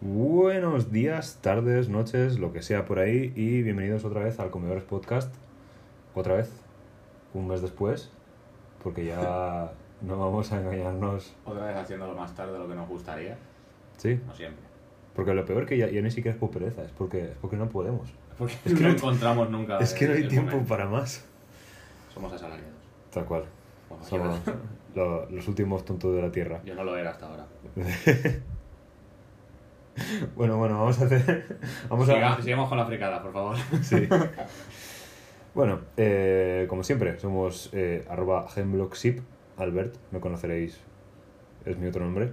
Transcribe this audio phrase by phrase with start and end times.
[0.00, 4.82] Buenos días, tardes, noches, lo que sea por ahí y bienvenidos otra vez al Comedores
[4.84, 5.34] Podcast.
[6.14, 6.50] Otra vez,
[7.34, 8.10] un mes después,
[8.82, 11.34] porque ya no vamos a engañarnos.
[11.44, 13.36] Otra vez haciéndolo más tarde de lo que nos gustaría,
[13.98, 14.64] Sí, no siempre.
[15.14, 17.56] porque lo peor que ya, ya ni siquiera es por pereza, es porque, es porque
[17.56, 18.10] no podemos.
[18.38, 19.78] Porque Es que no no- encontramos nunca.
[19.78, 20.68] Es que no hay tiempo momento.
[20.68, 21.26] para más.
[22.14, 22.72] Somos asalariados.
[23.12, 23.44] Tal cual.
[23.90, 24.54] Bueno, Somos yo,
[24.94, 26.62] lo- los últimos tontos de la Tierra.
[26.64, 27.46] yo no lo era hasta ahora.
[30.36, 31.58] Bueno, bueno, vamos a hacer...
[31.88, 32.14] Vamos a...
[32.14, 33.56] Siga- sigamos con la fricada, por favor.
[33.82, 34.08] Sí.
[35.54, 39.20] Bueno, eh, como siempre, somos eh, arroba hemlockship.
[39.56, 40.80] Albert, me conoceréis,
[41.66, 42.30] es mi otro nombre.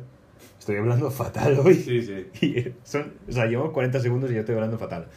[0.60, 1.74] Estoy hablando fatal hoy.
[1.76, 2.28] Sí, sí.
[2.46, 5.08] Y son, o sea, llevo 40 segundos y yo estoy hablando fatal.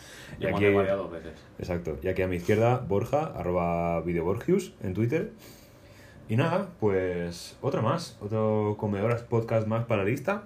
[0.41, 1.32] Y aquí, dos veces.
[1.58, 1.98] exacto.
[2.02, 5.30] Y aquí a mi izquierda, Borja, arroba videoborgius en Twitter.
[6.28, 10.44] Y nada, pues otro más, otro Comedoras Podcast más para la lista.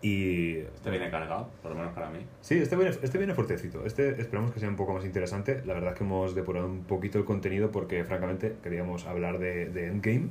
[0.00, 2.20] Y Este viene cargado, por lo menos para mí.
[2.40, 3.84] Sí, este viene, este viene fuertecito.
[3.84, 5.62] Este esperamos que sea un poco más interesante.
[5.66, 9.66] La verdad es que hemos depurado un poquito el contenido porque, francamente, queríamos hablar de,
[9.70, 10.28] de Endgame.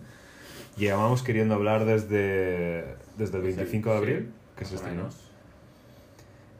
[0.78, 2.86] Llevábamos queriendo hablar desde,
[3.18, 4.98] desde el 25 de Sí, abril, que se o estrenó.
[5.02, 5.32] menos.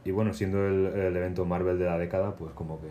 [0.04, 2.88] Y bueno, siendo el, el evento Marvel de la década, pues como que...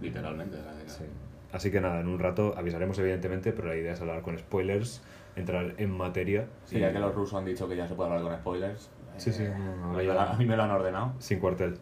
[0.00, 0.98] Literalmente de la década.
[0.98, 1.04] sí.
[1.52, 5.02] Así que nada, en un rato avisaremos evidentemente, pero la idea es hablar con spoilers,
[5.36, 6.46] entrar en materia.
[6.64, 8.88] Sí, y- ya que los rusos han dicho que ya se puede hablar con spoilers.
[9.18, 11.12] Sí, sí, no, no, a, mí me lo- han ordenado.
[11.18, 11.78] Sin cuartel.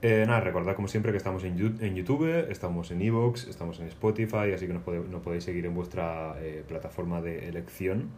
[0.00, 4.52] Eh, nada, recordad como siempre que estamos en, YouTube, estamos en Evox, estamos en Spotify,
[4.54, 8.10] así que nos, pode- nos podéis seguir en vuestra eh, plataforma de elección.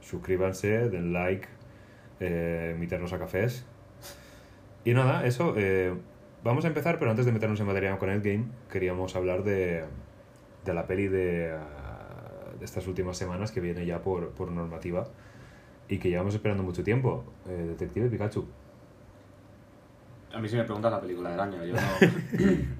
[0.00, 1.46] Suscríbanse, den like,
[2.20, 3.64] eh, invitarnos a cafés.
[4.84, 5.54] Y nada, eso.
[5.56, 5.94] eh,
[6.42, 9.84] vamos a empezar, pero antes de meternos en materia con el game, queríamos hablar de,
[10.64, 15.06] de la peli de, ah, de estas últimas semanas que viene ya por, por normativa
[15.88, 17.24] y que llevamos esperando mucho tiempo.
[17.48, 18.46] Eh, Detective Pikachu.
[20.32, 21.80] A mí si me preguntas la película del año, yo no...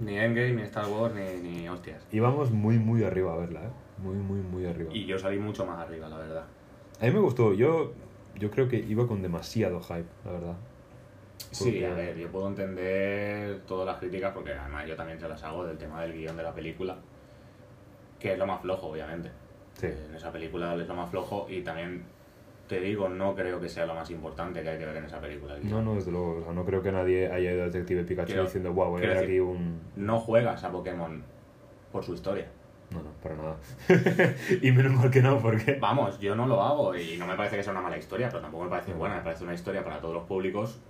[0.05, 2.07] ni Endgame, ni Star Wars, ni, ni hostias.
[2.13, 3.71] Íbamos muy, muy arriba a verla, ¿eh?
[3.99, 4.91] Muy, muy, muy arriba.
[4.93, 6.45] Y yo salí mucho más arriba, la verdad.
[7.01, 7.55] A mí me gustó.
[7.55, 7.93] Yo,
[8.39, 10.57] yo creo que iba con demasiado hype, la verdad.
[11.51, 15.29] Sí, Porque- a ver, yo puedo entender todas las críticas porque además yo también se
[15.29, 16.99] las hago del tema del guion de la película,
[18.21, 19.31] que es lo más flojo, obviamente.
[19.73, 19.87] Sí.
[19.87, 22.03] En esa película es lo más flojo y también
[22.69, 25.21] te digo, no creo que sea lo más importante que hay que ver en esa
[25.21, 25.57] película.
[25.57, 26.37] el No, no, desde luego.
[26.37, 29.01] O sea, no creo que nadie haya ido a Detective Pikachu diciendo, wow, voy a
[29.01, 29.81] quiero ver aquí un...
[29.97, 31.23] No juegas a Pokémon
[31.91, 32.47] por su historia.
[32.91, 33.57] No, no, para nada.
[34.63, 35.79] y menos mal que no, porque...
[35.81, 38.41] Vamos, yo no lo hago y no me parece que sea una mala historia, pero
[38.41, 40.81] tampoco me parece buena, me parece una historia para todos los públicos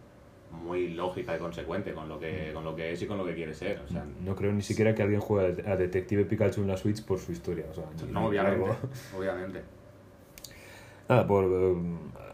[0.50, 3.34] muy lógica y consecuente con lo que, con lo que es y con lo que
[3.34, 3.80] quiere ser.
[3.84, 7.04] O sea, No creo ni siquiera que alguien juegue a Detective Pikachu en la Switch
[7.04, 7.66] por su historia.
[7.70, 8.76] O sea, no, ni obviamente, algo.
[9.16, 9.62] obviamente.
[11.08, 11.76] Nada, por eh,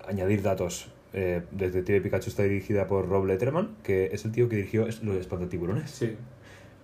[0.08, 0.90] añadir datos.
[1.12, 5.16] Eh, Detective Pikachu está dirigida por Rob Letterman, que es el tío que dirigió Los
[5.16, 5.90] Espantatiburones.
[5.90, 6.16] Sí.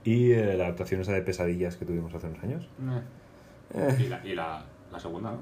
[0.05, 2.69] Y eh, la adaptación esa de Pesadillas que tuvimos hace unos años.
[3.75, 5.39] Eh, Y, la, y la, la segunda, ¿no?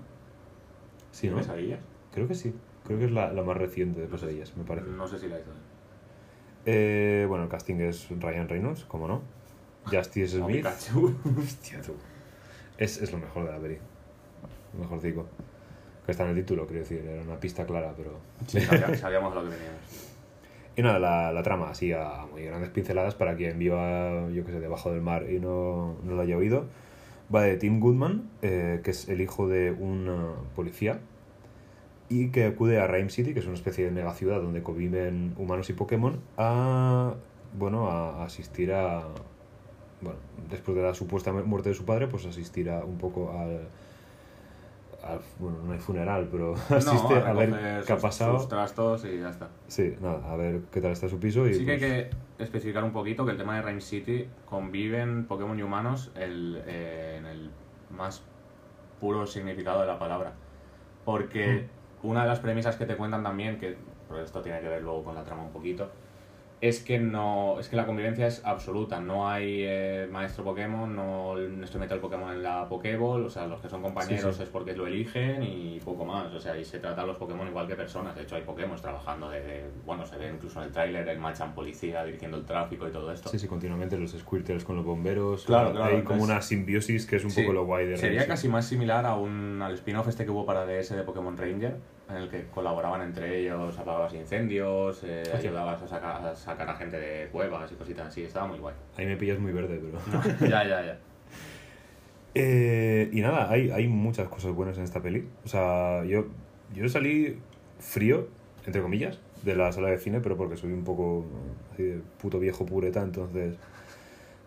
[1.13, 1.37] sí, ¿no?
[1.37, 1.81] Pesadillas.
[2.13, 2.55] Creo que sí.
[2.85, 4.89] Creo que es la, la más reciente de Pesadillas, me parece.
[4.89, 5.51] No sé si la hizo.
[6.65, 9.21] Eh, bueno, el casting es Ryan Reynolds, como no.
[9.85, 10.57] Justice Smith.
[10.57, 11.15] Pikachu.
[11.39, 11.93] Hostia, tú.
[12.79, 13.79] Es, es lo mejor de la peli.
[14.75, 15.27] Lo mejor digo.
[16.09, 17.05] Que está en el título, quiero decir.
[17.07, 18.13] Era una pista clara, pero...
[18.47, 19.81] Sí, sabía- sabíamos lo que veníamos.
[20.75, 24.53] Y nada, la, la trama, así a muy grandes pinceladas para quien viva, yo que
[24.53, 26.65] sé, debajo del mar y no, no lo haya oído.
[27.35, 31.01] Va de Tim Goodman, eh, que es el hijo de un eh, policía,
[32.09, 35.69] y que acude a Rhyme City, que es una especie de megaciudad donde conviven humanos
[35.69, 37.15] y Pokémon, a,
[37.59, 39.03] bueno, a asistir a...
[40.01, 40.19] Bueno,
[40.49, 43.67] después de la supuesta muerte de su padre, pues asistir a un poco al...
[45.39, 48.39] bueno, no hay funeral, pero asiste No, a ver qué ha pasado.
[48.39, 49.49] Sus trastos y ya está.
[49.67, 51.93] Sí, nada, a ver qué tal está su piso y Sí que hay pues,
[52.37, 56.63] que especificar un poquito que el tema de Rhyme City conviven Pokémon y humanos el,
[56.67, 57.51] eh, en el
[57.91, 58.23] más
[59.01, 60.33] puro significado de la palabra.
[61.05, 61.67] Porque
[62.03, 63.77] una de las premisas que te cuentan también, que
[64.09, 65.91] pero esto tiene que ver luego con la trama un poquito,
[66.60, 69.00] es que no es que la convivencia es absoluta.
[69.00, 71.34] No hay eh, maestro Pokémon, no,
[71.66, 74.43] se mete el Pokémon en la Pokéball, o sea, los que son compañeros Sí, sí.
[74.43, 76.32] es porque lo eligen y poco más.
[76.34, 78.14] O sea, y se trata a los Pokémon igual que personas.
[78.16, 81.55] De hecho, hay Pokémon trabajando de, bueno, se ve incluso en el tráiler el Machan
[81.55, 83.28] policía dirigiendo el tráfico y todo esto.
[83.28, 85.44] Sí, sí, continuamente los Squirtles con los bomberos.
[85.44, 87.96] Claro, Hay claro, como entonces- una simbiosis que es un Sí, poco lo guay de
[87.96, 91.37] Sería casi más similar a un, al spin-off este que hubo para DS de Pokémon
[91.37, 91.76] Ranger,
[92.08, 96.75] en el que colaboraban entre ellos, apagabas incendios, eh, ayudabas a sacar, a sacar a
[96.75, 98.22] gente de cuevas y cositas así.
[98.22, 98.75] Estaba muy guay.
[98.96, 100.49] Ahí me pillas muy verde, pero...
[100.49, 100.99] ya, ya, ya.
[102.34, 105.26] Eh, y nada, hay, hay muchas cosas buenas en esta peli.
[105.44, 106.26] O sea, yo,
[106.72, 107.40] yo salí
[107.81, 108.28] frío
[108.69, 111.25] entre comillas, de la sala de cine, pero porque soy un poco
[111.72, 113.56] así de puto viejo pureta, entonces...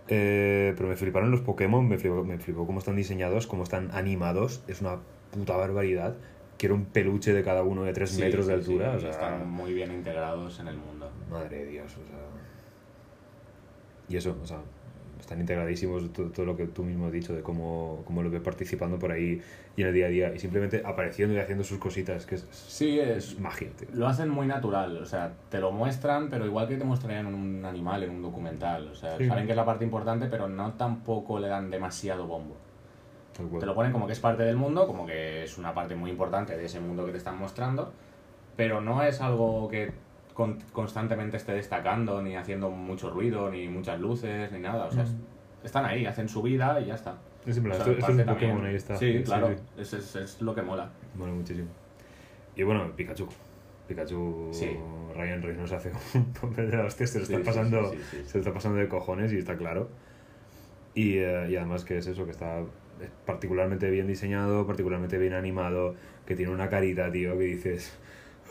[0.07, 3.91] Eh, pero me fliparon los Pokémon, me flipó, me flipó cómo están diseñados, cómo están
[3.93, 4.97] animados, es una
[5.31, 6.15] puta barbaridad.
[6.61, 8.91] Quiero un peluche de cada uno de 3 Sí, metros de altura.
[8.91, 11.09] sí, o sea, Están muy bien integrados en el mundo.
[11.27, 12.19] Madre de Dios, o sea.
[14.07, 14.59] Y eso, o sea,
[15.19, 18.41] están integradísimos todo, todo lo que tú mismo has dicho de cómo, cómo lo ves
[18.41, 19.41] participando por ahí
[19.75, 22.45] y en el día a día y simplemente apareciendo y haciendo sus cositas, que es,
[22.51, 23.87] Sí, es magia, tío.
[23.95, 27.65] Lo hacen muy natural, o sea, te lo muestran, pero igual que te mostrarían un
[27.65, 28.87] animal en un documental.
[28.89, 32.55] O sea, saben que es la parte importante, pero no tampoco le dan demasiado bombo.
[33.59, 36.09] Te lo ponen como que es parte del mundo, como que es una parte muy
[36.11, 37.91] importante de ese mundo que te están mostrando,
[38.55, 39.91] pero no es algo que
[40.33, 44.85] con- constantemente esté destacando, ni haciendo mucho ruido, ni muchas luces, ni nada.
[44.85, 45.15] O sea, es-
[45.63, 47.15] están ahí, hacen su vida y ya está.
[47.45, 48.95] Es O sea, esto, esto es un Pokémon, ahí está.
[48.95, 49.55] Sí, claro, sí.
[49.81, 50.89] Es, es, es lo que mola.
[51.15, 51.67] Mola muchísimo.
[52.55, 53.27] Y bueno, Pikachu.
[53.87, 54.77] Pikachu, Sí.
[55.15, 57.97] Ryan Reynolds hace un papel de la hostia, se lo Sí, está sí, pasando, sí,
[57.97, 58.23] sí, sí.
[58.29, 59.89] se lo está pasando de cojones y está claro.
[60.93, 62.65] Y, eh, y además que es eso, que está es
[63.25, 65.95] particularmente bien diseñado, particularmente bien animado,
[66.25, 67.97] que tiene una carita, tío, que dices...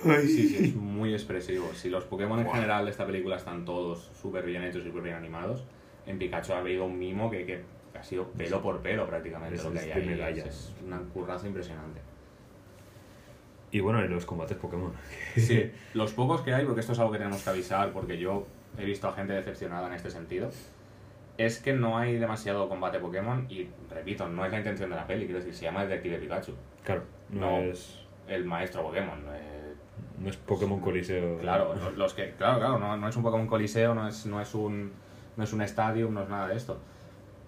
[0.04, 0.26] "Ay".
[0.26, 1.70] Sí, sí, es muy expresivo.
[1.74, 5.02] Si los Pokémon en general de esta película están todos súper bien hechos y súper
[5.02, 5.64] bien animados,
[6.06, 7.62] en Pikachu ha habido un mimo que, que
[7.98, 10.38] ha sido pelo por pelo prácticamente Es lo que hay ahí.
[10.38, 12.00] Es, es una curraza impresionante.
[13.72, 14.92] Y bueno, en los combates Pokémon.
[15.36, 18.46] Sí, los pocos que hay, porque esto es algo que tenemos que avisar, porque yo
[18.78, 20.50] he visto a gente decepcionada en este sentido,
[21.44, 25.06] es que no hay demasiado combate Pokémon y, repito, no es la intención de la
[25.06, 26.52] peli, quiero decir, se llama Detective Pikachu,
[26.84, 27.58] Claro, no, No.
[27.70, 29.18] es el maestro Pokémon.
[30.18, 31.38] no es Pokémon Coliseo.
[31.38, 34.40] Claro, los, los que, claro, claro, no, no es un Pokémon Coliseo, no es, no
[34.40, 34.92] es un
[35.36, 36.78] no es un estadio, no es nada de esto.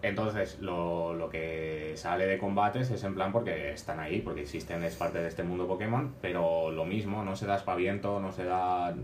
[0.01, 4.83] Entonces, lo, lo que sale de combates es en plan porque están ahí, porque existen,
[4.83, 8.45] es parte de este mundo Pokémon, pero lo mismo, no se da espaviento, no se
[8.45, 8.95] da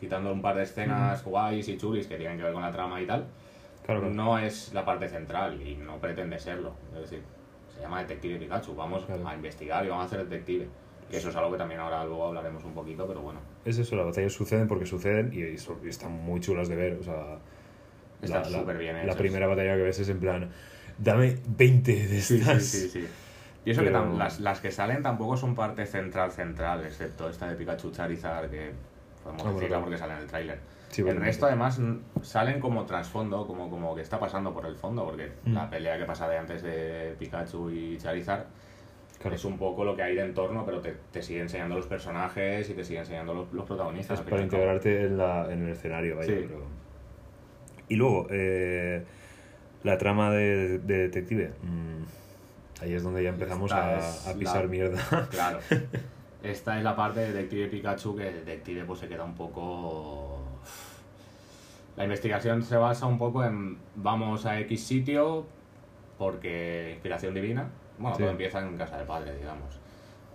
[0.00, 3.00] quitando un par de escenas guays y chulis que tienen que ver con la trama
[3.00, 3.26] y tal,
[3.86, 4.14] Claro, claro.
[4.14, 6.74] no es la parte central y no pretende serlo.
[6.94, 7.22] Es decir,
[7.74, 9.26] se llama Detective Pikachu, vamos Claro.
[9.28, 10.68] a investigar y vamos a hacer detective.
[11.10, 13.38] Que eso es algo que también ahora luego hablaremos un poquito, pero bueno.
[13.64, 15.42] Es eso, las batallas suceden porque suceden y,
[15.88, 16.98] están muy chulas de ver.
[17.00, 17.38] O sea,
[18.20, 20.50] Están la- bien La primera batalla que ves es en plan,
[20.98, 22.64] dame 20 de estas.
[22.64, 23.06] sí, sí, sí.
[23.64, 27.54] Y eso que las, las que salen tampoco son parte central central, excepto esta de
[27.56, 28.72] Pikachu Charizard que
[29.22, 29.82] podemos Ah, decirla claro.
[29.84, 30.58] porque sale en el tráiler.
[30.90, 31.80] Sí, el resto además
[32.22, 35.52] salen como trasfondo, como, como que está pasando por el fondo, porque Mm.
[35.54, 38.44] la pelea que pasa de antes de Pikachu y Charizard
[39.20, 39.34] Claro.
[39.36, 42.68] es un poco lo que hay de entorno, pero te, te sigue enseñando los personajes
[42.70, 44.20] y te sigue enseñando los, los protagonistas.
[44.20, 46.28] Es para integrarte en, la, en el escenario, vaya.
[46.28, 46.44] Sí.
[46.46, 46.64] pero-
[47.88, 49.04] Y luego, eh,
[49.82, 51.50] la trama de, de detective.
[51.62, 53.98] mm, ahí es donde ya empezamos a,
[54.38, 55.28] pisar la- mierda.
[55.30, 55.58] Claro.
[56.42, 60.25] Esta es la parte de Detective Pikachu que el detective pues se queda un poco...
[61.96, 65.46] La investigación se basa un poco en vamos a X sitio
[66.18, 67.68] porque inspiración divina.
[67.98, 68.22] Bueno, Sí.
[68.22, 69.80] todo empieza en casa del padre, digamos.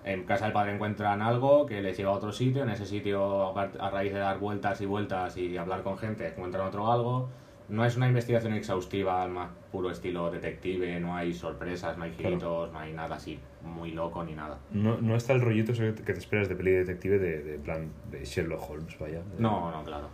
[0.03, 2.63] En casa del padre encuentran algo que les lleva a otro sitio.
[2.63, 6.65] En ese sitio, a raíz de dar vueltas y vueltas y hablar con gente, encuentran
[6.67, 7.29] otro algo.
[7.69, 12.11] No es una investigación exhaustiva al más puro estilo detective, no hay sorpresas, no hay
[12.11, 12.29] Claro.
[12.29, 14.57] giritos, no hay nada así muy loco ni nada.
[14.71, 17.91] No, no está el rollito que te esperas de peli de detective de, de plan
[18.09, 19.21] de Sherlock Holmes, vaya.
[19.37, 20.09] No, no, claro.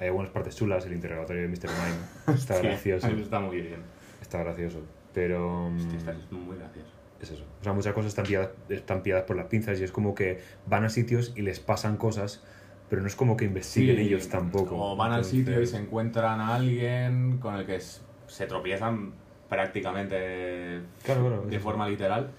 [0.00, 1.68] Hay algunas partes chulas, el interrogatorio de Mr.
[1.68, 3.06] Mime está Sí, gracioso.
[3.08, 3.80] Está muy bien.
[4.22, 4.80] Está gracioso.
[5.14, 5.70] Pero.
[5.70, 6.88] mm, Hostia, está muy gracioso.
[7.20, 7.44] es eso.
[7.60, 10.40] O sea, muchas cosas están pilladas, están pilladas por las pinzas y es como que
[10.66, 12.42] van a sitios y les pasan cosas,
[12.88, 14.76] pero no es como que investiguen Sí, ellos tampoco.
[14.76, 19.12] O van al sitio y se encuentran a alguien con el que se tropiezan
[19.48, 21.64] prácticamente Claro, claro, de eso.
[21.64, 22.30] forma literal.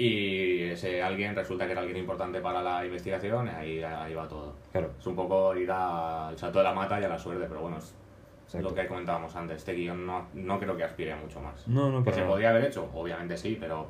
[0.00, 4.28] Y ese alguien resulta que era alguien importante para la investigación y ahí, ahí va
[4.28, 4.54] todo.
[4.70, 7.62] Claro, Es un poco ir al salto de la mata y a la suerte, pero
[7.62, 7.94] bueno, es
[8.44, 8.68] exacto.
[8.68, 9.56] lo que comentábamos antes.
[9.56, 11.66] Este guion no, no creo que aspire a mucho más.
[11.66, 12.88] No, no, ¿Que se podría haber hecho?
[12.94, 13.88] Obviamente sí, pero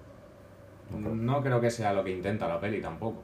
[0.91, 3.23] No, creo que sea lo que intenta la peli tampoco.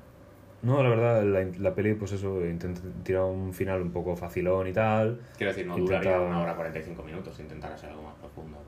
[0.60, 4.66] No, la verdad, la, la peli, pues eso, intenta tirar un final un poco facilón
[4.68, 5.20] y tal.
[5.36, 8.58] Quiero decir, no Intenta- duraría una hora 45 minutos si intentara ser algo más profundo.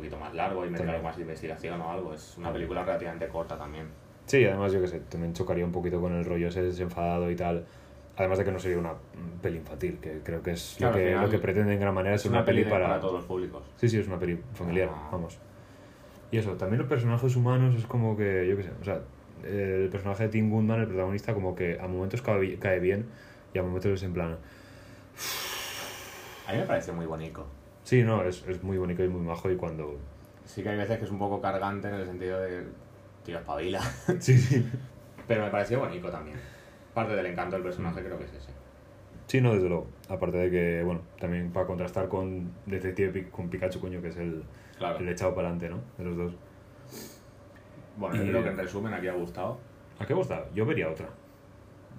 [0.00, 2.14] Poquito más largo y meter algo más de investigación o algo.
[2.14, 3.86] Es una película relativamente corta también.
[4.26, 7.36] Sí, además, yo que sé, también chocaría un poquito con el rollo ese desenfadado y
[7.36, 7.64] tal.
[8.16, 8.92] Además de que no sería una
[9.42, 11.94] peli infantil, que creo que es Claro, lo, que, final lo que pretende en gran
[11.94, 12.88] manera es, Es una peli peli para...
[12.88, 13.62] para todos los públicos.
[13.76, 15.08] Sí, sí, es una peli familiar, Ah.
[15.12, 15.38] vamos.
[16.30, 19.00] Y eso, también los personajes humanos es como que, yo qué sé, o sea,
[19.44, 23.06] el personaje de Tim Goodman, el protagonista, como que a momentos cae bien
[23.52, 24.36] y a momentos es en plan...
[26.46, 27.46] A mí me parece muy bonito.
[27.84, 29.96] Sí, no, es, es muy bonito y muy majo y cuando...
[30.44, 32.64] Sí que hay veces que es un poco cargante en el sentido de,
[33.24, 33.80] tío, espabila.
[34.20, 34.66] Sí, sí.
[35.26, 36.36] Pero me pareció bonito también.
[36.94, 38.50] parte del encanto del personaje, creo que es ese.
[39.26, 39.86] Sí, no, desde luego.
[40.08, 44.42] Aparte de que, bueno, también para contrastar con Detective con Pikachu, coño, que es el,
[44.76, 44.98] Claro.
[44.98, 45.80] el echado para adelante, ¿no?
[45.98, 46.34] De los dos.
[47.96, 49.58] Bueno, Y- yo creo que en resumen aquí ha gustado.
[49.98, 50.46] ¿A qué gusta?
[50.54, 51.08] Yo vería otra.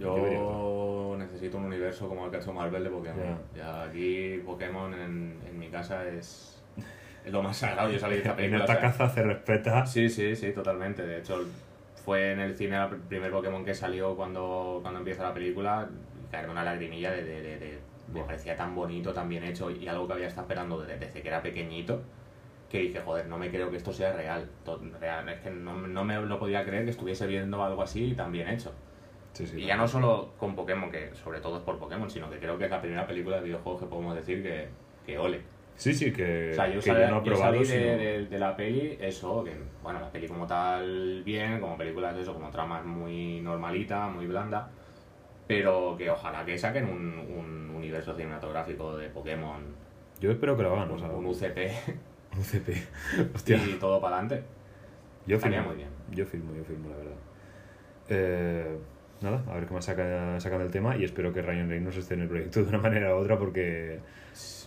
[0.01, 3.37] Yo necesito un universo como el que ha hecho Marvel de Pokémon.
[3.55, 6.61] Ya, aquí Pokémon en, en mi casa es,
[7.25, 7.89] es lo más sagrado.
[7.91, 8.63] Yo salí de esta En película.
[8.63, 9.85] esta o sea, caza se respeta.
[9.85, 11.05] Sí, sí, sí, totalmente.
[11.05, 11.45] De hecho,
[12.03, 15.89] fue en el cine el primer Pokémon que salió cuando, cuando empieza la película.
[16.23, 17.79] Y caerme una lagrimilla de, de, de- de-
[18.13, 21.21] me parecía tan bonito, tan bien hecho y algo que había estado esperando desde, desde
[21.21, 22.01] que era pequeñito.
[22.69, 24.49] Que dije, joder, no me creo que esto sea real.
[24.99, 25.27] Real.
[25.29, 28.47] Es que no, no me lo podía creer que estuviese viendo algo así tan bien
[28.49, 28.73] hecho.
[29.33, 29.61] Sí, sí.
[29.61, 32.57] Y ya no solo con Pokémon, que sobre todo es por Pokémon, sino que creo
[32.57, 34.67] que es la primera película de videojuegos que podemos decir que,
[35.05, 35.41] que ole.
[35.75, 37.65] Sí, sí, que, O sea, yo, que salí, yo no he yo probado, salí de,
[37.65, 42.11] sino- de- de la peli, eso, que bueno, la peli como tal bien, como película
[42.11, 44.69] es eso, como trama es muy normalita, muy blanda,
[45.47, 49.61] pero que ojalá que saquen un, un universo cinematográfico de Pokémon,
[50.19, 51.71] Yo espero que lo hagan, o un, sea, un UCP
[52.37, 52.73] un CP.
[53.35, 54.43] Hostia, y todo para adelante.
[55.25, 55.69] yo estaría firmo.
[55.73, 55.89] muy bien.
[56.11, 57.13] Yo firmo, yo firmo, la verdad.
[58.09, 58.77] Eh,
[59.21, 62.13] nada, a ver qué más saca- sacan del tema y espero que Ryan Reynolds esté
[62.15, 63.99] en el proyecto de una manera u otra porque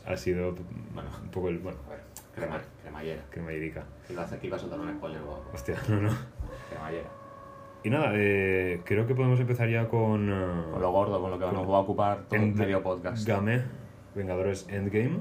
[0.06, 0.54] ha sido
[0.94, 1.10] Bueno.
[1.22, 1.58] un poco el...
[1.58, 2.00] Bueno, A ver,
[2.34, 3.22] crema, cremallera.
[3.30, 3.84] cremallerica.
[4.10, 5.50] Iba a, hacer, iba a soltar un spoiler o algo.
[5.52, 6.10] Hostia, no, no.
[6.70, 7.08] Cremallera.
[7.82, 10.30] Y nada, eh, creo que podemos empezar ya con...
[10.30, 12.82] eh, Con lo gordo, con lo que Con- nos va a ocupar todo el medio
[12.82, 13.26] podcast.
[13.26, 13.62] Game,
[14.14, 15.18] Vengadores Endgame,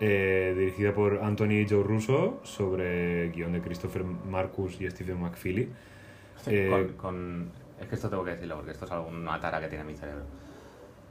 [0.00, 5.70] eh, dirigida por Anthony Joe Russo, sobre guion de Christopher Marcus y Stephen McFeely.
[6.46, 9.68] Eh, Con, con- es que esto tengo que decirlo porque esto es alguna tara que
[9.68, 10.24] tiene mi cerebro.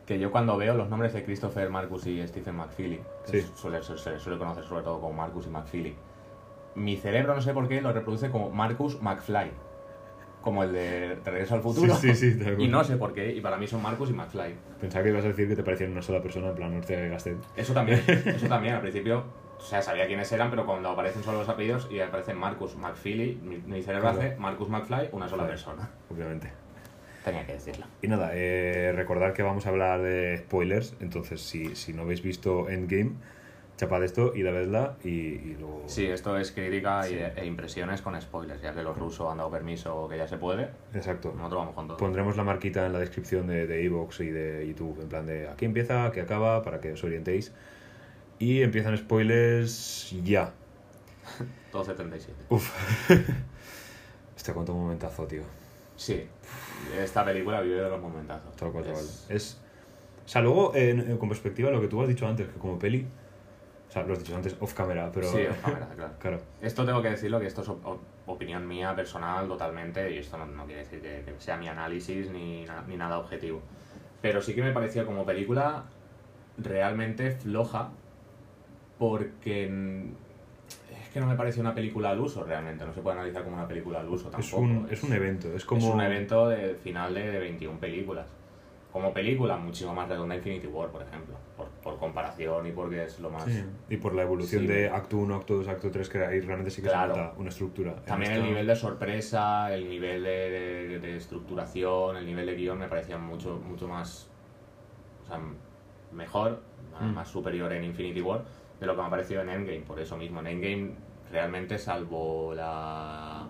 [0.06, 3.52] Que yo cuando veo los nombres de Christopher Marcus y Stephen McFeely, que Sí.
[3.56, 5.96] suele, se se suele conocer sobre todo como Marcus y McFeely,
[6.76, 9.52] mi cerebro no sé por qué lo reproduce como Marcus McFly,
[10.42, 11.94] como el de Regreso al Futuro.
[11.96, 12.56] Sí, sí, sí, de.
[12.64, 14.56] Y no sé por qué, y para mí son Marcus y McFly.
[14.80, 17.10] Pensaba que ibas a decir que te parecían una sola persona, en plan Ortega y
[17.10, 17.38] Gastet.
[17.56, 19.24] Eso también, eso también, al principio,
[19.60, 23.36] o sea, sabía quiénes eran, pero cuando aparecen solo los apellidos y aparecen Marcus McFeely,
[23.44, 24.18] mi, mi cerebro Claro.
[24.28, 25.50] hace Marcus McFly, una sola Claro.
[25.50, 25.90] persona.
[26.10, 26.52] Obviamente.
[27.24, 27.86] Tenía que decirlo.
[28.02, 32.22] Y nada, eh, recordar que vamos a hablar de spoilers, entonces si, si no habéis
[32.24, 33.12] visto Endgame,
[33.78, 35.84] chapad esto y vedla y, y luego...
[35.88, 37.20] Sí, esto es crítica y- Sí.
[37.36, 40.70] e impresiones con spoilers, ya que los rusos han dado permiso que ya se puede.
[40.94, 41.34] Exacto.
[41.36, 41.98] Nosotros vamos con todo.
[41.98, 45.48] Pondremos la marquita en la descripción de, de iVoox y de YouTube, en plan de
[45.50, 47.52] aquí empieza, aquí acaba, para que os orientéis.
[48.40, 50.52] Y empiezan spoilers ya.
[51.72, 52.34] Todo 77.
[52.50, 52.72] Uf.
[54.36, 55.44] Hostia, cuánto momentazo, tío.
[56.02, 56.28] Sí,
[57.00, 58.56] esta película vive de los momentazos.
[58.56, 58.86] Tal cual.
[58.88, 59.62] Es- Es...
[60.26, 63.06] O sea, luego, en- con perspectiva, lo que tú has dicho antes, que como peli...
[63.88, 65.28] O sea, lo has dicho antes off camera, pero...
[65.32, 66.14] Sí, off camera, claro.
[66.20, 66.40] Claro.
[66.62, 70.38] Esto tengo que decirlo, que esto es op- op- opinión mía personal totalmente, y esto
[70.38, 73.62] no, no quiere decir que, que sea mi análisis ni, na- ni nada objetivo.
[74.24, 75.84] Pero sí que me parecía como película
[76.58, 77.92] realmente floja,
[78.98, 80.06] porque
[81.12, 83.68] que no me pareció una película al uso realmente, no se puede analizar como una
[83.68, 84.42] película al uso tampoco.
[84.46, 85.88] Es un, es un evento, es como...
[85.88, 88.28] Es un evento de final de, de 21 películas.
[88.92, 91.36] Como película, muchísimo más redonda Infinity War, por ejemplo.
[91.56, 93.44] Por, por comparación y porque es lo más...
[93.46, 94.68] Sí, Y por la evolución Sí.
[94.68, 97.14] de acto 1, acto 2, acto 3, que ahí realmente sí que Claro.
[97.16, 97.96] se nota una estructura.
[98.06, 102.56] También esta- el nivel de sorpresa, el nivel de, de- de estructuración, el nivel de
[102.56, 104.28] guion me parecía mucho, mucho más...
[105.24, 105.40] O sea,
[106.12, 106.60] mejor,
[107.00, 107.14] Mm.
[107.14, 108.44] más superior en Infinity War
[108.82, 109.82] de lo que me ha parecido en Endgame.
[109.82, 110.92] Por eso mismo, en Endgame
[111.32, 113.48] realmente salvo la...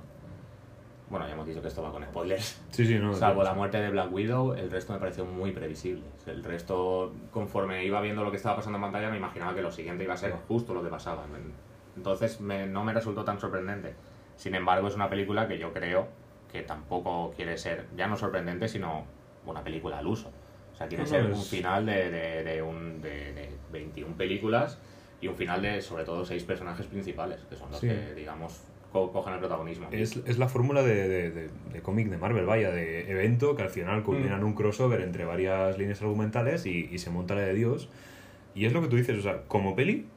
[1.10, 2.62] Bueno, ya hemos dicho que esto va con spoilers.
[2.70, 3.14] Sí, sí, no.
[3.16, 6.04] Salvo la muerte de Black Widow, el resto me pareció muy previsible.
[6.26, 9.72] El resto, conforme iba viendo lo que estaba pasando en pantalla, me imaginaba que lo
[9.72, 11.26] siguiente iba a ser justo lo que pasaba.
[11.98, 13.94] Entonces me- no me resultó tan sorprendente.
[14.38, 16.08] Sin embargo, es una película que yo creo
[16.50, 19.04] que tampoco quiere ser, ya no sorprendente, sino
[19.46, 20.32] una película al uso.
[20.74, 24.80] O sea, quiere ser un final de, de, de un, de, de 21 películas
[25.22, 27.88] y un final de, sobre todo, seis personajes principales, que son los Sí.
[27.88, 28.62] que, digamos,
[28.92, 29.88] co- cogen el protagonismo.
[29.92, 33.62] Es, es la fórmula de, de, de- de cómic de Marvel, vaya, de evento que
[33.64, 34.40] al final culmina Mm.
[34.40, 37.88] en un crossover entre varias líneas argumentales y, y se monta la de Dios.
[38.56, 40.08] Y es lo que tú dices, o sea, como peli,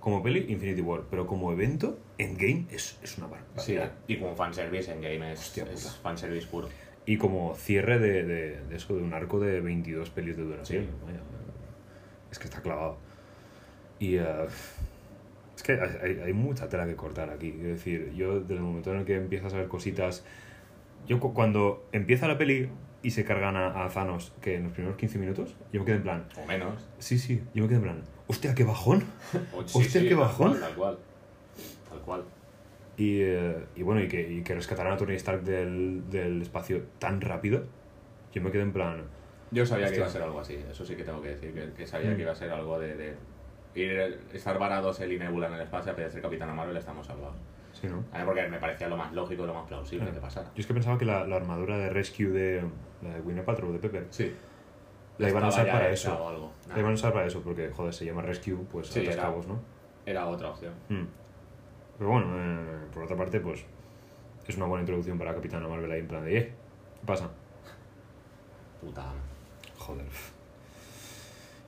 [0.00, 3.92] como peli, Infinity War, pero como evento, Endgame es, es una Sí, barbaridad.
[4.08, 6.68] y como fanservice en game es, Hostia es fanservice puro.
[7.04, 10.84] Y como cierre de, de, de eso, de un arco de 22 pelis de duración.
[10.84, 10.90] Sí.
[11.04, 11.20] vaya,
[12.32, 12.98] es que está clavado.
[13.98, 14.24] Y eh,
[15.56, 17.48] es que hay, hay- mucha tela que cortar aquí.
[17.48, 20.24] Es decir, yo desde el momento en el que empiezas a ver cositas...
[21.06, 22.68] Yo cu- cuando empieza la peli
[23.02, 25.96] y se cargan a, a Thanos, que en los primeros 15 minutos, yo me quedé
[25.96, 26.24] en plan...
[26.42, 26.88] O menos.
[26.98, 28.02] Sí, sí, yo me quedé en plan...
[28.26, 29.04] ¡Hostia, qué bajón!
[29.54, 30.58] O- Hostia, qué tal bajón.
[30.60, 30.98] Tal cual.
[31.88, 32.24] Tal cual.
[32.96, 36.82] Y, eh, y bueno, y que, y que rescataran a Tony Stark del, del espacio
[36.98, 37.64] tan rápido.
[38.32, 39.02] yo me quedé en plan.
[39.52, 39.98] Yo sabía que Hostia.
[40.00, 42.16] iba a ser algo así, eso sí que tengo que decir, que, que sabía Mm.
[42.16, 43.14] que iba a ser algo de, de
[43.76, 47.36] ir, estar varados y Nebula en el espacio, a ser Capitana Marvel, estamos salvados.
[47.72, 48.04] Sí, ¿no?
[48.12, 50.50] A mí porque me parecía lo más lógico y lo más plausible que pasara.
[50.54, 52.62] Yo es que pensaba que la, la armadura de Rescue de
[53.02, 54.34] la de Winnie Patrol, de Pepper, Sí.
[55.18, 56.52] la iban a usar para eso.
[56.72, 59.46] La iban a usar para eso, porque, joder, se llama Rescue, pues Sí, era- cabos,
[59.46, 59.60] ¿no?
[60.06, 60.72] Era otra opción.
[60.88, 61.04] Mm.
[61.98, 63.64] Pero bueno, eh, por otra parte, pues
[64.46, 66.52] es una buena introducción para Capitana Marvel ahí en plan de, eh,
[67.00, 67.28] ¿qué pasa?
[68.80, 69.04] Puta.
[69.78, 70.06] Joder.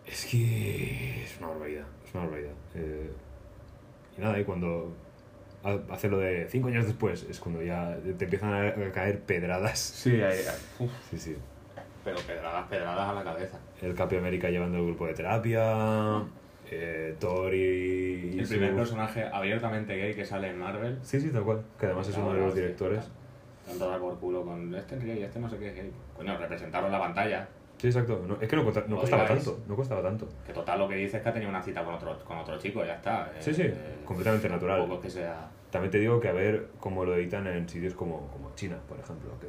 [0.06, 2.52] Es que es una barbaridad, es una barbaridad.
[2.74, 3.10] Eh,
[4.16, 4.92] y nada, y cuando
[5.64, 9.78] ha- hace lo de cinco años después, es cuando ya te empiezan a caer pedradas.
[9.78, 10.38] Sí, ahí,
[10.78, 11.36] uf, Sí, sí.
[12.04, 13.58] pero pedradas, pedradas a la cabeza.
[13.82, 16.22] El Capi América llevando el grupo de terapia,
[16.70, 18.38] eh, Thor y...
[18.38, 20.98] El su- primer personaje abiertamente gay que sale en Marvel.
[21.02, 21.62] Sí, sí, tal cual.
[21.78, 23.08] Que además es uno de los directores.
[23.66, 25.92] Tanto dar por culo con este es gay, este no sé qué es gay.
[26.16, 27.48] Coño, representarlo en la pantalla.
[27.78, 28.22] Sí, exacto.
[28.26, 29.44] No, es que no, costa- no costaba digáis.
[29.44, 30.28] tanto, no costaba tanto.
[30.46, 32.58] Que total lo que dice es que ha tenido una cita con otro, con otro
[32.58, 33.32] chico, ya está.
[33.38, 33.72] Sí, sí,
[34.04, 34.98] completamente natural.
[35.00, 35.48] Que sea.
[35.70, 38.98] También te digo que a ver cómo lo editan en sitios como, como China, por
[38.98, 39.46] ejemplo, que,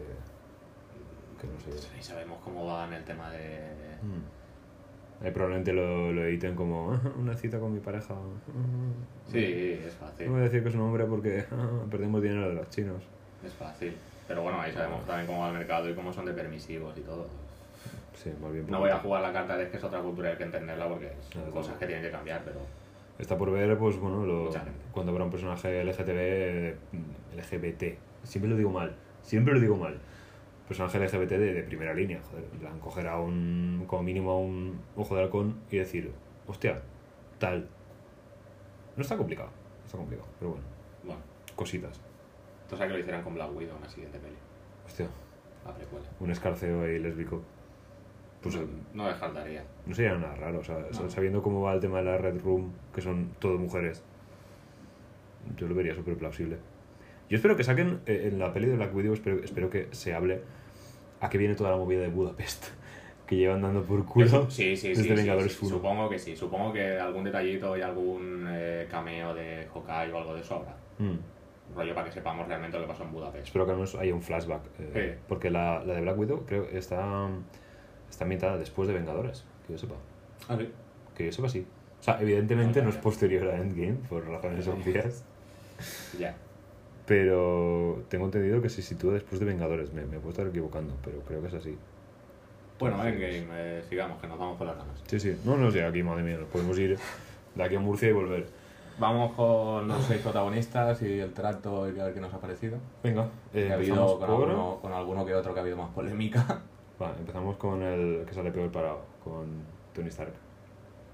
[1.42, 1.88] que no sé.
[1.98, 3.60] Y sabemos cómo va en el tema de.
[4.04, 5.24] Mm.
[5.26, 8.14] Ahí probablemente lo, lo editen como "Ah, una cita con mi pareja.
[9.28, 10.30] Sí, es No fácil.
[10.30, 13.02] voy a decir que es un hombre porque ah, perdemos dinero de los chinos.
[13.46, 13.96] Es fácil.
[14.28, 17.02] Pero bueno, ahí sabemos también cómo va el mercado y cómo son de permisivos y
[17.02, 17.28] todo.
[18.22, 18.66] Sí, más bien.
[18.70, 20.90] No voy a jugar la carta de que es otra cultura y hay que entenderla
[20.90, 22.60] porque son Nada, cosas que tienen que cambiar, pero.
[23.18, 24.50] Está por ver, pues bueno, lo-
[24.92, 26.76] cuando habrá un personaje LGTB, eh,
[27.38, 27.98] LGBT.
[28.24, 29.98] Siempre lo digo mal, siempre lo digo mal.
[30.68, 32.44] Personaje LGBT de, de primera línea, joder.
[32.60, 36.12] Plan, coger a un, como mínimo a un ojo de halcón y decir,
[36.48, 36.82] hostia,
[37.40, 37.68] tal.
[38.98, 39.50] No está complicado,
[39.80, 40.66] no está complicado, pero bueno,
[41.06, 41.22] Bueno,
[41.56, 42.00] cositas.
[42.64, 44.36] entonces que lo hicieran con Black Widow en la siguiente peli.
[44.86, 45.08] Hostia,
[45.66, 46.06] La precuela.
[46.20, 47.42] un escarceo ahí lésbico.
[48.42, 49.64] Pues no, eh, no descartaría.
[49.86, 51.10] no sería nada raro, o sea, No.
[51.10, 54.04] sabiendo cómo va el tema de la Red Room, que son todo mujeres,
[55.58, 56.58] yo lo vería súper plausible.
[57.30, 60.14] Yo espero que saquen eh, en la peli de Black Widow, espero, espero que se
[60.14, 60.42] hable
[61.22, 62.68] a qué viene toda la movida de Budapest,
[63.28, 65.76] que llevan dando por culo sí, sí, desde sí, sí, Vengadores sí, 1.
[65.76, 66.36] Supongo que sí.
[66.36, 70.76] Supongo que algún detallito y algún eh, cameo de Hawkeye o algo de eso habrá.
[70.98, 71.18] Mm.
[71.76, 73.46] Rollo para que sepamos realmente lo que pasó en Budapest.
[73.48, 75.24] Espero que al menos haya un flashback, eh, Sí.
[75.28, 77.30] porque la, la de Black Widow creo está,
[78.10, 79.96] está ambientada después de Vengadores, que yo sepa.
[80.48, 80.70] Ah, sí.
[81.16, 81.66] Que yo sepa sí.
[82.00, 85.24] O sea, evidentemente No no es posterior a Endgame, por razones obvias.
[86.18, 86.36] Ya.
[87.06, 89.92] Pero tengo entendido que se sitúa después de Vengadores.
[89.94, 91.78] Me, me puedo estar equivocando, pero creo que es así.
[92.80, 95.02] Bueno, Endgame, eh, sigamos, que nos vamos por las ramas.
[95.08, 95.38] Sí, sí.
[95.44, 96.98] No, no sé, aquí, madre mía, nos podemos ir
[97.56, 98.48] de aquí a Murcia y volver.
[99.00, 102.78] Vamos con los seis protagonistas y el trato y a ver qué nos ha parecido.
[103.04, 104.30] Venga, eh, Que ha habido con por...
[104.30, 106.62] alguno, con alguno que otro que ha habido más polémica.
[107.02, 110.34] Va, empezamos con el que sale peor parado, con Tony Stark.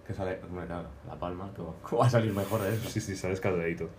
[0.05, 2.89] Que sale, hombre, claro, la palma, ¿cómo va a salir mejor de eso?
[2.89, 3.89] Sí, sí, sale escaldadito.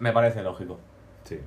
[0.00, 0.78] Me parece lógico.
[1.24, 1.40] Sí.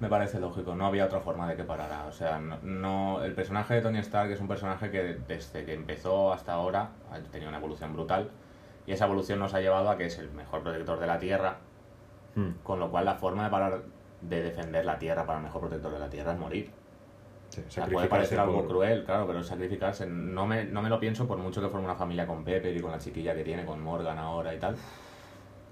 [0.00, 2.06] Me parece lógico, no había otra forma de que parara.
[2.06, 5.74] O sea, no, no- el personaje de Tony Stark es un personaje que desde que
[5.74, 8.30] empezó hasta ahora ha tenido una evolución brutal.
[8.86, 11.56] Y esa evolución nos ha llevado a que es el mejor protector de la Tierra.
[12.34, 13.82] Hmm, Con lo cual, la forma de parar
[14.22, 16.70] de defender la Tierra para el mejor protector de la Tierra es morir.
[17.48, 20.06] Sí, O sea, puede parecer algo por- cruel, claro, pero sacrificarse.
[20.06, 22.80] No me, no me lo pienso por mucho que forme una familia con Pepper y
[22.80, 24.76] con la chiquilla que tiene, con Morgan ahora y tal.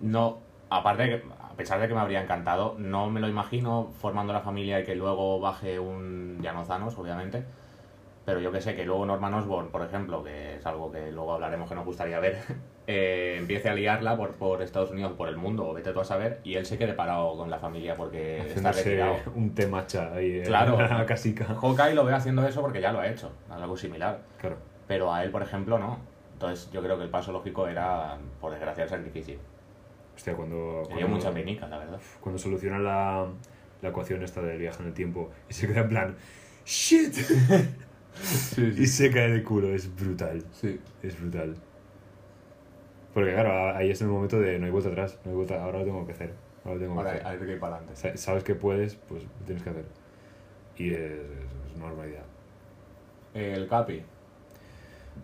[0.01, 0.39] No,
[0.71, 4.81] aparte, a pesar de que me habría encantado, no me lo imagino formando la familia
[4.81, 7.45] y que luego baje un Llanozanos, obviamente.
[8.27, 11.33] Pero yo que sé, que luego Norman Osborn, por ejemplo, que es algo que luego
[11.35, 12.37] hablaremos que nos gustaría ver,
[12.89, 16.41] eh, empiece a liarla por, por Estados Unidos, por el mundo, vete tú a saber,
[16.43, 19.15] y él se quede parado con la familia porque está retirado.
[19.37, 20.79] un temacha ahí Claro.
[20.81, 21.45] en la casica.
[21.47, 24.19] Hawkeye lo ve haciendo eso porque ya lo ha hecho, algo similar.
[24.41, 24.57] Claro.
[24.89, 25.99] Pero a él, por ejemplo, no.
[26.33, 29.39] Entonces yo creo que el paso lógico era, por desgracia, el sacrificio.
[30.17, 30.83] Hostia, cuando...
[30.89, 32.01] Cuando- mucha penica, la verdad.
[32.21, 33.27] cuando soluciona la,
[33.83, 36.17] la ecuación esta del viaje en el tiempo y se queda en plan
[36.65, 37.15] shit
[38.57, 40.81] y se cae de culo es brutal Sí.
[41.03, 41.55] es brutal
[43.15, 45.79] porque claro ahí es el momento de no hay vuelta atrás no hay vuelta ahora
[45.81, 48.01] lo tengo que hacer ahora lo tengo que Ahora hacer hay que ir para adelante.
[48.01, 49.85] Sa- sabes que puedes pues lo tienes que hacer
[50.77, 52.25] y es, es- es una barbaridad
[53.35, 54.03] El Capi.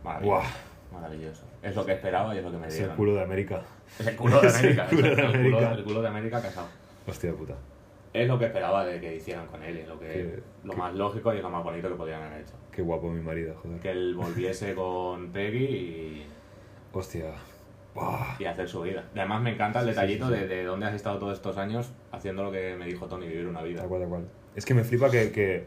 [0.04, 0.40] Maravilloso.
[0.40, 1.42] Buah, Maravilloso.
[1.62, 2.96] Es lo que esperaba y es lo que me es el dieron.
[2.96, 3.62] culo de América
[3.98, 4.86] Es el culo de Es el América.
[4.90, 5.58] culo de exacto, el América.
[5.58, 6.66] culo- el culo de América casado.
[7.06, 7.54] hostia puta
[8.12, 11.32] Es lo que esperaba de que hicieran con él, es lo, que, lo más lógico
[11.32, 12.52] y lo más bonito que podían haber hecho.
[12.70, 16.26] qué guapo mi marido joder Que él volviese con Peggy y,
[16.92, 17.32] hostia
[17.94, 18.36] Buah.
[18.38, 19.04] y hacer su vida.
[19.14, 20.40] Y además me encanta el Sí, detallito sí, sí.
[20.40, 23.46] De, de dónde has estado todos estos años haciendo lo que me dijo Tony, vivir
[23.46, 23.80] una vida.
[23.80, 24.28] Tal cual, tal cual.
[24.56, 25.66] Es que me flipa que, que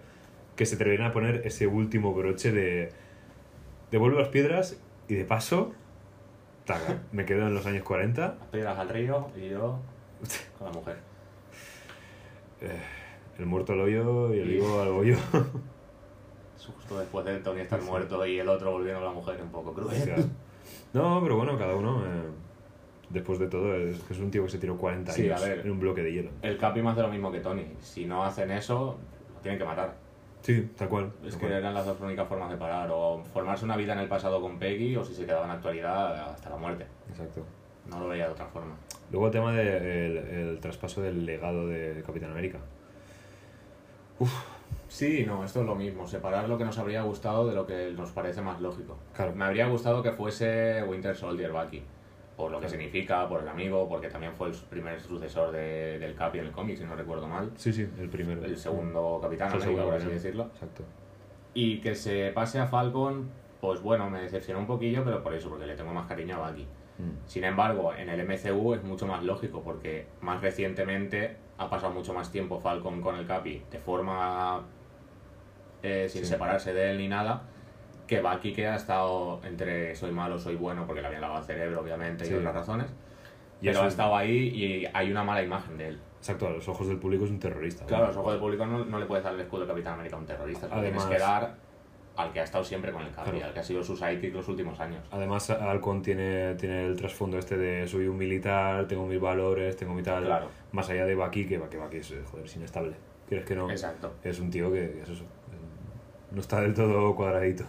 [0.56, 2.92] que se atreverían a poner ese último broche de
[3.92, 5.74] devuelvo las piedras y de paso,
[6.66, 8.22] taca, me quedo en los años 40.
[8.40, 9.80] Las piedras al río y yo
[10.58, 10.96] con la mujer.
[12.62, 12.80] Eh,
[13.40, 15.16] el muerto al hoyo y el vivo al bollo.
[16.66, 19.70] Justo después de Tony estar muerto y el otro volviendo a la mujer, un poco
[19.72, 19.96] O cruel.
[20.02, 20.16] sea,
[20.94, 22.24] no, pero bueno, cada uno, eh,
[23.10, 25.60] después de todo, es, es un tío que se tiró 40 Sí, años ver.
[25.60, 26.32] en un bloque de hielo.
[26.42, 27.66] El Capi más de lo mismo que Tony.
[27.82, 28.98] Si no hacen eso,
[29.36, 29.96] lo tienen que matar.
[30.42, 31.12] Sí, tal cual.
[31.24, 31.52] Es tal que cual.
[31.60, 32.90] eran las dos únicas formas de parar.
[32.92, 35.54] O formarse una vida en el pasado con Peggy, o si se quedaba en la
[35.56, 36.86] actualidad, hasta la muerte.
[37.10, 37.44] Exacto.
[37.90, 38.74] No lo veía de otra forma.
[39.12, 42.60] Luego el tema del el traspaso del legado de Capitán América.
[44.20, 44.32] Uf,
[44.88, 46.08] Sí, no, esto es lo mismo.
[46.08, 48.98] Separar lo que nos habría gustado de lo que nos parece más lógico.
[49.16, 49.34] Claro.
[49.36, 51.84] Me habría gustado que fuese Winter Soldier Bucky.
[52.38, 56.16] Por lo que significa, por el amigo, porque también fue el primer sucesor de- del
[56.16, 57.52] Capi en el cómic, si no recuerdo mal.
[57.56, 58.44] sí, sí, el primero.
[58.44, 60.14] El segundo Capitán América, segundo, por así sí.
[60.14, 60.44] decirlo.
[60.54, 60.84] Exacto.
[61.54, 63.30] Y que se pase a Falcon,
[63.62, 66.50] pues bueno, me decepcionó un poquillo, pero por eso, porque le tengo más cariño a
[66.50, 66.68] Bucky.
[66.98, 67.28] Mm.
[67.28, 72.14] Sin embargo, en el MCU es mucho más lógico, porque más recientemente ha pasado mucho
[72.14, 74.64] más tiempo Falcon con el Capi de forma
[75.84, 76.30] eh, sin Sí.
[76.30, 77.44] separarse de él ni nada,
[78.08, 81.46] que Bucky que ha estado entre soy malo, soy bueno, porque le habían lavado el
[81.46, 82.34] cerebro, obviamente, Sí.
[82.34, 82.88] y otras razones.
[83.62, 86.00] Y pero ha es- estado ahí y hay una mala imagen de él.
[86.18, 87.86] Exacto, a los ojos del público es un terrorista.
[87.86, 89.94] Claro, a los ojos del público no, no le puedes dar el escudo de Capitán
[89.94, 91.56] América a un terrorista, Además- tienes que dar
[92.18, 93.46] al que ha estado siempre con el Capi, Claro.
[93.48, 95.04] al que ha sido su sidekick los últimos años.
[95.12, 99.94] Además, Alcon tiene, tiene el trasfondo este de soy un militar, tengo mis valores, tengo
[99.94, 100.24] mi tal.
[100.26, 100.48] Claro.
[100.72, 102.96] Más allá de Baki, que Baki, Baki es, eh, joder, es inestable.
[103.28, 103.70] ¿Quieres que no?
[103.70, 104.14] Exacto.
[104.24, 105.24] Es un tío que, que es eso.
[106.32, 107.66] No está del todo cuadradito.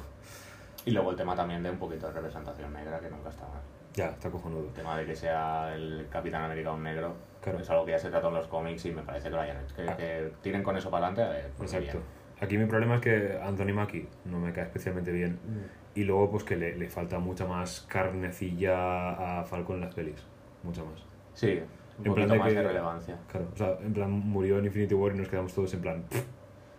[0.85, 3.61] Y luego el tema también de un poquito de representación negra, que nunca está mal.
[3.95, 4.69] Ya, está cojonudo.
[4.69, 7.59] El tema de que sea el Capitán América un negro Claro.
[7.61, 9.57] es algo que ya se trató en los cómics y me parece que lo hayan
[9.65, 9.75] hecho.
[9.75, 9.97] Que, Ah.
[9.97, 11.99] que tiren con eso para adelante, eh, pues Exacto.
[11.99, 12.16] bien.
[12.41, 15.39] Aquí mi problema es que Anthony Mackie no me cae especialmente bien.
[15.95, 20.23] Y luego, pues que le, le falta mucha más carnecilla a Falcon en las pelis.
[20.63, 21.03] Mucha más.
[21.33, 21.61] Sí,
[21.99, 23.19] un En plan de más que- de relevancia.
[23.31, 26.03] Claro, o sea, en plan, murió en Infinity War y nos quedamos todos en plan.
[26.11, 26.25] "Pff".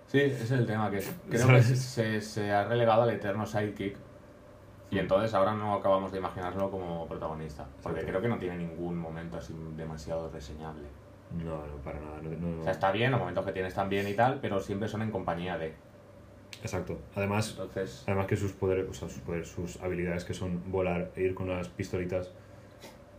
[0.07, 1.67] Sí, ese es el tema, que creo ¿Sabes?
[1.69, 3.97] que se, se ha relegado al eterno sidekick
[4.91, 7.65] y entonces ahora no acabamos de imaginarlo como protagonista.
[7.83, 8.07] Porque Exacto.
[8.19, 10.87] creo que no tiene ningún momento así demasiado reseñable.
[11.43, 12.21] No, no, para nada.
[12.21, 14.59] no- no- O sea, está bien, los momentos que tiene están bien y tal, pero
[14.59, 15.73] siempre son en compañía de.
[16.63, 16.97] Exacto.
[17.15, 21.11] Además, Entonces, además que sus poderes, o sea, sus poderes, sus habilidades que son volar
[21.15, 22.31] e ir con unas pistolitas,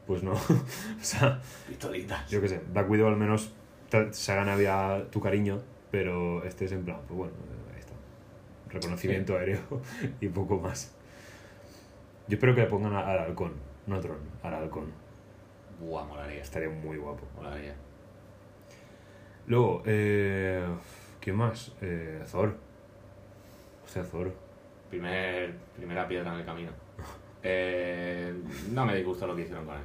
[0.06, 0.32] pues no.
[1.00, 2.28] o sea, pistolitas.
[2.30, 3.52] yo qué sé, Black Widow al menos
[4.10, 7.32] se ha ganado ya tu cariño, pero este es en plan, pues bueno,
[7.72, 7.92] ahí está.
[8.70, 9.60] Reconocimiento aéreo
[10.20, 10.94] y poco más.
[12.26, 13.52] Yo espero que le pongan al halcón,
[13.86, 14.86] no a Tron, al halcón.
[15.80, 16.42] Buah, molaría.
[16.42, 17.22] Estaría muy guapo.
[17.36, 17.74] Molaría.
[19.48, 20.64] Luego, eh,
[21.20, 21.72] ¿quién más?
[21.80, 22.54] Eh, Thor.
[23.84, 24.32] O sea, Thor.
[24.90, 26.70] Primer, primera piedra en el camino.
[27.42, 28.32] Eh,
[28.72, 29.82] no me disgustó lo que hicieron con él.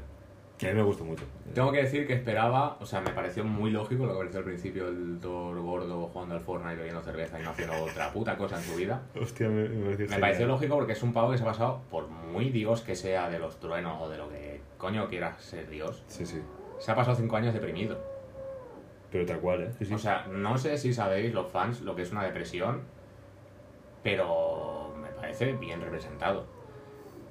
[0.57, 1.23] Que a mí me gustó mucho.
[1.53, 4.45] Tengo que decir que esperaba, o sea, me pareció muy lógico lo que pareció al
[4.45, 8.57] principio el Thor gordo jugando al Fortnite bebiendo cerveza y no haciendo otra puta cosa
[8.57, 9.01] en su vida.
[9.19, 11.81] Hostia, me, me pareció Me pareció lógico porque es un pavo que se ha pasado,
[11.89, 15.69] por muy dios que sea de los truenos o de lo que coño quiera ser
[15.69, 16.41] dios, Sí, sí.
[16.79, 17.97] se ha pasado cinco años deprimido.
[19.13, 19.71] Pero tal cual, ¿eh?
[19.77, 19.93] Sí, sí.
[19.93, 22.81] O sea, no sé si sabéis los fans lo que es una depresión,
[24.03, 26.45] pero me parece bien representado.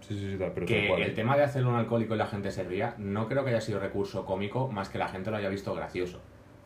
[0.00, 1.02] sí, sí, sí, tal, pero tal Que cual.
[1.02, 1.14] el ¿eh?
[1.14, 3.78] tema de hacerlo un alcohólico y la gente se ría, no creo que haya sido
[3.80, 6.20] recurso cómico, más que la gente lo haya visto gracioso.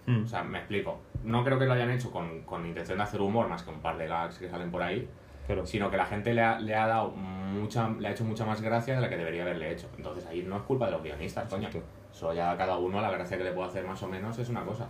[0.07, 0.25] Mm.
[0.25, 1.01] O sea, me explico.
[1.25, 3.81] No creo que lo hayan hecho con, con intención de hacer humor, más que un
[3.81, 5.09] par de gags que salen por ahí,
[5.47, 5.65] Claro.
[5.67, 8.61] sino que la gente le ha, le ha dado mucha, le ha hecho mucha más
[8.63, 9.89] gracia de la que debería haberle hecho.
[9.97, 11.69] Entonces ahí no es culpa de los guionistas, coño.
[12.17, 14.65] Eso ya cada uno, la gracia que le puede hacer más o menos es una
[14.65, 14.89] cosa.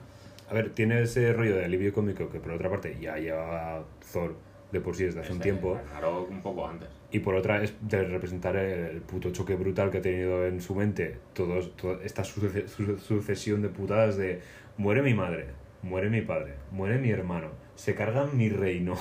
[0.48, 4.36] A ver, tiene ese rollo de alivio cómico que por otra parte ya lleva Thor
[4.70, 5.74] de por sí desde hace un tiempo.
[5.74, 6.88] Ragnarok un poco antes.
[7.10, 10.76] Y por otra es de representar el puto choque brutal que ha tenido en su
[10.76, 14.40] mente todos, toda esta suce- su- sucesión de putadas de
[14.76, 15.46] muere mi madre,
[15.82, 18.94] muere mi padre, muere mi hermano, se cargan mi reino.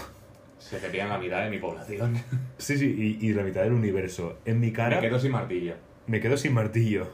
[0.58, 2.16] Se te la mitad de mi población.
[2.58, 4.40] Sí, sí, y, y la mitad del universo.
[4.46, 5.76] En mi cara Me quedo sin martillo.
[6.08, 7.08] me quedo sin martillo.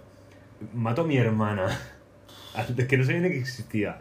[0.74, 1.68] Mato a mi hermana.
[2.56, 4.00] Antes que no sabía ni que existía.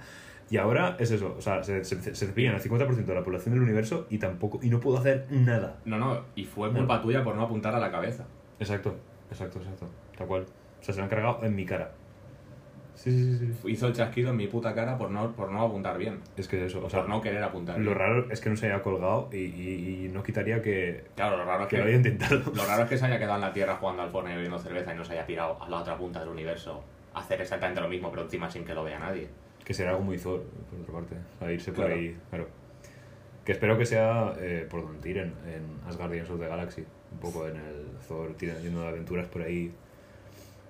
[0.51, 3.55] Y ahora es eso, o sea, se, se, se cepillan al 50% de la población
[3.55, 5.77] del universo y tampoco, y no puedo hacer nada.
[5.85, 6.79] No, no, y fue No.
[6.79, 8.25] culpa tuya por no apuntar a la cabeza.
[8.59, 8.97] Exacto,
[9.31, 9.87] exacto, exacto.
[10.19, 10.43] Tal cual.
[10.81, 11.93] O sea, se lo han cargado en mi cara.
[13.03, 13.69] Sí, sí, sí.
[13.71, 16.19] Hizo el chasquido en mi puta cara por no, por no apuntar bien.
[16.37, 17.99] Es que eso, o sea, por no querer apuntar lo bien.
[17.99, 21.47] raro es que no se haya colgado y, y- y no quitaría que, Claro, lo
[21.47, 22.43] raro es que que, lo haya intentado.
[22.55, 24.93] lo raro es que se haya quedado en la tierra jugando al Fortnite bebiendo cerveza
[24.93, 26.85] y no se haya pirado a la otra punta del universo
[27.15, 29.29] a hacer exactamente lo mismo, pero encima sin que lo vea nadie.
[29.65, 31.17] Que será algo muy Thor, por otra parte.
[31.45, 31.99] A irse por Claro.
[32.01, 32.49] ahí, claro.
[33.47, 36.85] Que espero que sea eh, por donde tiren, en Asgardians of the Galaxy.
[37.13, 39.73] Un poco en el Thor, tiran, yendo de aventuras por ahí.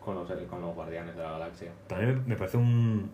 [0.04, 1.70] Con los, con los guardianes de la galaxia.
[1.86, 3.10] También me, parece un,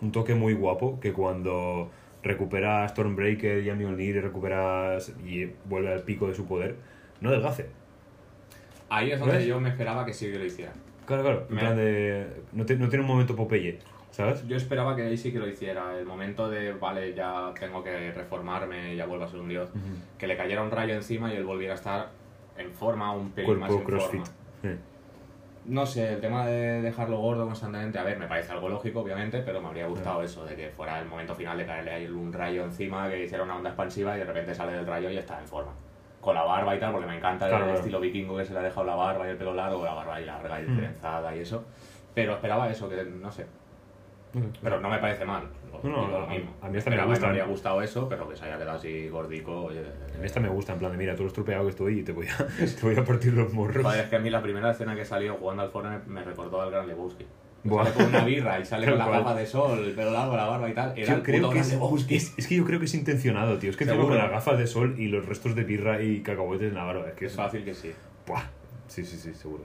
[0.00, 1.90] un toque muy guapo que cuando
[2.22, 6.76] recupera a Stormbreaker y a Mjolnir y recuperas y vuelve al pico de su poder,
[7.20, 7.68] no desgace.
[8.88, 10.72] Ahí es donde yo me esperaba que sí que lo hiciera.
[11.06, 11.46] Claro, claro.
[11.50, 12.26] En Me- plan de.
[12.52, 13.78] No, te- no tiene un momento Popeye,
[14.10, 14.46] ¿sabes?
[14.48, 15.98] Yo esperaba que ahí sí que lo hiciera.
[15.98, 19.68] El momento de, vale, ya tengo que reformarme, ya vuelvo a ser un dios.
[20.16, 22.08] Que le cayera un rayo encima y él volviera a estar
[22.56, 24.20] en forma, un pelín más Cuerpo en crossfit.
[24.26, 24.34] forma.
[24.62, 24.68] Sí.
[25.66, 29.40] No sé, el tema de dejarlo gordo constantemente, a ver, me parece algo lógico, obviamente,
[29.40, 32.32] pero me habría gustado eso, de que fuera el momento final de caerle ahí un
[32.34, 35.40] rayo encima, que hiciera una onda expansiva y de repente sale del rayo y está
[35.40, 35.72] en forma.
[36.20, 38.58] Con la barba y tal, porque me encanta el Claro, estilo vikingo que se le
[38.58, 40.76] ha dejado la barba y el pelo largo, la barba y larga y Mm.
[40.76, 41.64] trenzada y eso.
[42.14, 43.46] Pero esperaba eso, que no sé.
[44.62, 45.44] Pero no me parece mal.
[45.82, 46.44] No, no, a- mí
[46.78, 47.20] hasta me que gusta.
[47.20, 49.80] me habría gustado eso, pero que se haya quedado así gordico, oye.
[49.80, 52.02] A mí esta me gusta, en plan de, mira, tú lo estropeado que estoy y
[52.02, 53.82] te voy a, te voy a partir los morros.
[53.84, 56.60] Joder, es que a mí la primera escena que salió jugando al Fortnite me recordó
[56.62, 57.24] al Gran Lebowski.
[57.66, 57.84] Buah.
[57.84, 60.44] Sale con una birra y sale con la gafa de sol, el pelo largo, la
[60.44, 60.92] barba y tal.
[60.98, 61.72] Era Yo el creo que es,
[62.10, 63.70] es, es que yo creo que es intencionado, tío.
[63.70, 66.68] Es que tengo con las gafas de sol y los restos de birra y cacahuetes
[66.68, 67.08] en la barba.
[67.08, 67.92] Es que Es es fácil que sí.
[68.26, 68.42] Buah.
[68.86, 69.64] Sí, sí, sí, seguro.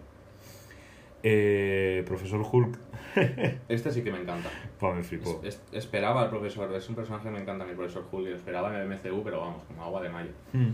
[1.24, 2.78] Eh, Profesor Hulk.
[3.70, 4.50] Este sí que me encanta.
[4.80, 5.42] Buah, me flipó.
[5.44, 8.30] Es- es- esperaba al profesor, es un personaje que me encanta mi profesor Hulk y
[8.30, 10.30] lo esperaba en el MCU, pero vamos, como agua de mayo.
[10.54, 10.70] Mm.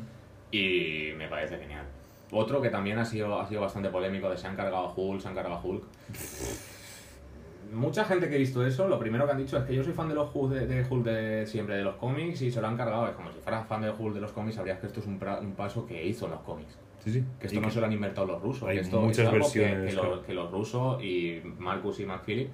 [0.52, 1.86] Y me parece genial.
[2.32, 5.22] Otro que también ha sido, ha sido bastante polémico, de se han cargado a Hulk,
[5.22, 5.84] se han cargado a Hulk.
[7.74, 9.94] Mucha gente que ha visto eso, lo primero que han dicho es que yo soy
[9.94, 12.68] fan de los Hulk de, de Hulk de siempre, de los cómics, y se lo
[12.68, 13.08] han cargado.
[13.08, 15.20] Es como si fueras fan de Hulk de los cómics, sabrías que esto es un,
[15.20, 16.78] pra- un paso que hizo en los cómics.
[17.06, 17.24] Sí, sí.
[17.40, 18.68] Que Y esto no que- se lo han inventado los rusos.
[18.68, 20.24] hay que esto muchas es algo que- versiones, Que, lo- claro.
[20.24, 22.50] que los rusos y Marcus y McPhilip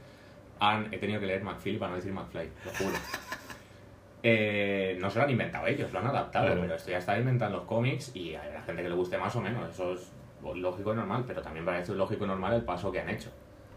[0.60, 0.94] han.
[0.94, 2.92] He tenido que leer McPhilip para no decir McFly, lo juro.
[4.24, 6.62] Eh, no se lo han inventado ellos, lo han adaptado, Claro.
[6.62, 9.18] pero esto ya está inventado en los cómics y a la gente que le guste
[9.18, 9.68] más o menos.
[9.68, 10.12] Eso es
[10.56, 13.32] lógico y normal, pero también parece lógico y normal el paso que han hecho.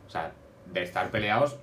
[0.06, 0.32] O sea,
[0.70, 1.58] de estar peleados,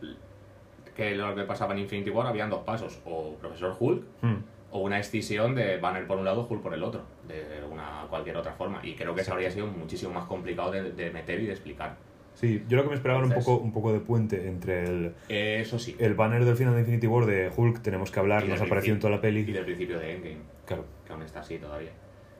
[0.95, 4.35] que lo que pasaba en Infinity War habían dos pasos: o Profesor Hulk Mm.
[4.71, 8.37] O una escisión de Banner por un lado, Hulk por el otro, de una cualquier
[8.37, 8.79] otra forma.
[8.83, 11.95] Y creo que eso habría sido muchísimo más complicado de, de meter y de explicar.
[12.33, 15.13] Sí, yo lo que me esperaba era un poco, un poco de puente entre el,
[15.27, 15.97] Eso sí.
[15.99, 18.93] el banner del final de Infinity War de Hulk, tenemos que hablar, Y nos apareció
[18.93, 19.43] en toda la Y peli.
[19.43, 20.85] del principio de Endgame, Claro.
[21.05, 21.91] que aún está así todavía.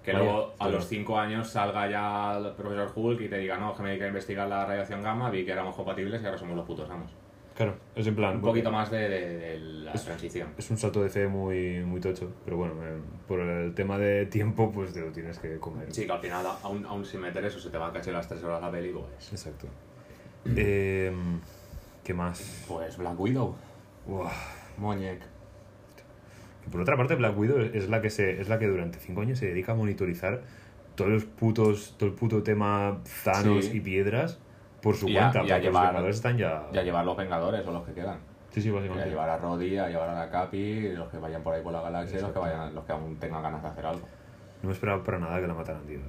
[0.01, 3.57] Que Vaya, luego a los 5 años salga ya el profesor Hulk y te diga,
[3.57, 6.37] no, que me dediqué a investigar la radiación gamma, vi que éramos compatibles y ahora
[6.37, 7.11] somos los putos amos.
[7.63, 8.35] Claro, es en plan.
[8.37, 10.47] Un poquito más de, de- de la Es- transición.
[10.57, 12.97] Es un salto de fe muy, muy tocho, pero bueno, eh,
[13.27, 15.93] por el tema de tiempo, pues te lo tienes que comer.
[15.93, 18.27] Sí, que al final, aún, aún sin meter eso, se te va a cachar las
[18.27, 19.31] 3 horas la peli, pues...
[19.31, 19.67] Exacto.
[20.55, 21.11] Eh,
[22.03, 22.65] ¿Qué más?
[22.67, 23.55] Pues Black Widow,
[24.07, 24.31] Uah.
[26.63, 29.21] Que por otra parte, Black Widow es la que se, es la que durante cinco
[29.21, 30.41] años se dedica a monitorizar
[30.95, 33.77] todos los putos, todo el puto tema Thanos Sí.
[33.77, 34.39] y piedras
[34.81, 36.69] por su Y a- cuenta, y a llevar- los Vengadores están ya.
[36.71, 38.19] Llevar los Vengadores o los que quedan.
[38.49, 39.09] Sí, sí, Y a básicamente.
[39.09, 41.81] llevar a Roddy, a llevar a la Capi, los que vayan por ahí por la
[41.81, 44.05] galaxia, los que vayan, los que aún tengan ganas de hacer algo.
[44.61, 45.99] No me esperaba para nada que la mataran, tío.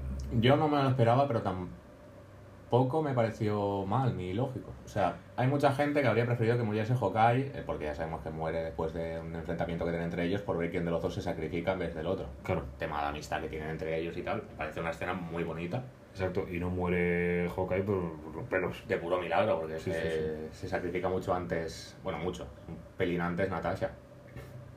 [0.41, 4.73] Yo no me lo esperaba, pero tampoco me pareció mal ni lógico.
[4.85, 8.23] O sea, hay mucha gente que habría preferido que muriese Hawkeye, eh, porque ya sabemos
[8.23, 11.01] que muere después de un enfrentamiento que tienen entre ellos por ver quién de los
[11.03, 12.27] dos se sacrifica en vez del otro.
[12.43, 14.39] Claro, Tema de amistad que tienen entre ellos y tal.
[14.51, 15.85] Me parece una escena muy bonita.
[16.13, 16.47] Exacto.
[16.51, 18.85] Y no muere Hawkeye por, por los pelos.
[18.87, 23.21] De puro milagro, porque Sí, se, sí, se sacrifica mucho antes, bueno, mucho, un pelín
[23.21, 23.91] antes Natasha.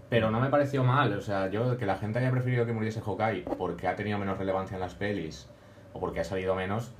[0.09, 3.01] Pero no me pareció mal, o sea, yo que la gente haya preferido que muriese
[3.01, 5.49] Hawkeye porque ha tenido menos relevancia en las pelis
[5.93, 6.91] o porque ha salido menos,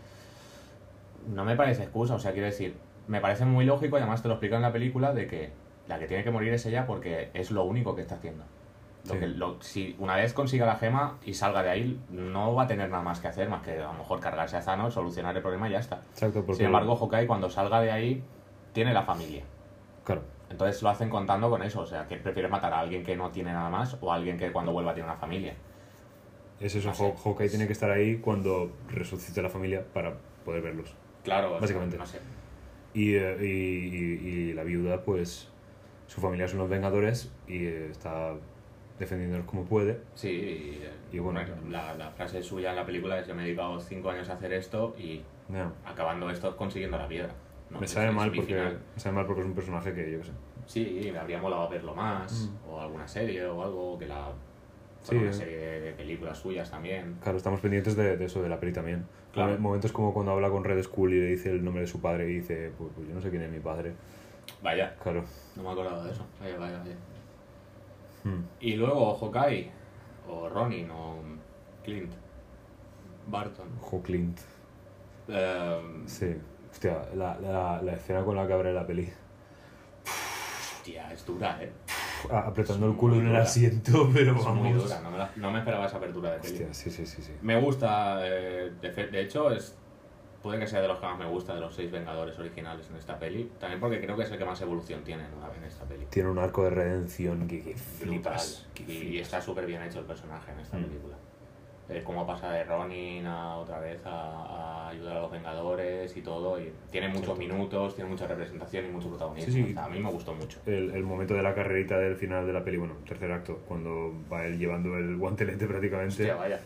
[1.28, 2.76] no me parece excusa, o sea, quiero decir,
[3.08, 5.52] me parece muy lógico y además te lo explico en la película de que
[5.88, 8.44] la que tiene que morir es ella porque es lo único que está haciendo.
[9.06, 9.20] Lo Sí.
[9.20, 12.68] que, lo- si una vez consiga la gema y salga de ahí, no va a
[12.68, 15.42] tener nada más que hacer, más que a lo mejor cargarse a Thanos, solucionar el
[15.44, 16.02] problema y ya está.
[16.12, 16.56] Exacto, porque.
[16.58, 18.24] Sin embargo, Hawkeye cuando salga de ahí
[18.74, 19.44] tiene la familia.
[20.04, 23.16] Claro, Entonces lo hacen contando con eso, o sea, que prefiere matar a alguien que
[23.16, 25.54] no tiene nada más o a alguien que cuando vuelva tiene una familia.
[26.60, 26.90] es eso.
[26.98, 30.14] No Hawkeye tiene que estar ahí cuando resucite la familia para
[30.46, 30.96] poder verlos.
[31.24, 31.98] Claro, Básicamente.
[31.98, 32.20] no sé.
[32.94, 35.50] Y, eh, y, y- y la viuda, pues.
[36.08, 38.34] Su familia son los Vengadores y eh, está
[39.00, 40.00] defendiéndolos como puede.
[40.16, 40.30] Sí,
[41.12, 41.42] y, Y bueno.
[41.70, 44.34] la, la frase suya en la película es yo me he dedicado cinco años a
[44.34, 45.22] hacer esto y
[45.86, 47.34] acabando esto consiguiendo la piedra.
[47.70, 47.80] ¿no?
[47.80, 48.54] me sabe mal porque.
[48.56, 50.32] Me sabe mal porque es un personaje que yo qué sé.
[50.68, 52.70] Sí, me habría molado verlo más, Mm.
[52.72, 54.30] o alguna serie o algo, que la...
[55.04, 55.34] Sí, una eh.
[55.34, 57.18] serie de, de películas suyas también.
[57.22, 59.06] Claro, estamos pendientes de, de eso, de la peli también.
[59.32, 59.54] Claro.
[59.54, 62.02] Momen- Momentos como cuando habla con Red Skull y le dice el nombre de su
[62.02, 63.94] padre y dice, pues, pues yo no sé quién es mi padre.
[64.64, 65.24] Vaya, Claro.
[65.56, 66.26] no me acordaba de eso.
[66.42, 66.96] Vaya, vaya, vaya.
[68.26, 68.42] Hmm.
[68.60, 69.72] Y luego Hawkeye.
[70.28, 71.16] o Ronin o
[71.84, 72.12] Clint
[73.28, 73.68] Barton.
[73.82, 74.40] Ojo Clint.
[75.28, 76.36] Eh, Sí.
[76.72, 79.08] Hostia, la, la, la escena con la que abre la peli.
[80.78, 81.72] hostia, es dura, ¿eh?
[82.32, 84.64] Apretando Es el culo en el asiento, pero Es vamos.
[84.64, 86.54] muy dura, no me, la- no me esperaba esa apertura de peli.
[86.54, 87.32] Hostia, sí, sí, sí, sí.
[87.42, 89.78] Me gusta, eh, de hecho, es
[90.46, 92.98] puede que sea de los que más me gusta de los seis Vengadores originales en
[92.98, 93.52] esta peli.
[93.60, 96.06] También porque creo que es el que más evolución tiene en, esta peli.
[96.12, 98.68] Tiene un arco de redención que, que flipas.
[98.76, 99.22] que Y, flipas.
[99.24, 100.84] está súper bien hecho el personaje en esta Mm.
[100.84, 101.16] película.
[101.90, 106.22] Eh, cómo pasa de Ronin a otra vez a, a ayudar a los Vengadores y
[106.22, 106.62] todo.
[106.62, 109.52] Y tiene muchos minutos, tiene mucha representación y mucho protagonismo.
[109.52, 109.72] Sí, sí.
[109.72, 110.60] O sea, a mí me gustó mucho.
[110.68, 114.14] El, el momento de la carrerita del final de la peli, bueno, tercer acto, cuando
[114.32, 116.60] va él llevando el guantelete prácticamente, Hostia, vaya.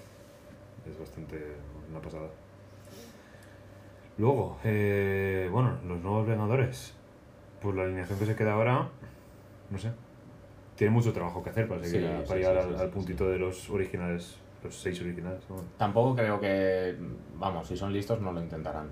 [0.86, 1.38] es bastante
[1.90, 2.28] una pasada.
[4.20, 6.94] Luego, eh, bueno, los nuevos Vengadores.
[7.62, 8.90] Pues la alineación que se queda ahora,
[9.70, 9.92] no sé.
[10.76, 12.82] Tiene mucho trabajo que hacer para, seguir Sí, a- sí, para llegar sí, al, sí,
[12.82, 15.42] al sí, puntito de los originales, los seis originales.
[15.50, 15.56] ¿no?
[15.78, 16.98] Tampoco creo que,
[17.36, 18.90] vamos, si son listos no lo intentarán.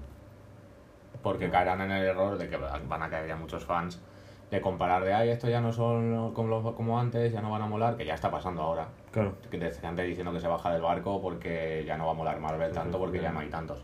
[1.21, 4.01] Porque caerán en el error de que van a caer ya muchos fans
[4.49, 7.67] de comparar de, ay, esto ya no son como, como antes, ya no van a
[7.67, 8.87] molar, que ya está pasando ahora.
[9.11, 12.15] Claro, Que te gente diciendo que se baja del barco porque ya no va a
[12.15, 13.83] molar Marvel tanto porque ya no hay tantos.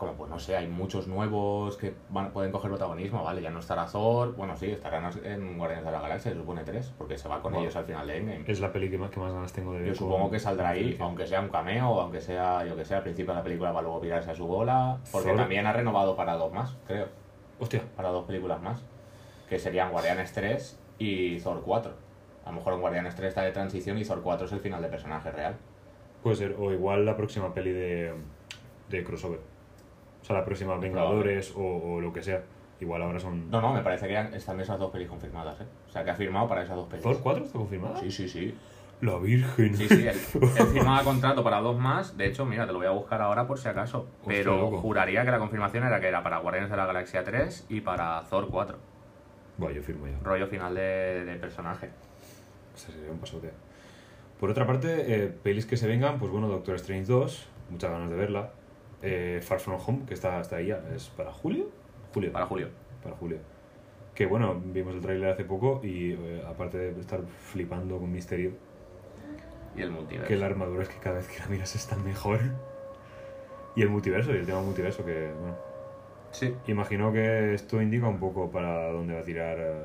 [0.00, 3.42] Como pues no sé, hay muchos nuevos que van, pueden coger protagonismo, ¿vale?
[3.42, 6.90] Ya no estará Thor, bueno sí, estarán en Guardianes de la Galaxia, se supone tres,
[6.96, 8.44] porque se va con ellos al final de Endgame.
[8.46, 9.88] es la peli que más, que más ganas tengo de ver.
[9.88, 13.02] Yo supongo que saldrá ahí, aunque sea un cameo, aunque sea, yo que sé, al
[13.02, 15.36] principio de la película va luego pirarse a su bola, porque Thor.
[15.36, 17.08] también ha renovado para dos más, creo,
[17.58, 18.82] Hostia, para dos películas más,
[19.50, 21.92] que serían Guardianes 3 y Thor 4.
[22.46, 24.80] A lo mejor en Guardianes 3 está de transición y Thor 4 es el final
[24.80, 25.56] de personaje real.
[26.22, 26.56] puede ser.
[26.58, 28.14] O igual la próxima peli de,
[28.88, 29.49] de crossover.
[30.22, 31.60] O sea, la próxima Vengadores o,
[31.94, 32.42] o lo que sea.
[32.80, 33.50] Igual ahora son.
[33.50, 35.66] No, no, me parece que están esas dos pelis confirmadas, ¿eh?
[35.88, 37.02] O sea, que ha firmado para esas dos pelis.
[37.02, 37.96] ¿Thor 4 está confirmada?
[38.00, 38.54] Sí, sí, sí.
[39.02, 39.74] La Virgen.
[39.74, 40.16] Sí, sí, él,
[40.58, 42.16] él firmaba contrato para dos más.
[42.16, 44.06] De hecho, mira, te lo voy a buscar ahora por si acaso.
[44.26, 47.80] Pero juraría que la confirmación era que era para Guardianes de la Galaxia 3 y
[47.80, 48.78] para Thor 4.
[49.58, 50.18] Buah, yo firmo ya.
[50.22, 51.90] Rollo final de, de personaje.
[52.74, 53.50] Ese sería un pasote.
[54.38, 58.08] Por otra parte, eh, pelis que se vengan, pues bueno, Doctor Strange 2, muchas ganas
[58.08, 58.50] de verla.
[59.02, 61.66] Eh, Far From Home, que está hasta ahí ya, ¿es para julio?
[62.12, 62.32] Julio.
[62.32, 62.68] Para Julio.
[63.02, 63.38] Para julio.
[64.14, 68.52] Que bueno, vimos el tráiler hace poco y eh, aparte de estar flipando con Misterio,
[69.76, 70.28] Y el multiverso.
[70.28, 72.40] que la armadura es que cada vez que la miras está mejor.
[73.76, 75.56] Y el multiverso, y el tema multiverso, que bueno,
[76.32, 76.54] Sí.
[76.66, 79.84] imagino que esto indica un poco para dónde va a tirar eh,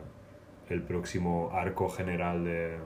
[0.70, 2.78] el próximo arco general de...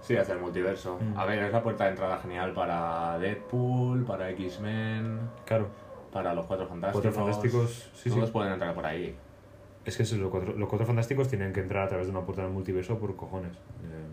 [0.00, 0.98] Sí, hacia el multiverso.
[1.00, 1.18] Mm.
[1.18, 5.68] A ver, es la puerta de entrada genial para Deadpool, para X-Men, Claro,
[6.12, 7.02] para los Cuatro Fantásticos.
[7.04, 8.32] Cuatro Fantásticos, sí, Todos sí.
[8.32, 9.14] pueden entrar por ahí.
[9.84, 12.42] Es que los, cuatro, los cuatro fantásticos tienen que entrar a través de una puerta
[12.42, 13.52] del multiverso por cojones.
[13.52, 14.06] Eh,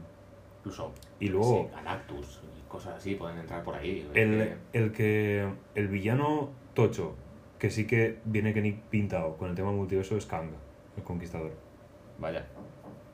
[0.59, 4.09] Incluso Y luego- sí, Galactus y cosas así pueden entrar por ahí.
[4.15, 5.47] el, el que.
[5.75, 7.13] El villano tocho,
[7.59, 10.49] que sí que viene que ni pintado con el tema del multiverso, es Kang,
[10.97, 11.51] el conquistador.
[12.19, 12.45] Vaya.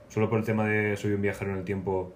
[0.07, 2.13] Solo por el tema de soy un viajero en el tiempo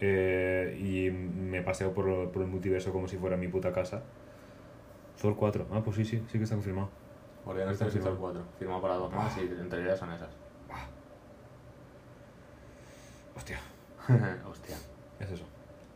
[0.00, 4.02] eh, y me paseo por, por el multiverso como si fuera mi puta casa.
[5.20, 5.66] Thor 4.
[5.72, 6.88] Ah, pues sí, sí, sí que está confirmado.
[7.44, 8.32] Guardianes Está 3 y Thor firmado.
[8.34, 8.58] 4.
[8.58, 10.30] Firmado para dos más y entre ellas son esas.
[13.36, 13.58] Hostia,
[14.50, 14.76] Hostia.
[15.20, 15.44] es eso.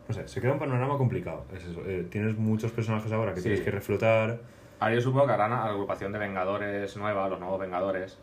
[0.08, 1.44] No sé, se queda un panorama complicado.
[1.54, 1.80] Es eso.
[1.86, 3.44] Eh, tienes muchos personajes ahora que Sí.
[3.48, 4.38] tienes que reflotar.
[4.80, 8.18] Ahora yo supongo que harán a la agrupación de Vengadores nueva, los nuevos Vengadores,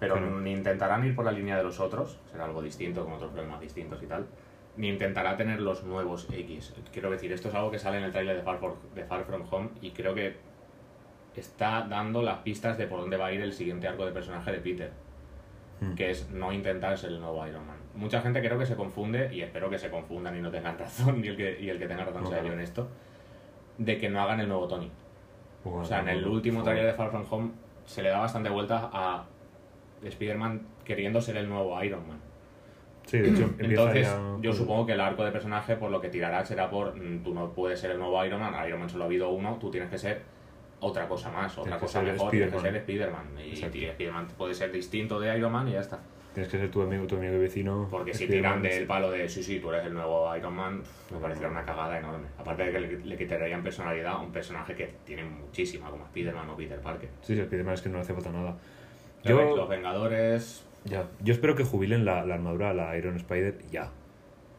[0.00, 0.46] pero Claro.
[0.48, 4.02] intentarán ir por la línea de los otros, será algo distinto, con otros problemas distintos
[4.02, 4.26] y tal,
[4.76, 6.74] ni intentará tener los nuevos X.
[6.92, 9.24] Quiero decir, esto es algo que sale en el trailer de Far, For- de Far
[9.24, 10.36] From Home y creo que
[11.36, 14.52] está dando las pistas de por dónde va a ir el siguiente arco de personaje
[14.52, 14.90] de Peter,
[15.80, 15.94] Hmm.
[15.94, 17.76] que es no intentar ser el nuevo Iron Man.
[17.94, 21.24] Mucha gente creo que se confunde, y espero que se confundan y no tengan razón,
[21.24, 22.88] y el que, y el que tenga razón No, sea yo en esto,
[23.78, 24.90] de que no hagan el nuevo Tony.
[25.64, 27.50] Bueno, O sea, en el último trailer de Far From Home
[27.86, 29.24] se le da bastante vuelta a
[30.02, 32.18] Spider-Man queriendo ser el nuevo Iron Man.
[33.10, 36.10] Sí, de hecho, Entonces, ya yo supongo que el arco de personaje por lo que
[36.10, 39.02] tirará será por mm, tú no puedes ser el nuevo Iron Man, Iron Man solo
[39.02, 40.22] ha habido uno, tú tienes que ser
[40.78, 43.26] otra cosa más, otra Tienes cosa mejor, tienes que ser Spider-Man.
[43.44, 45.98] Y, Spider-Man puede ser distinto de Iron Man y ya está.
[46.32, 47.88] Tienes que ser tu amigo, tu amigo y vecino.
[47.90, 50.80] Porque si tiran del palo de sí, sí, tú eres el nuevo Iron Man,
[51.12, 52.28] me parecería una cagada enorme.
[52.38, 56.48] Aparte de que le, le quitarían personalidad a un personaje que tiene muchísima, como Spider-Man
[56.48, 57.08] o Peter Parker.
[57.22, 58.56] Sí, sí, Spider-Man es que no le hace falta nada.
[59.24, 63.58] Los Yo, Vengadores ya, yo espero que jubilen la, la armadura a la Iron Spider
[63.70, 63.90] ya.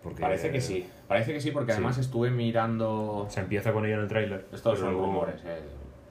[0.03, 1.77] Porque, Parece que sí, parece que sí, porque Sí.
[1.77, 3.27] además estuve mirando.
[3.29, 4.45] Se empieza con ella en el tráiler.
[4.51, 5.59] Estos son luego- rumores, eh,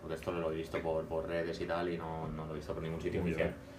[0.01, 2.57] porque esto lo he visto por, por redes y tal, y no, no lo he
[2.57, 3.49] visto por ningún sitio Muy oficial.
[3.51, 3.71] bien.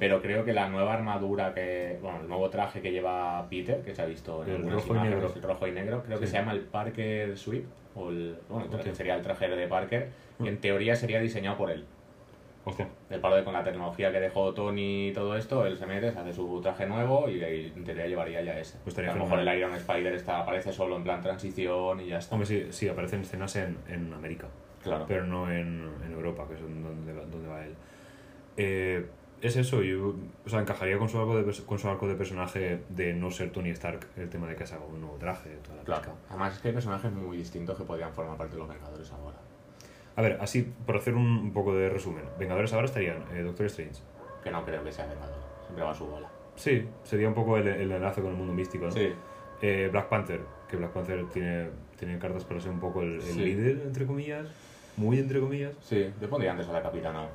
[0.00, 1.98] Pero creo que la nueva armadura que.
[2.02, 4.90] Bueno, el nuevo traje que lleva Peter, que se ha visto en El rojo y
[4.90, 5.32] imágenes, negro.
[5.36, 6.32] el rojo y negro, creo que Sí.
[6.32, 7.66] se llama el Parker Suite.
[7.94, 8.96] O el, bueno, el traje- Ok.
[8.96, 10.08] sería el traje de Parker.
[10.38, 10.46] Mm.
[10.46, 11.84] En teoría sería diseñado por él.
[12.70, 12.88] Hostia.
[13.10, 16.12] El paro de con la tecnología que dejó Tony y todo esto, él se mete,
[16.12, 18.78] se hace su traje nuevo y, y en teoría llevaría ya ese.
[18.84, 22.18] Pues a lo mejor el Iron Spider está, aparece solo en plan transición y ya
[22.18, 22.34] está.
[22.34, 24.46] Hombre, sí, sí, aparecen escenas en, en América,
[24.82, 25.04] claro.
[25.06, 27.74] pero no en, en Europa, que es donde, va- donde va él.
[28.56, 29.06] Eh,
[29.42, 30.14] es eso, yo,
[30.44, 33.50] o sea, encajaría con su, arco de, con su arco de personaje de no ser
[33.50, 36.12] Tony Stark, el tema de que se haga un nuevo traje, toda la Claro.
[36.28, 39.38] Además es que hay personajes muy distintos que podrían formar parte de los Vengadores ahora.
[40.16, 43.66] A ver, así, por hacer un, un poco de resumen, Vengadores ahora estarían eh, Doctor
[43.66, 44.00] Strange.
[44.42, 45.36] Que no creo que sea Vengador.
[45.64, 46.28] Siempre va a su bola.
[46.56, 48.90] Sí, sería un poco el, el enlace con el mundo místico, ¿no?
[48.92, 49.12] Sí.
[49.62, 53.22] Eh, Black Panther, que Black Panther tiene, tiene cartas para ser un poco el, el
[53.22, 53.40] Sí.
[53.44, 54.46] líder, entre comillas,
[54.96, 55.74] muy entre comillas.
[55.80, 57.26] Sí, yo pondría antes a la Capitana.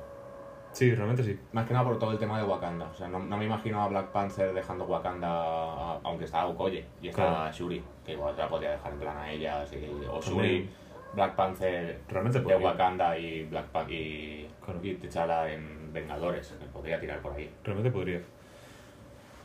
[0.72, 1.38] Sí, realmente sí.
[1.52, 2.86] Más que nada por todo el tema de Wakanda.
[2.90, 7.08] O sea, no, no me imagino a Black Panther dejando Wakanda, aunque está Okoye y
[7.08, 7.52] está Claro.
[7.52, 9.76] Shuri, que igual la podría dejar en plan a ella, así,
[10.10, 10.70] o Shuri, También.
[11.16, 12.54] Black Panther Realmente de.
[12.56, 14.78] Wakanda y Black Pan- y, Claro.
[14.82, 17.50] y T'Challa en Vengadores, que podría tirar por ahí.
[17.64, 18.20] Realmente podría.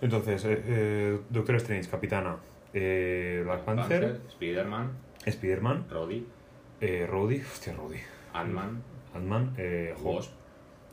[0.02, 2.36] Entonces, eh, eh, Doctor Strange, Capitana,
[2.74, 4.92] eh, Black Panther, Spider-Man,
[5.26, 6.26] Spider-Man, Rhodey,
[6.82, 8.00] eh, Rhodey, hostia, Rhodey,
[8.34, 8.82] Ant-Man,
[9.14, 9.94] Ant-Man, eh.
[10.02, 10.34] Wasp,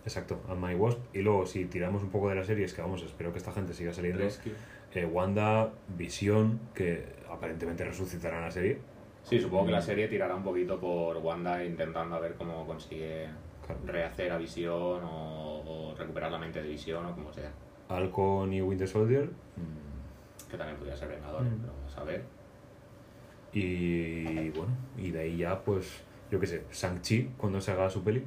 [0.04, 0.98] Exacto, Ant-Man y Wasp.
[1.14, 3.72] Y luego, si tiramos un poco de las series, que vamos, espero que esta gente
[3.74, 4.24] siga saliendo,
[4.94, 8.78] eh, Wanda, Visión, que aparentemente resucitará en la serie.
[9.28, 9.82] Sí, supongo que la Mm.
[9.82, 13.28] serie tirará un poquito por Wanda intentando a ver cómo consigue
[13.84, 17.50] rehacer a Visión o, o recuperar la mente de Visión o como sea.
[17.90, 19.26] Halcón y Winter Soldier.
[19.26, 21.60] mm, Que también podría ser Vengadores, Mm.
[21.60, 22.24] pero vamos a ver.
[23.52, 28.02] Y bueno, y de ahí ya, pues, yo qué sé, Shang-Chi, cuando se haga su
[28.02, 28.22] peli,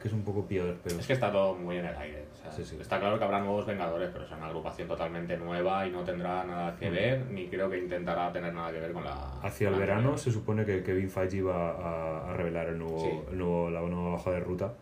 [0.00, 0.98] que es un poco pillador, pero.
[0.98, 2.23] Es que está todo muy en el aire.
[2.50, 2.76] Sí, sí.
[2.80, 6.44] Está claro que habrá nuevos Vengadores, pero es una agrupación totalmente nueva y no tendrá
[6.44, 6.92] nada que Mm.
[6.94, 9.12] ver, ni creo que intentará tener nada que ver con la.
[9.42, 10.18] Hacia el verano anterior.
[10.18, 13.10] se supone que Kevin Feige va a, a revelar el nuevo, Sí.
[13.32, 14.72] el nuevo, la nueva hoja de ruta.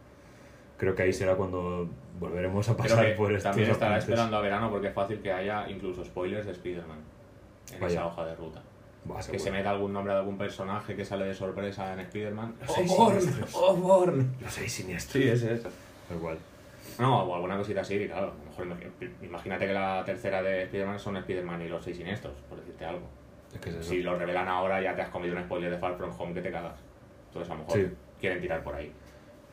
[0.77, 1.89] Creo que ahí será cuando
[2.19, 4.09] volveremos a pasar por estos también estará apuntes.
[4.09, 6.99] esperando a verano porque es fácil que haya incluso spoilers de Spider-Man
[7.73, 7.95] en Vaya.
[7.95, 8.61] esa hoja de ruta.
[9.17, 9.39] Que seguro.
[9.45, 12.55] se meta algún nombre de algún personaje que sale de sorpresa en Spider-Man.
[12.69, 13.19] ¡Oh, Born!
[13.55, 14.35] ¡Oh, Born!
[14.41, 15.23] Los seis siniestros.
[15.23, 15.69] Sí, es eso.
[16.21, 16.39] Cual.
[16.99, 18.33] No, o alguna cosita así, claro.
[18.33, 21.97] A lo mejor imagi- imagínate que la tercera de Spider-Man son Spider-Man y los seis
[21.97, 23.07] siniestros, por decirte algo.
[23.55, 23.91] Es que es eso.
[23.91, 26.41] Si lo revelan ahora ya te has comido un spoiler de Far From Home que
[26.43, 26.79] te cagas.
[27.29, 27.91] Entonces a lo mejor Sí.
[28.21, 28.93] quieren tirar por ahí.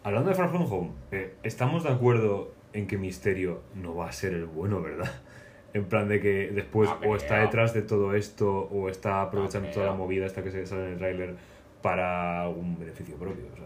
[0.04, 4.12] Hablando de Far From Home, eh, estamos de acuerdo en que Misterio no va a
[4.12, 5.12] ser el bueno, ¿verdad?
[5.74, 9.68] En plan de que después No o está detrás de todo esto o está aprovechando
[9.68, 11.36] No toda la movida esta que se sale en el tráiler
[11.84, 13.46] para algún beneficio propio.
[13.54, 13.66] O sea,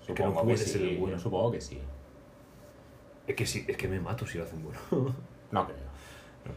[0.00, 0.96] es que no Supongo puede que ser el sí.
[0.96, 1.18] bueno.
[1.18, 1.80] Supongo que sí.
[3.28, 4.78] Es que sí, es que me mato si lo hacen bueno.
[5.52, 5.76] No creo.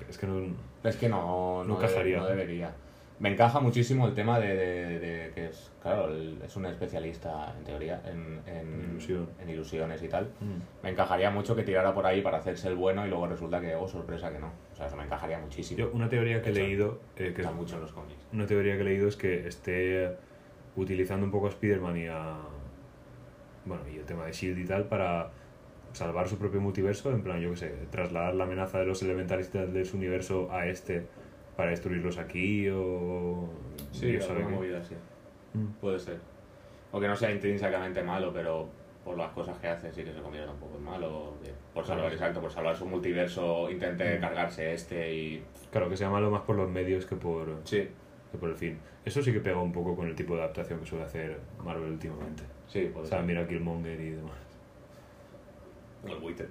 [0.10, 0.42] es que no...
[0.84, 2.18] Es que no, No no, debe- encajaría.
[2.18, 2.74] no debería.
[3.20, 6.10] Me encaja muchísimo el tema de, de- de que es, claro,
[6.44, 9.30] es un especialista en teoría en, en, Ilusión.
[9.40, 10.26] en ilusiones y tal.
[10.40, 10.84] Mm.
[10.84, 13.76] Me encajaría mucho que tirara por ahí para hacerse el bueno y luego resulta que,
[13.76, 14.52] oh, sorpresa, que no.
[14.74, 15.78] O sea, eso me encajaría muchísimo.
[15.80, 18.26] Yo, una teoría que he leído, eh, que Está es mucho en los cómics.
[18.34, 20.18] una teoría que he leído es que esté
[20.76, 22.38] utilizando un poco a Spider-Man y a.
[23.66, 25.30] Bueno, y el tema de Shield y tal para
[25.94, 29.72] salvar su propio multiverso, en plan, yo qué sé, trasladar la amenaza de los elementalistas
[29.74, 31.06] de su universo a este
[31.58, 33.50] para destruirlos aquí o.
[34.02, 34.54] Alguna qué.
[34.56, 34.96] movida así.
[35.54, 35.66] Mm.
[35.82, 36.18] Puede ser.
[36.92, 38.68] O que no sea intrínsecamente malo, pero
[39.04, 41.34] por las cosas que hace sí que se convierta un poco en malo.
[41.74, 42.14] Por salvar, Claro.
[42.16, 44.22] exacto, por salvar su multiverso intente Mm.
[44.22, 45.44] cargarse este y...
[45.72, 47.88] Claro, que sea malo más por los medios que por, Sí,
[48.32, 48.78] que por el fin.
[49.04, 51.92] Eso sí que pega un poco con el tipo de adaptación que suele hacer Marvel
[51.92, 52.44] últimamente.
[52.68, 53.28] sí, puede O sea, ser.
[53.28, 54.36] mira Killmonger y demás.
[56.06, 56.48] El buitre.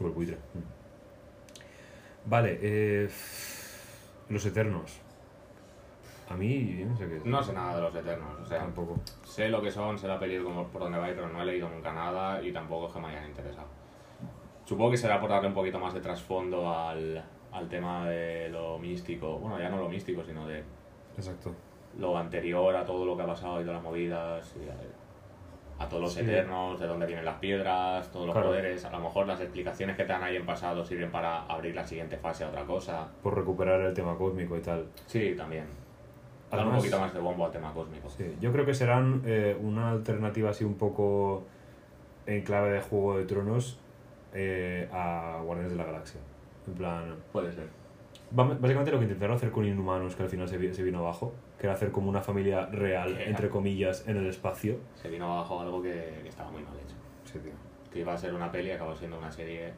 [0.00, 0.36] El buitre.
[0.54, 2.28] Mm.
[2.30, 3.08] Vale, eh,
[4.28, 5.00] Los Eternos.
[6.28, 7.24] A mí, yo no sé qué es.
[7.24, 8.96] No sé nada de los Eternos, o sea, Tampoco.
[9.24, 11.68] sé lo que son, sé la peli como por dónde va, pero no he leído
[11.68, 13.68] nunca nada y tampoco es que me hayan interesado.
[14.64, 18.76] Supongo que será por darle un poquito más de trasfondo al, al tema de lo
[18.80, 20.64] místico, bueno, ya no lo místico, sino de
[21.16, 21.54] Exacto.
[21.96, 24.64] lo anterior a todo lo que ha pasado y todas las movidas, y
[25.78, 26.20] a, todos los Sí.
[26.20, 28.48] eternos, de dónde vienen las piedras, todos los Claro.
[28.48, 28.84] poderes.
[28.84, 31.84] A lo mejor las explicaciones que te dan ahí en pasado sirven para abrir la
[31.86, 33.08] siguiente fase a otra cosa.
[33.22, 34.86] Por recuperar el tema cósmico y tal.
[35.06, 35.64] Sí, también.
[36.50, 38.08] Dar un poquito más de bombo al tema cósmico.
[38.08, 41.44] Sí, yo creo que serán eh, una alternativa así un poco
[42.24, 43.78] en clave de Juego de Tronos
[44.32, 46.20] eh, a Guardianes de la Galaxia.
[46.66, 47.68] En plan, Puede ser.
[48.36, 51.66] Básicamente lo que intentaron hacer con Inhumanos, que al final se, se vino abajo, que
[51.66, 54.76] era hacer como una familia real, entre comillas, en el espacio.
[54.94, 56.96] Se vino abajo algo que, que estaba muy mal hecho.
[57.24, 57.52] Sí, tío.
[57.90, 59.72] que iba a ser una peli, acabó siendo una serie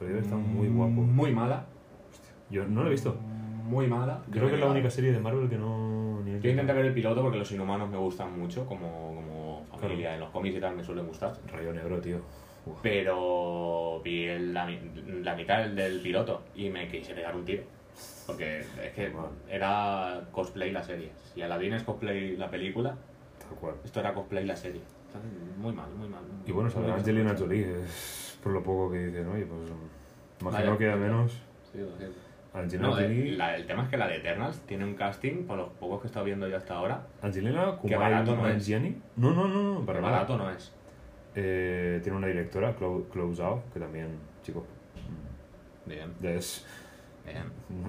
[0.00, 0.90] haber estado muy guapo.
[0.92, 1.64] Muy mala.
[2.50, 3.14] Yo no lo he visto.
[3.14, 4.22] Muy mala.
[4.30, 6.20] Creo que es la única serie de Marvel que no...
[6.24, 9.98] Ni Yo intenté ver el piloto porque los inhumanos me gustan mucho, como, como familia
[10.08, 10.14] Claro.
[10.14, 11.32] en los cómics y tal me suelen gustar.
[11.46, 12.18] Rayo Negro, tío.
[12.66, 12.78] Uf.
[12.82, 14.68] Pero vi el- la,
[15.22, 17.62] la mitad del, del piloto y me quise pegar un tiro.
[18.28, 19.30] Porque es que Bueno.
[19.48, 21.10] era cosplay la serie.
[21.34, 22.94] Si Aladdin es cosplay la película,
[23.40, 23.74] Tal cual.
[23.82, 24.82] esto era cosplay la serie.
[25.06, 26.20] Entonces, Muy mal, muy mal.
[26.46, 26.94] Y bueno, saldrá.
[26.94, 29.70] Angelina Jolie, es por lo poco que dicen, oye, pues
[30.42, 31.32] imagino Vaya, que al menos
[31.72, 32.18] Sí, lo siento.
[32.52, 35.56] Angelina No, Jolie, la- el tema es que la de Eternals tiene un casting, por
[35.56, 38.68] los pocos que he estado viendo yo hasta ahora, Angelina que barato no es.
[39.16, 40.12] No, no, no, no, para nada.
[40.12, 40.70] barato no es.
[41.34, 44.64] Eh, tiene una directora, Chloe Zhao, que también, chico,
[45.86, 46.87] Bien, es, bien.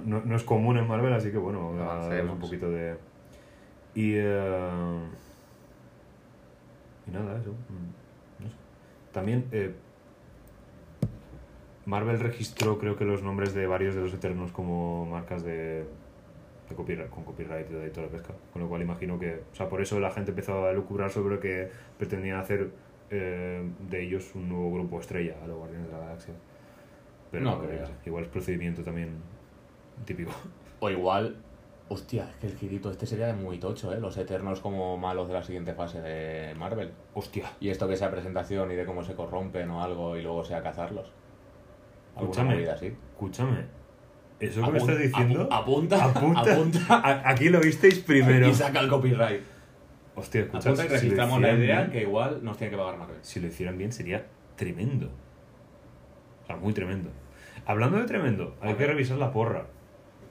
[0.06, 2.34] No, no es común en Marvel, así que bueno, Avancemos.
[2.34, 2.96] un poquito de...
[3.96, 4.14] Y...
[4.16, 5.00] eh,
[7.08, 7.52] y nada, eso.
[7.52, 8.56] mm, no sé.
[9.12, 9.46] También...
[9.52, 9.74] eh,
[11.86, 15.86] Marvel registró creo que los nombres de varios de los Eternos como marcas de,
[16.70, 18.34] de copyright, con copyright de toda la pesca.
[18.54, 19.42] Con lo cual imagino que...
[19.52, 22.70] O sea, por eso la gente empezó a lucubrar sobre que pretendían hacer
[23.10, 26.34] eh, de ellos un nuevo grupo estrella a los Guardianes de la Galaxia.
[27.32, 27.86] Pero No creo.
[28.06, 29.18] igual es procedimiento también
[30.06, 30.32] típico.
[30.80, 31.36] O igual,
[31.90, 34.00] hostia, es que el girito este sería muy tocho, ¿eh?
[34.00, 36.92] Los Eternos como malos de la siguiente fase de Marvel.
[37.14, 37.52] Hostia.
[37.60, 40.64] Y esto que sea presentación y de cómo se corrompen o algo y luego sea
[40.64, 41.12] cazarlos.
[42.16, 43.66] Escúchame, escúchame.
[44.40, 45.50] Eso que me estás diciendo...
[45.50, 47.22] apu- apunta, apunta.
[47.30, 48.48] Aquí lo visteis primero.
[48.48, 49.42] y saca el copyright.
[50.16, 52.78] Hostia, escucha, Apunta y si registramos la hicieran idea bien- que igual nos tiene que
[52.78, 53.18] pagar Marvel.
[53.22, 54.26] si lo hicieran bien sería
[54.56, 55.10] tremendo.
[56.50, 57.12] Sea, muy tremendo.
[57.68, 58.90] Hablando de tremendo, hay A que ver.
[58.96, 59.66] revisar la porra.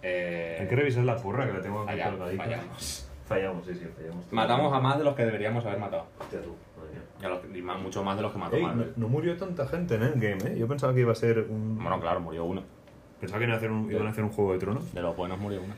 [0.02, 2.44] Eh, Hay que revisar la porra que la tengo aquí falla- colgadita.
[2.44, 3.10] fallamos.
[3.26, 4.32] Fallamos, sí, sí, fallamos.
[4.32, 6.06] Matamos a más de los que deberíamos haber matado.
[6.18, 6.56] Hostia, tú.
[7.20, 8.66] Y a los- y más- mucho más de los que mató Ey,
[8.96, 10.58] no murió tanta gente en Endgame, ¿eh?
[10.58, 11.76] Yo pensaba que iba a ser un...
[11.76, 12.62] Bueno, claro, murió uno.
[13.20, 14.92] Pensaba que iban a hacer un, iban a hacer un Juego de Tronos.
[14.94, 15.74] De los buenos murió uno.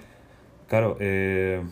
[0.68, 1.62] Claro, eh,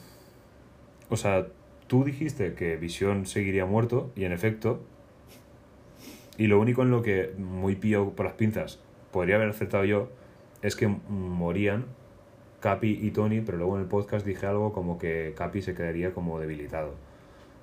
[1.08, 1.46] o sea,
[1.86, 4.82] tú dijiste que Visión seguiría muerto y en efecto,
[6.38, 8.80] y lo único en lo que muy pío por las pinzas
[9.10, 10.08] podría haber acertado yo
[10.62, 11.86] es que morían
[12.60, 16.12] Capi y Tony, pero luego en el podcast dije algo como que Capi se quedaría
[16.12, 16.94] como debilitado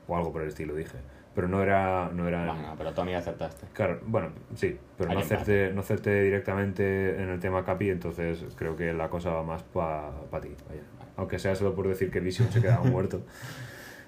[0.07, 0.97] o algo por el estilo dije,
[1.33, 3.65] pero no era no era Bueno, pero Tony acertaste.
[3.73, 8.75] Claro, bueno, sí, pero no acerté, no acerté directamente en el tema Capi, entonces creo
[8.75, 10.11] que la cosa va más para
[10.41, 10.81] ti, vaya.
[11.17, 13.21] Aunque sea solo por decir que Vision se quedaba muerto.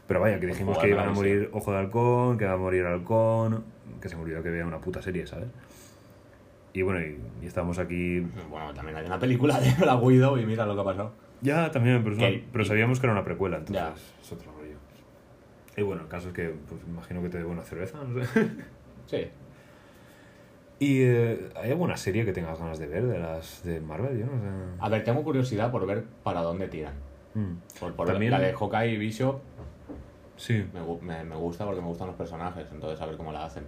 [0.08, 2.86] Pero vaya, que dijimos que iban a morir Ojo de Halcón, que iba a morir
[2.86, 3.66] Halcón,
[4.02, 5.48] que se murió que veía una puta serie, ¿sabes?
[6.74, 8.20] Y bueno, y, y estamos aquí...
[8.50, 11.12] Bueno, también hay una película de Black Widow y mira lo que ha pasado.
[11.42, 13.94] Ya, también, pero, una- sabíamos que era una precuela, entonces Ya.
[14.22, 14.76] es otro rollo.
[15.76, 18.50] Y bueno, el caso es que, pues imagino que te debo una cerveza, no sé.
[19.08, 19.28] Sí.
[20.80, 24.20] ¿Y eh, hay alguna serie que tengas ganas de ver de las de Marvel?
[24.20, 24.48] Yo no sé.
[24.80, 26.94] A ver, tengo curiosidad por ver para dónde tiran.
[27.34, 27.54] Mm.
[27.80, 29.40] Por, por También- la de Hawkeye y Bishop
[30.38, 30.66] Sí.
[30.74, 33.66] me, me, me gusta porque me gustan los personajes, entonces a ver cómo la hacen.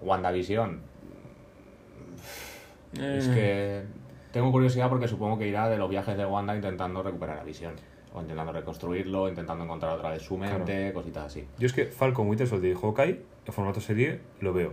[0.00, 0.80] WandaVision,
[2.94, 3.30] es Eh.
[3.34, 3.82] que
[4.32, 7.74] tengo curiosidad porque supongo que irá de los viajes de Wanda intentando recuperar a Vision.
[8.16, 11.48] O intentando reconstruirlo, intentando encontrar otra vez su mente, cositas así.
[11.58, 14.72] Yo es que Falcon Winter Soldier y Hawkeye, en formato serie, lo veo.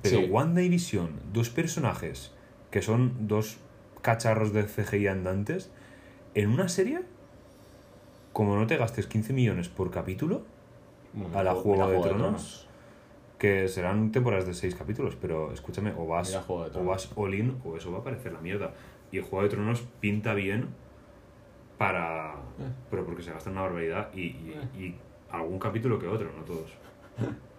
[0.00, 0.28] Pero Sí.
[0.30, 2.32] Wanda y Vision, dos personajes
[2.70, 3.58] que son dos
[4.00, 5.72] cacharros de CGI andantes,
[6.34, 7.00] en una serie,
[8.38, 10.42] como no te gastes 15 millones por capítulo,
[11.12, 12.68] Bueno, A la Juego de Tronos.
[13.36, 17.76] que serán temporadas de 6 capítulos, pero escúchame, o vas, o vas all in o
[17.76, 18.74] eso va a parecer la mierda.
[19.10, 20.68] Y el Juego de Tronos pinta bien
[21.78, 22.34] para...
[22.60, 22.70] Eh.
[22.90, 24.94] Pero porque se gasta una barbaridad y, y- y
[25.32, 26.70] algún capítulo que otro, no todos.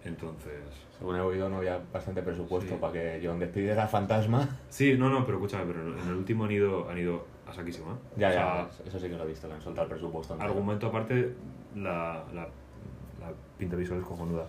[0.02, 0.62] Entonces...
[0.98, 2.78] Según he oído, no había bastante presupuesto Sí.
[2.80, 4.48] para que John despidiera al fantasma.
[4.70, 7.98] Sí, no, no, pero escúchame, pero en el último han ido, han ido a saquísima.
[8.16, 10.34] Ya, O ya, sea, eso sí que lo he visto, que han soltado el presupuesto.
[10.34, 10.50] entero.
[10.52, 11.34] argumento aparte,
[11.74, 14.44] la, la, la pinta visual es cojonuda.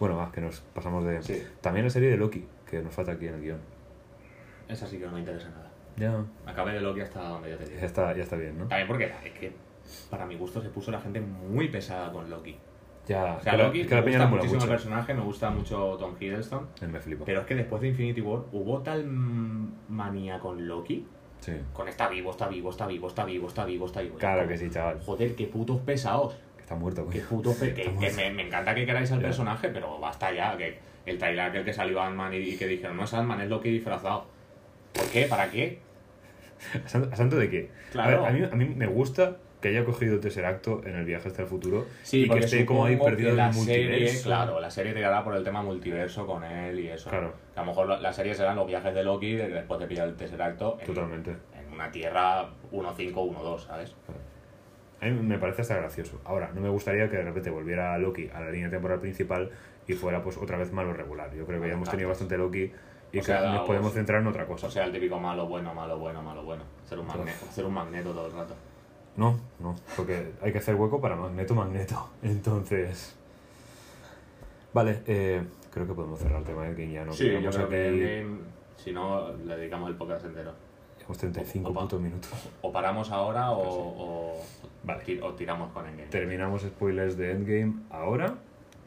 [0.00, 1.22] Bueno, más que nos pasamos de...
[1.22, 1.42] Sí.
[1.60, 3.58] También la serie de Loki, que nos falta aquí en el guion.
[4.68, 5.70] Esa sí que no me interesa nada.
[5.96, 6.24] Ya.
[6.50, 7.80] Acabé de Loki hasta donde yo te digo.
[7.80, 8.66] Ya está, ya está bien, ¿no?
[8.68, 9.52] También porque es que
[10.10, 12.56] para mi gusto se puso la gente muy pesada con Loki.
[13.08, 14.64] Ya, O sea, que la- Loki es que la me gusta muchísimo mucho.
[14.66, 16.68] el personaje, me gusta mucho Tom Hiddleston.
[16.82, 17.24] Él me flipa.
[17.24, 19.06] Pero es que después de Infinity War hubo tal
[19.88, 21.06] manía con Loki.
[21.40, 21.52] Sí.
[21.72, 24.16] Con está vivo, está vivo, está vivo, está vivo, está vivo, está vivo.
[24.18, 25.00] Claro que sí, chaval.
[25.00, 26.34] Joder, qué putos pesados.
[26.56, 29.98] Que está muerto, Qué putos pe- que, me, me encanta que queráis al personaje, pero
[29.98, 30.56] basta ya.
[30.56, 33.48] Que el trailer aquel que salió Ant-Man y, y que dijeron, no es Ant-Man, es
[33.48, 34.26] Loki disfrazado.
[34.92, 35.26] ¿Por qué?
[35.26, 35.78] ¿Para qué?
[36.84, 37.70] ¿A santo, a santo de qué?
[37.92, 38.26] Claro.
[38.26, 40.94] A, ver, a mí, a mí me gusta que haya cogido el tercer acto en
[40.94, 43.54] el viaje hasta el futuro Sí, y que esté como ahí perdido en la el
[43.54, 44.24] serie, multiverso.
[44.24, 47.10] claro, la serie tirará por el tema multiverso con él y eso.
[47.10, 47.32] Claro.
[47.54, 50.06] Que a lo mejor la- serie serán los viajes de Loki de- después de pillar
[50.08, 51.30] el tercer acto en, Totalmente.
[51.58, 53.94] en una tierra 1-5, 1-2, ¿sabes?
[55.00, 56.20] A mí me parece hasta gracioso.
[56.24, 59.50] Ahora, no me gustaría que de repente volviera Loki a la línea temporal principal
[59.86, 61.32] y fuera pues otra vez malo regular.
[61.34, 62.72] Yo creo que ya hemos tenido bastante Loki
[63.12, 64.66] y O sea, que nos podemos centrar en otra cosa.
[64.66, 66.62] O sea, el típico malo, bueno, malo, bueno, malo, bueno.
[66.84, 67.06] Ser un,
[67.50, 68.54] ser un magneto todo el rato.
[69.18, 72.08] No, no, porque hay que hacer hueco para Magneto, Magneto.
[72.22, 73.14] Entonces...
[74.72, 75.42] Vale, eh,
[75.72, 77.74] creo que podemos cerrar el tema de que ya no sí, yo quedamos creo aquí-
[77.74, 78.40] que Endgame,
[78.76, 80.52] si no, le dedicamos el podcast entero.
[80.98, 81.80] Llevamos 35 Opa.
[81.80, 82.30] putos minutos.
[82.62, 84.44] O paramos ahora o, o,
[84.84, 85.22] Vale.
[85.22, 86.10] o tiramos con Endgame.
[86.10, 88.34] Terminamos spoilers de Endgame ahora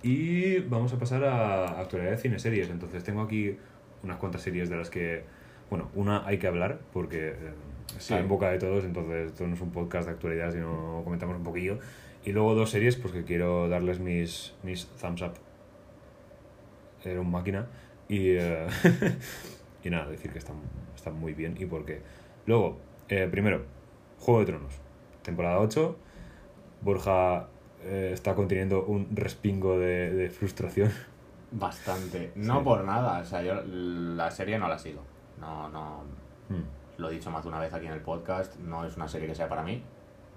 [0.03, 2.69] y vamos a pasar a actualidad de cine series.
[2.69, 3.57] Entonces tengo aquí
[4.03, 5.23] unas cuantas series de las que,
[5.69, 7.36] bueno, una hay que hablar porque eh,
[7.99, 8.13] Sí.
[8.13, 11.43] en boca de todos, entonces esto no es un podcast de actualidad, sino comentamos un
[11.43, 11.79] poquillo.
[12.23, 15.33] Y luego dos series, pues que quiero darles mis, mis thumbs up.
[17.03, 17.67] Era un máquina.
[18.07, 18.67] Y, eh,
[19.83, 20.57] y nada, decir que están,
[20.95, 22.01] están muy bien y por qué.
[22.45, 22.77] Luego,
[23.09, 23.63] eh, primero,
[24.19, 24.73] Juego de Tronos,
[25.23, 25.95] temporada 8.
[26.81, 27.47] Borja
[27.83, 30.91] eh, está conteniendo un respingo de, de frustración.
[31.51, 32.31] Bastante.
[32.35, 32.63] No Sí.
[32.63, 35.01] por nada, o sea, yo la serie no la sigo.
[35.39, 36.03] No, no.
[36.49, 36.63] Mm,
[36.97, 39.27] Lo he dicho más de una vez aquí en el podcast, no es una serie
[39.27, 39.81] que sea para mí,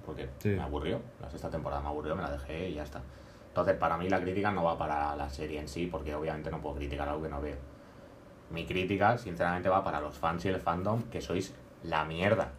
[0.06, 0.50] porque Sí.
[0.50, 1.00] me aburrió.
[1.20, 3.02] La sexta temporada me aburrió, me la dejé y ya está.
[3.48, 6.60] Entonces, para mí la crítica no va para la serie en sí, porque obviamente no
[6.60, 7.56] puedo criticar algo que no veo.
[8.50, 12.52] Mi crítica, sinceramente, va para los fans y el fandom, que sois la mierda.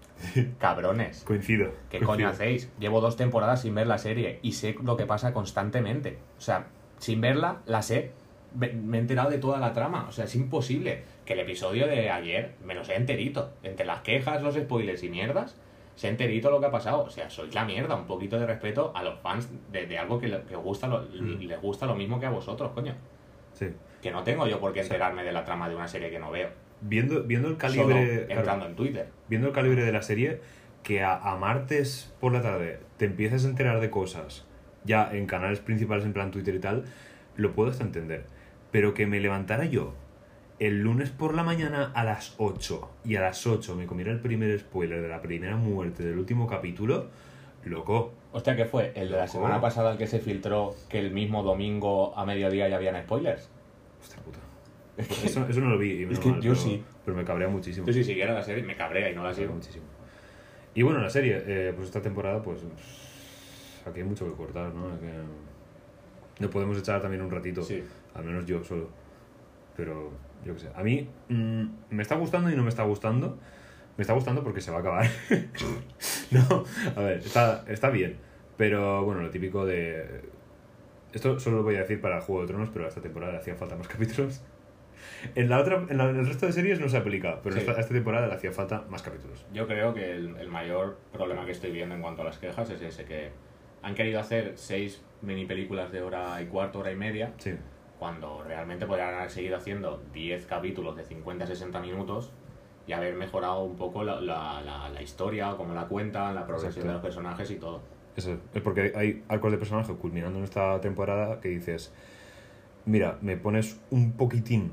[0.60, 1.24] Cabrones.
[1.24, 1.68] Coincido.
[1.90, 2.08] ¿Qué coincido.
[2.08, 2.72] coño hacéis?
[2.80, 6.20] Llevo dos temporadas sin ver la serie y sé lo que pasa constantemente.
[6.38, 6.68] O sea,
[7.00, 8.12] sin verla, la sé.
[8.54, 10.06] Me me he enterado de toda la trama.
[10.08, 13.52] O sea, es imposible que el episodio de ayer me lo sé enterito.
[13.64, 15.60] Entre las quejas, los spoilers y mierdas,
[15.96, 17.04] sé enterito lo que ha pasado.
[17.04, 17.96] O sea, sois la mierda.
[17.96, 21.02] Un poquito de respeto a los fans de, de algo que, le- que gusta lo-
[21.02, 21.40] Mm.
[21.48, 22.94] les gusta lo mismo que a vosotros, coño.
[23.54, 23.68] Sí.
[24.02, 26.30] Que no tengo yo por qué enterarme de la trama de una serie que no
[26.32, 26.50] veo.
[26.82, 28.28] Viendo, viendo el calibre.
[28.30, 29.08] entrando en Twitter.
[29.30, 30.42] viendo el calibre de la serie,
[30.84, 34.46] que a, a martes por la tarde te empieces a enterar de cosas
[34.84, 36.84] ya en canales principales en plan Twitter y tal,
[37.38, 38.26] lo puedo hasta entender.
[38.72, 39.96] Pero que me levantara yo
[40.60, 44.20] el lunes por la mañana a las 8 y a las 8 me comiera el
[44.20, 47.08] primer spoiler de la primera muerte del último capítulo,
[47.66, 48.14] loco.
[48.32, 48.92] Hostia, ¿qué fue?
[48.96, 52.68] ¿El de la semana pasada el que se filtró que el mismo domingo a mediodía
[52.70, 53.50] ya habían spoilers?
[54.02, 54.40] Hostia puta.
[54.98, 56.04] Eso, eso no lo vi.
[56.04, 56.84] y menos que mal, yo pero, sí.
[57.04, 57.86] Pero me cabrea muchísimo.
[57.88, 59.54] Yo si siguiera la serie me cabrea y no la sigo.
[59.54, 59.84] muchísimo.
[60.74, 62.60] Y bueno, la serie, eh, pues esta temporada, pues
[63.86, 64.86] aquí hay mucho que cortar, ¿no?
[64.94, 67.84] Hay que- No podemos echar también un ratito, Sí.
[68.14, 68.90] al menos yo solo.
[69.78, 70.12] Pero
[70.44, 70.70] yo qué sé.
[70.76, 73.38] A mí mm, me está gustando y no me está gustando.
[73.98, 75.08] Me está gustando porque se va a acabar.
[76.32, 76.64] no,
[76.96, 78.18] a ver, está, está bien.
[78.58, 80.22] Pero bueno, lo típico de.
[81.14, 83.38] Esto solo lo voy a decir para Juego de Tronos, pero a esta temporada le
[83.40, 84.44] hacían falta más capítulos.
[85.36, 87.62] En la otra, en, la- en el resto de series no se aplica, pero Sí.
[87.62, 89.46] esta- esta temporada le hacía falta más capítulos.
[89.54, 92.70] Yo creo que el, el mayor problema que estoy viendo en cuanto a las quejas
[92.70, 93.30] es ese, que
[93.82, 97.56] han querido hacer seis mini películas de hora y cuarto, hora y media, Sí.
[98.00, 102.32] Cuando realmente podrían haber seguido haciendo 10 capítulos de 50-60 minutos
[102.88, 106.72] y haber mejorado un poco la, la, la, la historia, cómo la cuentan, la progresión
[106.72, 106.88] Exacto.
[106.88, 107.82] de los personajes y todo.
[108.16, 111.94] Eso es porque hay arcos de personaje culminando en esta temporada que dices,
[112.86, 114.72] mira, me pones un poquitín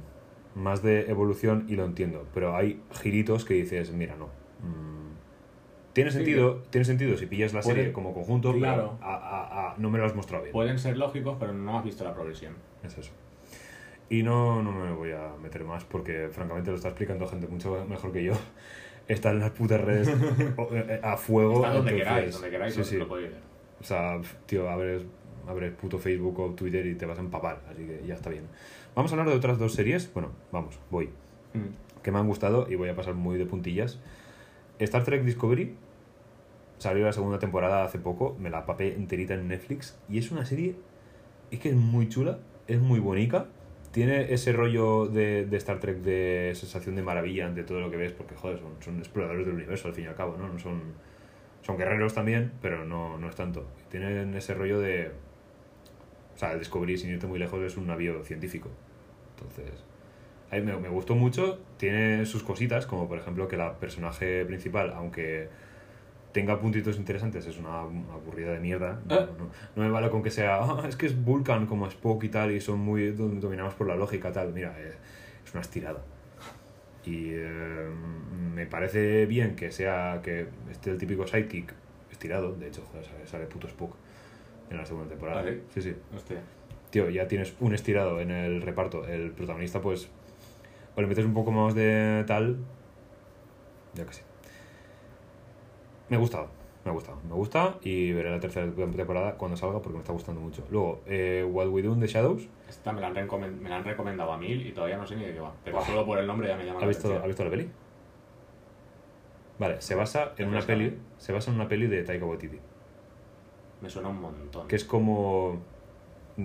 [0.55, 4.27] más de evolución y lo entiendo, pero hay giritos que dices, mira, no.
[4.61, 5.13] mm,
[5.95, 8.97] tiene Sí, sentido, tiene sentido si pillas la Puede- serie como conjunto, Claro.
[8.99, 10.53] pero a- a- a- no me lo has mostrado bien.
[10.53, 12.55] Pueden ser lógicos, pero no has visto la progresión.
[12.85, 13.13] Es eso.
[14.09, 17.85] Y no, no me voy a meter más porque francamente lo está explicando gente mucho
[17.89, 18.35] mejor que yo.
[19.09, 20.09] Está en las putas redes
[20.73, 21.57] eh, a fuego.
[21.57, 22.97] Está donde entonces- queráis, donde queráis, Sí, lo- sí.
[22.99, 23.41] lo podéis ver.
[23.81, 25.03] O sea, tío, abres,
[25.49, 28.45] abres puto Facebook o Twitter y te vas a empapar, así que ya está bien.
[28.95, 30.13] Vamos a hablar de otras dos series.
[30.15, 31.07] Bueno, vamos, voy.
[31.53, 32.01] Mm.
[32.03, 33.99] Que me han gustado y voy a pasar muy de puntillas.
[34.79, 35.75] Star Trek Discovery
[36.79, 40.45] salió la segunda temporada hace poco, me la papé enterita en Netflix y es una
[40.45, 40.77] serie,
[41.51, 42.39] es que es muy chula,
[42.73, 43.47] es muy bonita.
[43.93, 47.99] Tiene ese rollo de, de Star Trek de sensación de maravilla ante todo lo que
[47.99, 50.49] ves, porque joder, son, exploradores del universo al fin y al cabo, ¿no?
[50.49, 50.81] no son,
[51.61, 53.67] son guerreros también, pero no, no es tanto.
[53.91, 55.11] Tienen ese rollo de.
[56.35, 58.71] O sea, Discovery, sin irte muy lejos, es un navío científico.
[59.37, 59.85] Entonces,
[60.51, 61.61] a mí me, me gustó mucho.
[61.77, 65.49] Tiene sus cositas, como por ejemplo que la personaje principal, aunque
[66.33, 69.01] tenga puntitos interesantes, es una, aburrida de mierda.
[69.09, 69.27] No, ¿Eh?
[69.39, 72.29] no- no me vale con que sea, "Ah, es que es Vulcan como Spock y
[72.31, 74.53] tal, y son muy dom- dominados por la lógica tal.
[74.53, 74.95] Mira, eh,
[75.45, 76.03] es una estirada.
[77.05, 77.91] Y eh,
[78.55, 81.75] me parece bien que sea que esté el típico sidekick,
[82.11, 82.53] estirado.
[82.55, 83.95] De hecho, joder, sale, sale puto Spock
[84.71, 85.43] en la segunda temporada.
[85.47, 85.83] ¿Ah, sí?
[85.83, 85.95] sí.
[86.15, 86.39] Hostia.
[86.91, 89.07] Tío, ya tienes un estirado en el reparto.
[89.07, 90.09] El protagonista, pues.
[90.95, 92.59] O le metes un poco más de tal.
[93.95, 94.23] Ya que sí.
[96.13, 96.47] Me ha gustado.
[96.85, 97.17] Me ha gustado.
[97.27, 100.63] Me gusta y veré la tercera temporada cuando salga porque me está gustando mucho.
[100.71, 102.47] Luego, eh, What We Do in the Shadows.
[102.69, 105.25] Esta me la, han me la han recomendado a mil y todavía no sé ni
[105.25, 105.55] de qué va.
[105.65, 107.25] Pero solo por el nombre ya me llama ¿Ha la visto, atención.
[107.25, 107.71] ¿Ha visto la peli?
[109.59, 110.99] Vale, se basa en una peli.
[111.17, 112.59] Se basa en una peli de Taika Waititi.
[113.81, 114.69] Me suena un montón.
[114.69, 115.63] Que es como.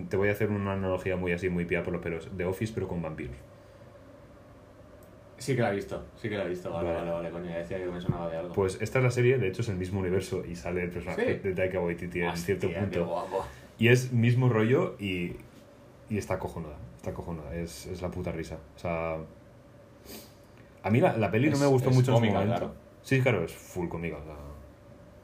[0.08, 2.38] Te voy a hacer una analogía muy así, muy pía por los pelos.
[2.38, 3.36] De Office, pero con vampiros.
[5.38, 6.72] Sí que la he visto, sí que la he visto.
[6.72, 7.00] Vale, Vale.
[7.00, 8.54] vale, vale, coño, ya decía que me sonaba de algo.
[8.54, 11.36] Pues esta es la serie, de hecho es el mismo universo y sale el personaje
[11.42, 11.48] Sí.
[11.50, 13.06] de Taika Waititi en cierto punto.
[13.06, 13.46] guapo.
[13.78, 15.36] Y es mismo rollo y,
[16.10, 16.76] y está cojonuda.
[16.96, 17.54] Está cojonuda.
[17.56, 18.58] Es, es la puta risa.
[18.76, 19.18] O sea.
[20.84, 22.66] A mí la, la peli no me gustó mucho cómica, en su momento.
[22.74, 22.88] claro.
[23.02, 24.18] Sí, claro, es full cómica.
[24.18, 24.36] o sea,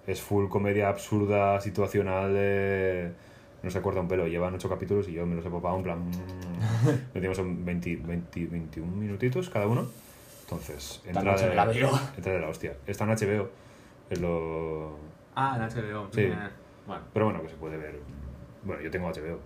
[0.06, 2.34] es full comedia absurda, situacional.
[2.34, 3.12] de-
[3.64, 4.28] No se corta un pelo.
[4.28, 6.12] Llevan ocho capítulos y yo me los he papado en plan.
[7.14, 9.88] Metimos en 20, 20, 21 minutitos cada uno.
[10.44, 11.64] Entonces, entra de, la
[12.18, 12.76] entra de la hostia.
[12.86, 13.50] Está en HBO.
[14.10, 14.98] Es lo.
[15.36, 16.10] Ah, en HBO.
[16.12, 16.22] Sí.
[16.22, 16.36] Eh,
[16.86, 18.00] Bueno, Pero bueno, que se puede ver.
[18.64, 19.40] Bueno, yo tengo HBO.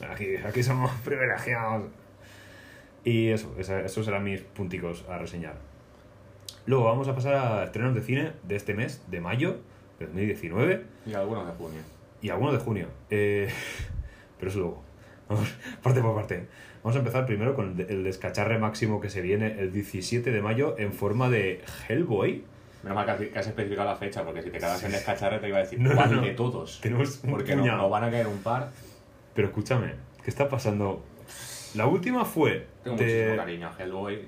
[0.00, 0.06] ¿no?
[0.12, 1.84] Aquí, aquí somos privilegiados.
[3.02, 5.56] Y eso, esos serán mis punticos a reseñar.
[6.66, 9.60] Luego vamos a pasar a estrenos de cine de este mes, de mayo
[10.00, 11.80] de 2019 y algunos de junio.
[12.22, 12.88] Y algunos de junio.
[13.10, 13.48] Eh,
[14.38, 14.82] pero eso luego.
[15.28, 15.48] Vamos,
[15.82, 16.46] parte por parte.
[16.82, 20.30] Vamos a empezar primero con el, de- el descacharre máximo que se viene el 17
[20.30, 22.44] de mayo en forma de Hellboy.
[22.84, 25.58] Menos mal que has, especificado la fecha, porque si te quedas en descacharre te iba
[25.58, 26.22] a decir, No, ¿cuál no.
[26.22, 26.80] de todos?
[26.80, 28.70] Tenemos Porque no, van a caer un par.
[29.34, 31.02] Pero escúchame, ¿qué está pasando?
[31.74, 34.20] La última fue Tengo de- muchísimo cariño a Hellboy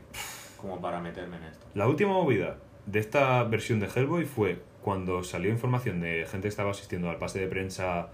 [0.61, 1.65] como para meterme en esto.
[1.75, 4.59] La última movida de esta versión de Hellboy fue
[4.89, 8.09] cuando salió información de gente que estaba asistiendo al pase de prensa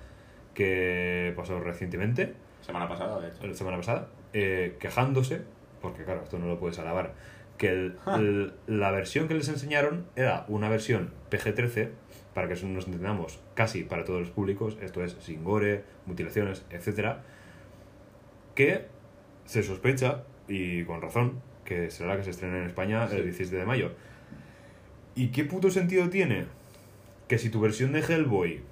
[0.54, 3.54] que pasó recientemente, Semana pasada, de hecho.
[3.54, 5.42] semana pasada, eh, quejándose,
[5.80, 7.14] porque claro, esto no lo puedes alabar,
[7.58, 11.90] que el- el- la versión que les enseñaron era una versión PG-13,
[12.34, 16.66] para que eso nos entendamos, casi para todos los públicos, esto es sin gore, mutilaciones,
[16.70, 17.22] etcétera,
[18.56, 18.86] que
[19.44, 23.14] se sospecha, y con razón, que será la que se estrena en España Sí.
[23.14, 23.92] el 17 de mayo.
[25.14, 26.46] ¿Y qué puto sentido tiene
[27.28, 28.62] que si tu versión de Hellboy,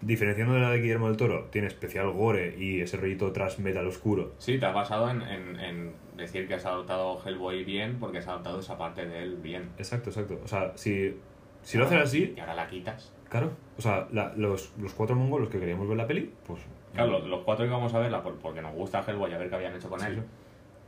[0.00, 3.86] diferenciando de la de Guillermo del Toro, tiene especial gore y ese rollito tras metal
[3.86, 8.18] oscuro, Sí, te has basado en, en- en decir que has adoptado Hellboy bien porque
[8.18, 9.70] has adoptado esa parte de él bien.
[9.78, 10.40] Exacto, exacto.
[10.44, 11.16] O sea, si,
[11.62, 13.12] si lo haces así, Y ahora la quitas.
[13.28, 13.50] claro.
[13.78, 16.60] O sea, la- los, los cuatro mongolos que queríamos ver la peli, pues.
[16.92, 19.56] Claro, los, los cuatro íbamos a verla por- porque nos gusta Hellboy a ver qué
[19.56, 20.22] habían hecho con Sí, él.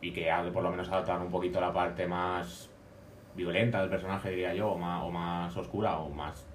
[0.02, 2.70] Y que por lo menos adaptaron un poquito la parte más
[3.34, 6.46] violenta del personaje, diría yo, o más, o más oscura, o más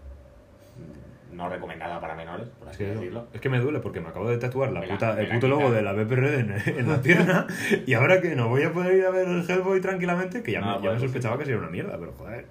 [1.32, 3.28] no recomendada para menores, por Es así que, decirlo.
[3.34, 5.82] es que me duele porque me acabo de tatuar la puta, el puto logo de
[5.82, 7.48] la BPRD en, en la pierna
[7.86, 10.60] y ahora que no voy a poder ir a ver el Hellboy tranquilamente, que ya,
[10.60, 11.06] No, me, ya pues, me sí.
[11.06, 12.46] sospechaba que sería una mierda, pero joder.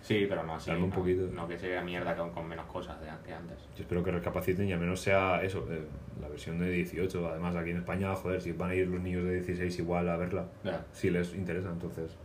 [0.00, 0.70] Sí, pero no así.
[0.70, 1.22] Un no, poquito.
[1.32, 3.56] no que sea mierda con, con menos cosas de, que antes.
[3.74, 5.82] Yo espero que recapaciten y al menos sea eso, eh,
[6.20, 7.28] la versión de 18.
[7.28, 10.16] Además, aquí en España, joder, si van a ir los niños de 16 igual a
[10.18, 10.46] verla,
[10.92, 12.16] si les interesa, entonces.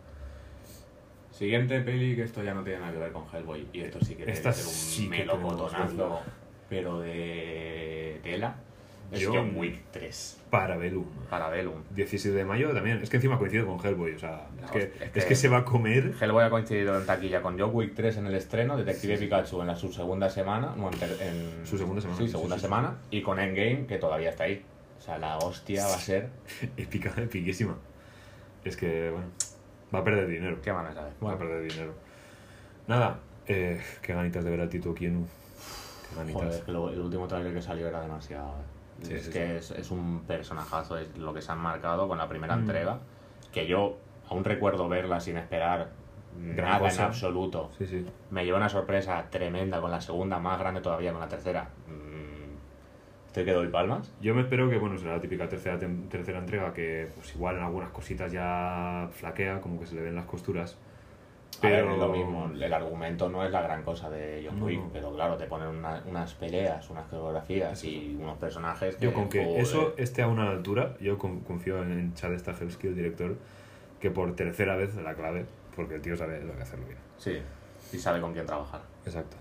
[1.40, 3.66] Siguiente peli que esto ya no tiene nada que ver con Hellboy.
[3.72, 6.20] Y esto sí que tiene Esta ser un sí que melocotonazo,
[6.70, 8.56] pero de tela.
[9.12, 10.42] Es Yo- John Wick 3.
[10.52, 11.06] Parabellum.
[11.30, 11.82] Para Velum.
[11.96, 13.02] 17 de mayo también.
[13.02, 15.36] Es que encima coincide con Hellboy, o sea, es, No, que, es es, que- que...
[15.36, 16.14] se va a comer.
[16.22, 19.68] Hellboy ha coincidido en taquilla con John Wick 3 en el estreno, Detective Pikachu en
[19.68, 22.60] la su segunda semana, no, en, ter- en- Su segunda semana, Sí, sí, segunda sí,
[22.60, 22.66] sí.
[22.66, 24.62] semana, y con Endgame, que todavía está ahí.
[25.00, 26.30] O sea, la hostia va a ser...
[26.78, 27.78] Épica, epiquísima.
[28.66, 29.28] Es que, bueno,
[29.94, 30.62] va a perder dinero.
[30.62, 31.14] ¿Qué van a saber?
[31.24, 31.94] Va a perder dinero.
[32.88, 35.26] Nada, eh, qué ganitas de ver a Tito Kienu.
[36.10, 36.42] Qué ganitas.
[36.42, 38.50] Joder, es que lo- el último trailer que salió era demasiado.
[38.50, 39.06] eh.
[39.06, 39.74] Sí, es sí, que sí.
[39.74, 42.60] Es, es un personajazo, es lo que se han marcado con la primera Mm.
[42.60, 43.00] entrega.
[43.54, 43.98] Que yo
[44.30, 45.90] aún recuerdo verla sin esperar
[46.38, 47.04] Gran nada cosa.
[47.04, 47.72] en absoluto.
[47.78, 48.06] Sí, sí.
[48.30, 51.70] Me llevó una sorpresa tremenda con la segunda, más grande todavía con la tercera.
[53.30, 54.12] Estoy que doy palmas.
[54.22, 55.78] Yo me espero que, bueno, será la típica tercera,
[56.10, 60.16] tercera entrega que, pues igual en algunas cositas ya flaquea, como que se le ven
[60.16, 60.76] las costuras.
[61.62, 64.80] Pero Pero es lo mismo, el argumento no es la gran cosa de John Wick,
[64.80, 64.90] no.
[64.94, 69.06] pero claro, te ponen una- unas peleas, unas coreografías y unos personajes que...
[69.06, 69.62] Yo con que joder.
[69.62, 73.36] eso esté a una altura, yo con- confío en Chad Stahelski, el director,
[74.00, 76.98] que por tercera vez la clave, porque el tío sabe lo que hacerlo bien.
[77.18, 77.40] Sí,
[77.94, 78.82] y sabe con quién trabajar.
[79.06, 79.36] Exacto.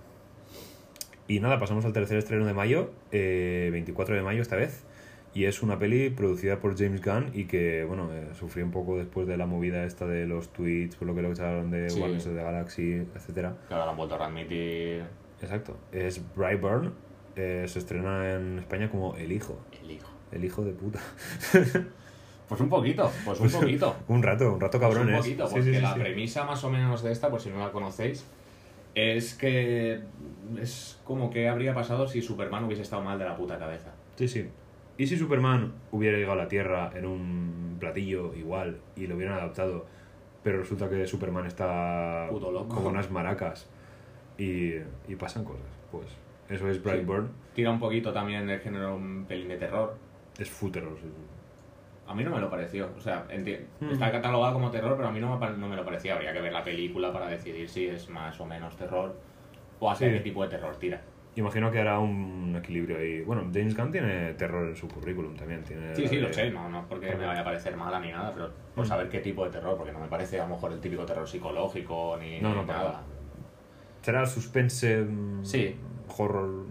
[1.29, 4.85] Y nada, pasamos al tercer estreno de mayo, eh, 24 de mayo esta vez,
[5.35, 8.97] y es una peli producida por James Gunn y que, bueno, eh, sufrió un poco
[8.97, 11.99] después de la movida esta de los tweets, por lo que lo echaron de Sí.
[11.99, 13.55] Guardians of the Galaxy, etcétera.
[13.69, 15.05] Que ahora lo han vuelto a readmitir
[15.43, 15.77] Exacto.
[15.93, 16.93] Es Brightburn.
[17.37, 19.61] eh, se estrena en España como El Hijo.
[19.83, 20.09] El hijo.
[20.33, 20.99] El hijo de puta.
[22.49, 23.95] Pues un poquito, pues un poquito.
[24.09, 25.21] Un rato, un rato Pues cabrón un es.
[25.21, 27.71] poquito, porque sí, sí, la premisa más o menos de esta, por si no la
[27.71, 28.25] conocéis,
[28.95, 30.01] es que
[30.61, 33.93] es como que habría pasado si Superman hubiese estado mal de la puta cabeza.
[34.17, 34.49] Sí, sí.
[34.97, 39.37] ¿Y si Superman hubiera llegado a la Tierra en un platillo igual y lo hubieran
[39.37, 39.87] adaptado,
[40.43, 42.75] pero resulta que Superman está Puto loco.
[42.75, 43.69] como unas maracas
[44.37, 44.73] y,
[45.07, 45.67] y pasan cosas?
[45.93, 46.07] Pues
[46.49, 47.29] eso es Brightburn.
[47.55, 49.97] Tira un poquito también del género un pelín de terror.
[50.39, 50.97] Es fútero.
[52.09, 52.89] A mí no me lo pareció.
[52.97, 53.91] O sea, Hmm.
[53.91, 56.15] está catalogado como terror, pero a mí no me, no me lo parecía.
[56.15, 59.15] Habría que ver la película para decidir si es más o menos terror
[59.79, 60.15] o hacia Sí.
[60.15, 61.03] qué tipo de terror tira.
[61.37, 63.21] Imagino que hará un equilibrio ahí.
[63.23, 65.63] Bueno, James Gunn tiene terror en su currículum también.
[65.63, 68.11] Tiene Sí, sí, de- lo sé, no, no porque me vaya a parecer mala ni
[68.11, 68.89] nada, pero por Mm.
[68.89, 71.29] saber qué tipo de terror, porque no me parece a lo mejor el típico terror
[71.29, 72.79] psicológico ni, No, no, nada.
[72.83, 73.03] nada.
[74.03, 75.77] Será suspense, mm, Sí.
[76.17, 76.65] horror,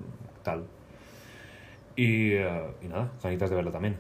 [0.44, 0.66] tal.
[1.96, 3.98] Y, eh, y nada, ganitas de verla también.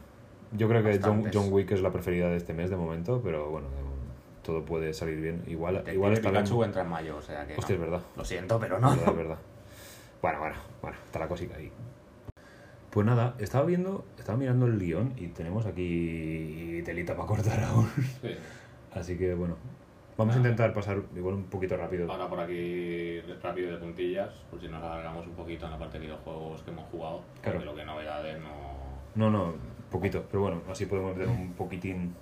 [0.52, 1.30] Yo creo que John.
[1.34, 3.68] John Wick es la preferida de este mes de momento, pero bueno,
[4.44, 5.44] todo puede salir bien.
[5.48, 6.44] Igual, Detective igual está bien.
[6.44, 7.56] Pikachu entra en mayo, o sea que.
[7.56, 7.84] Hostia, no.
[7.84, 8.06] es verdad.
[8.16, 8.94] Lo siento, pero no.
[8.94, 9.38] Es verdad, es verdad.
[10.22, 11.72] Bueno, bueno, bueno, está la cosica ahí.
[12.90, 17.90] Pues nada, estaba viendo, estaba mirando el guion y tenemos aquí telita para cortar aún.
[18.22, 18.36] Sí.
[18.94, 19.58] Así que bueno,
[20.18, 22.12] vamos a intentar pasar igual un poquito rápido.
[22.12, 26.00] Ahora por aquí rápido de puntillas, por si nos alargamos un poquito en la parte
[26.00, 27.22] de videojuegos que hemos jugado.
[27.42, 27.60] Claro.
[27.60, 28.50] Porque lo que novedades no.
[29.16, 29.54] No, no,
[29.90, 32.16] poquito, pero bueno, así podemos ver un poquitín.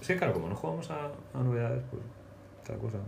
[0.00, 2.02] Es que claro, como no jugamos a, a novedades, pues
[2.62, 2.98] otra cosa.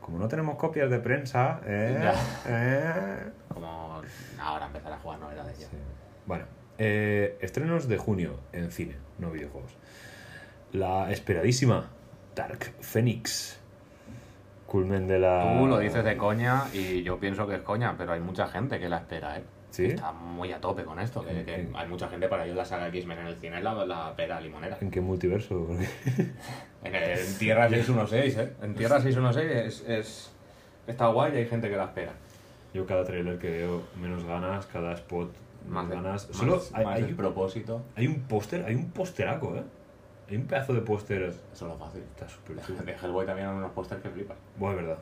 [0.00, 2.12] Como no tenemos copias de prensa, ¿eh?
[2.46, 3.30] ¿eh?
[3.48, 4.02] Como
[4.38, 5.66] ahora empezar a jugar novedades ya.
[5.66, 5.76] Sí.
[6.26, 6.44] Bueno,
[6.76, 9.72] eh, estrenos de junio en cine, no videojuegos.
[10.72, 11.88] La esperadísima
[12.34, 13.58] Dark Phoenix.
[14.66, 15.56] Culmen de la.
[15.58, 18.80] Tú lo dices de coña y yo pienso que es coña, pero hay mucha gente
[18.80, 19.44] que la espera, ¿eh?
[19.74, 19.86] ¿Sí?
[19.86, 21.24] Está muy a tope con esto.
[21.24, 23.84] Que, que hay mucha gente para ellos la saga X-Men en el cine es la,
[23.84, 24.78] la pera limonera.
[24.80, 25.66] ¿En qué multiverso?
[26.84, 28.52] En, en Tierra 616, ¿eh?
[28.62, 30.32] En Tierra 616 es, es,
[30.86, 32.12] está guay y hay gente que la espera.
[32.74, 35.32] Yo cada trailer que veo, menos ganas, cada spot,
[35.68, 36.28] más, de- ganas.
[36.28, 37.82] más- Solo hay, más hay- el propósito.
[37.96, 39.62] hay un póster, hay un posteraco, ¿eh?
[40.28, 41.22] Hay un pedazo de póster.
[41.22, 42.02] Eso es lo fácil.
[42.02, 42.56] Está súper.
[42.84, 44.36] De Hellboy también hay unos pósters que flipas.
[44.58, 44.98] Bueno, es verdad.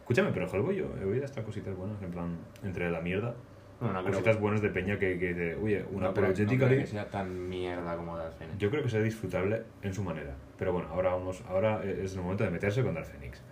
[0.00, 3.34] Escúchame, pero Hellboy yo he oído hasta cositas buenas, en plan, entre la mierda.
[3.80, 6.86] No, no creo cositas buenas de peña que, que oye, una no creo- no que
[6.86, 8.58] sea tan mierda como Dark Phoenix.
[8.58, 10.34] Yo creo que sea disfrutable en su manera.
[10.58, 13.42] Pero bueno, ahora, vamos, ahora es el momento de meterse con Dark Phoenix.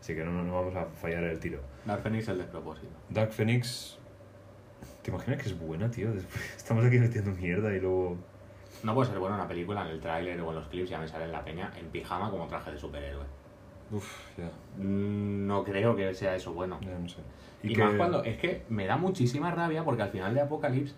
[0.00, 1.60] Así que no, no vamos a fallar el tiro.
[1.84, 2.88] Dark Phoenix es el despropósito.
[3.10, 3.98] Dark Phoenix.
[5.02, 6.08] ¿Te imaginas que es buena, tío?
[6.56, 8.16] Estamos aquí metiendo mierda y luego.
[8.82, 11.08] No puede ser bueno una película en el tráiler o en los clips, ya me
[11.08, 13.24] sale en la peña, en pijama como traje de superhéroe.
[13.90, 14.38] Uf.
[14.78, 16.78] Mm, No creo que sea eso bueno.
[16.82, 17.18] Ya no sé.
[17.62, 20.94] Y, que- más cuando, es que me da muchísima rabia porque al final de Apocalypse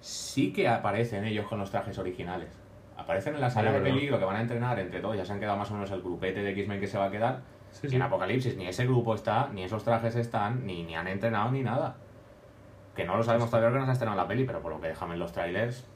[0.00, 2.48] sí que aparecen ellos con los trajes originales.
[2.96, 5.40] Aparecen en la sala de peligro que van a entrenar entre todos, ya se han
[5.40, 7.40] quedado más o menos el grupete de X-Men que se va a quedar.
[7.72, 7.96] Sí, sí.
[7.96, 11.62] en Apocalipsis ni ese grupo está, ni esos trajes están, ni, ni han entrenado ni
[11.62, 11.96] nada.
[12.94, 14.80] Que no lo sabemos todavía porque no se ha estrenado la peli, pero por lo
[14.80, 15.86] que dejan en los trailers,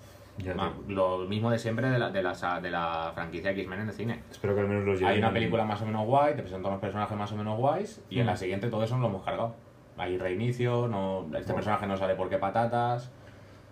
[0.88, 4.22] Lo mismo de siempre de la, de la, de la franquicia X-Men en el cine.
[4.30, 5.12] Espero que al menos los lleven.
[5.14, 8.02] Hay una película más o menos guay, te presentan unos personajes más o menos guays,
[8.10, 8.36] y en la Mm.
[8.36, 9.54] siguiente todo eso nos lo hemos cargado.
[9.98, 11.54] Hay reinicio, no, este Bueno.
[11.56, 13.10] personaje no sale por qué patatas.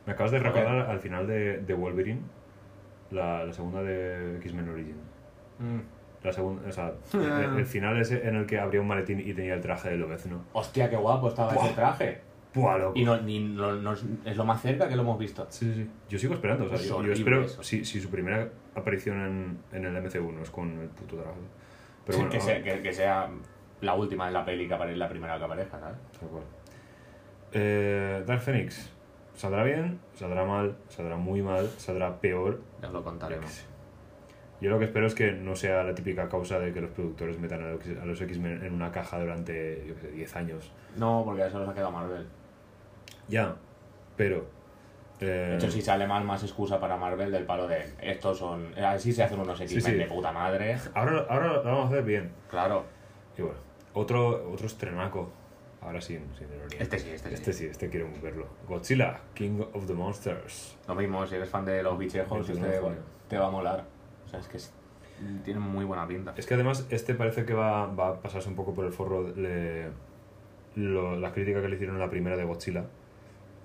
[0.07, 2.21] Me acabas de recordar al final de, de Wolverine,
[3.11, 4.97] la, la segunda de X-Men Origin.
[5.59, 5.81] Mm.
[6.25, 9.33] La segunda, o sea, el, el final ese en el que abría un maletín y
[9.35, 10.43] tenía el traje de Lobezno.
[10.53, 11.65] Hostia, qué guapo estaba Buah.
[11.67, 12.21] ese traje.
[12.61, 12.93] ¡Buah, loco!
[12.99, 15.47] Y no, ni, no- no es- es lo más cerca que lo hemos visto.
[15.51, 15.91] Sí, sí, sí.
[16.09, 16.65] Yo sigo esperando.
[16.67, 17.47] O sea, yo, espero.
[17.49, 19.21] Si, si su primera aparición
[19.73, 21.39] en, en el MCU no es con el puto traje.
[22.07, 23.29] Pero bueno, que, sea, que, que sea
[23.81, 25.97] la última en la peli que aparece, la primera que aparezca, ¿sabes?
[27.53, 28.91] Eh, Dark Phoenix.
[29.35, 30.01] ¿Saldrá bien?
[30.15, 30.77] ¿Saldrá mal?
[30.89, 31.69] ¿Saldrá muy mal?
[31.77, 32.61] ¿Saldrá peor?
[32.83, 33.65] Ya lo contaremos.
[34.61, 37.39] Yo lo que espero es que no sea la típica causa de que los productores
[37.39, 40.73] metan a los, a los X-Men en una caja durante, yo qué sé, 10 años.
[40.97, 42.27] No, porque eso nos ha quedado Marvel.
[43.29, 43.55] Ya,
[44.17, 44.47] pero...
[45.21, 48.73] eh, De hecho, si sale mal, más excusa para Marvel del palo de estos son.
[48.79, 49.81] Así se hacen unos sí.
[49.81, 50.77] de puta madre.
[50.95, 52.31] ahora, ahora lo vamos a hacer bien.
[52.51, 52.85] Claro.
[53.37, 53.59] Y bueno,
[53.95, 55.31] otro, otro estrenaco.
[55.81, 56.79] Ahora sin, sin ironía.
[56.81, 57.35] Este sí, este sí.
[57.35, 58.49] Este sí, este quiero verlo.
[58.67, 60.77] Godzilla, King of the Monsters.
[60.89, 62.99] Lo mismo, si eres fan de los bichejos, 21 este junio.
[63.29, 63.85] te va a molar.
[64.27, 64.73] O sea, es que es-
[65.45, 66.35] tiene muy buena pinta.
[66.37, 69.23] Es que además este parece que va, va a pasarse un poco por el forro
[69.33, 69.89] de
[70.75, 72.85] lo- la crítica que le hicieron a la primera de Godzilla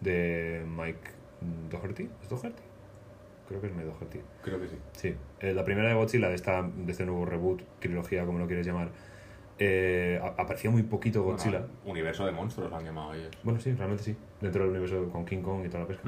[0.04, 1.10] de Mike
[1.70, 2.10] Doherty.
[2.22, 2.62] ¿Es Doherty?
[3.48, 4.20] Creo que es Mike Doherty.
[4.44, 4.76] Creo que sí.
[4.94, 8.48] Sí, eh, la primera de Godzilla de, esta, de este nuevo reboot, trilogía, como lo
[8.48, 8.90] quieres llamar,
[9.60, 11.60] eh, aparecía muy poquito Godzilla.
[11.60, 13.32] Bueno, universo de monstruos lo han llamado ellos.
[13.44, 14.16] Bueno, sí, realmente sí.
[14.42, 16.04] Dentro del universo con King Kong y toda la pesca.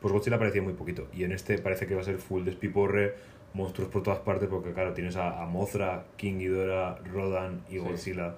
[0.00, 1.06] Pues Godzilla aparecía muy poquito.
[1.12, 3.14] Y en este parece que va a ser full despiporre,
[3.54, 7.78] monstruos por todas partes, porque claro, tienes a, a Mothra, King Ghidorah, Rodan y Sí.
[7.78, 8.34] Godzilla.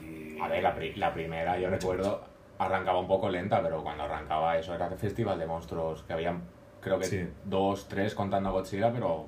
[0.00, 0.38] Y...
[0.40, 2.24] A ver, la, pri- la primera, yo recuerdo,
[2.62, 6.42] arrancaba un poco lenta, pero cuando arrancaba eso era el festival de monstruos, que habían,
[6.80, 7.28] creo que Sí.
[7.44, 9.26] dos, tres contando a Godzilla, pero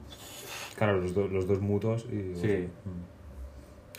[0.76, 2.34] Claro, los, do- los dos mutos y...
[2.34, 2.68] Sí.
[2.84, 3.14] Mm.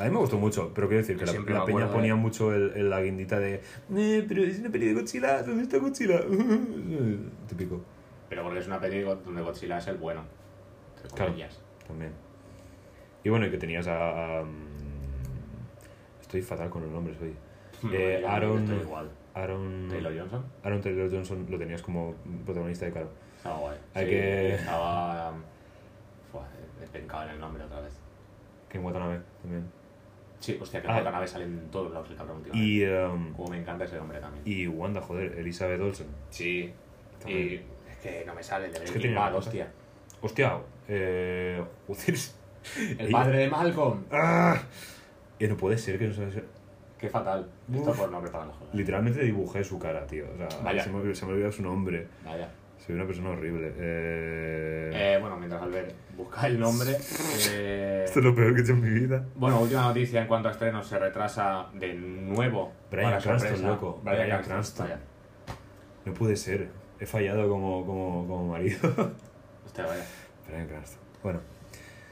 [0.02, 2.74] A mí me gustó mucho, pero quiero decir que la, peña de- ponía mucho el,
[2.76, 3.62] el- la guindita de
[3.96, 6.20] eh, pero es una peli de Godzilla, ¿dónde está Godzilla?
[7.48, 7.80] Típico,
[8.28, 10.24] pero porque es una peli donde Godzilla es el bueno.
[10.98, 11.32] entre Claro.
[11.32, 11.62] comillas.
[11.88, 12.12] también.
[13.24, 14.40] Y bueno, y que tenías a...
[14.40, 14.50] a, mm,
[16.22, 17.34] estoy fatal con los nombres hoy.
[17.94, 19.10] Eh, Aaron- estoy igual.
[19.36, 19.88] Aaron...
[19.90, 20.46] Taylor Johnson.
[20.64, 22.16] Aaron Taylor Johnson lo tenías como
[22.46, 23.10] protagonista de Caro.
[23.38, 23.78] Estaba guay.
[23.94, 25.34] Hay Sí, que- Estaba.
[26.32, 26.48] Fua,
[26.84, 27.94] he pencado en el nombre otra vez.
[28.70, 29.66] Ken Watanabe también.
[30.40, 31.02] Sí, hostia, que Ah.
[31.02, 32.68] la nave sale en todos lados el cabrón, últimamente.
[32.68, 34.44] Y, um, Como me encanta ese hombre también.
[34.46, 36.08] y Wanda, joder, Elizabeth Olsen.
[36.30, 36.74] Sí.
[37.20, 37.42] También.
[37.48, 37.54] Y
[37.92, 39.50] es que no me sale el de que Breaking tenía Bad, una cosa.
[39.50, 39.72] hostia.
[40.22, 41.64] Hostia, eh...
[41.88, 42.16] joder.
[43.00, 44.04] El padre de Malcolm.
[44.12, 44.62] ¡Ah!
[45.40, 46.36] Y no puede ser que no sabes...
[47.00, 47.50] Qué fatal.
[47.74, 47.98] Esto Uf.
[48.00, 48.70] por no preparar la joda.
[48.74, 50.26] Literalmente dibujé su cara, tío.
[50.34, 50.84] O sea, Vaya.
[50.84, 52.08] se me, se me olvidó su nombre.
[52.24, 52.50] Vaya.
[52.86, 53.74] Soy una persona horrible.
[53.78, 54.92] Eh...
[54.94, 56.92] Eh, bueno, mientras Albert busca el nombre.
[57.52, 59.26] eh, Esto es lo peor que he hecho en mi vida.
[59.36, 60.86] Bueno, última noticia en cuanto a estrenos.
[60.88, 62.72] Se retrasa de nuevo.
[62.92, 64.00] Para Cranston, loco.
[64.04, 64.88] Bryan, Bryan Cranston.
[66.06, 66.70] No puede ser.
[67.00, 68.78] He fallado como, como, como marido.
[69.66, 70.06] Hostia, vaya.
[70.48, 71.00] Bryan Cranston.
[71.24, 71.40] Bueno,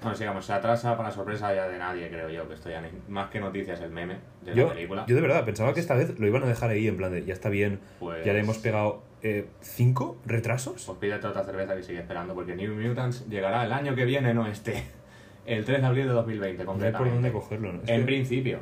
[0.01, 0.45] Bueno, sigamos.
[0.45, 2.47] Se atrasa para sorpresa ya de nadie, creo yo.
[2.47, 5.05] Que esto ya ni- más que noticias, el meme de yo, la película.
[5.07, 7.23] yo de verdad pensaba que esta vez lo iban a dejar ahí en plan de
[7.25, 7.79] ya está bien.
[7.99, 10.83] Pues- Ya le hemos pegado eh, cinco retrasos.
[10.85, 14.33] Pues pídete otra cerveza que sigue esperando, porque New Mutants llegará el año que viene,
[14.33, 14.83] no este.
[15.45, 16.97] El 3 de abril de 2020, No hay completamente.
[17.09, 17.73] por dónde cogerlo.
[17.73, 17.81] ¿no?
[17.83, 18.59] Es En que- principio.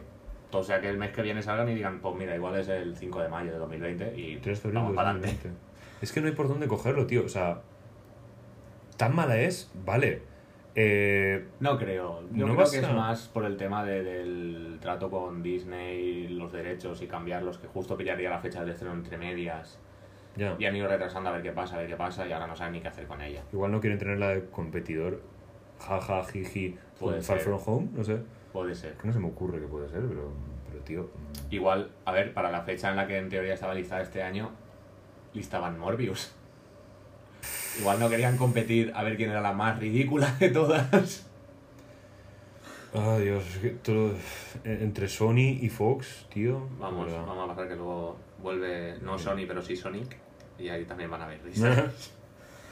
[0.54, 2.96] O sea que el mes que viene salgan y digan, pues mira, igual es el
[2.98, 5.28] 5 de mayo de 2020 y 3 de febrero vamos de para adelante.
[5.50, 5.62] 2020.
[6.02, 7.24] Es que no hay por dónde cogerlo, tío.
[7.24, 7.62] O sea,
[8.98, 10.24] tan mala es, vale.
[10.76, 12.22] Eh, No creo.
[12.32, 16.52] Yo No creo que es más por el tema de- del trato con Disney, los
[16.54, 19.80] derechos y cambiarlos, que justo pillaría la fecha del estreno entre medias.
[20.38, 20.56] ya.
[20.58, 22.56] Y han ido retrasando a ver qué pasa, a ver qué pasa, y ahora no
[22.56, 23.44] saben ni qué hacer con ella.
[23.52, 25.22] Igual no quieren tenerla de competidor.
[25.80, 26.78] Jaja, jiji.
[26.98, 27.40] Puede con Far.
[27.40, 28.18] From Home, no sé.
[28.54, 28.94] Puede ser.
[28.94, 30.32] Que no se me ocurre que puede ser, pero,
[30.70, 31.10] pero tío.
[31.50, 34.52] Igual, a ver, para la fecha en la que en teoría estaba listada este año,
[35.34, 36.34] listaban Morbius.
[37.80, 41.28] Igual no querían competir a ver quién era la más ridícula de todas.
[42.94, 44.14] Ah, Dios, es que todo.
[44.66, 46.68] Entre Sony y Fox, tío.
[46.80, 47.26] Vamos, verdad.
[47.26, 50.18] vamos a pasar que luego vuelve, no Sony, pero sí Sonic.
[50.60, 52.12] Y ahí también van a ver risas.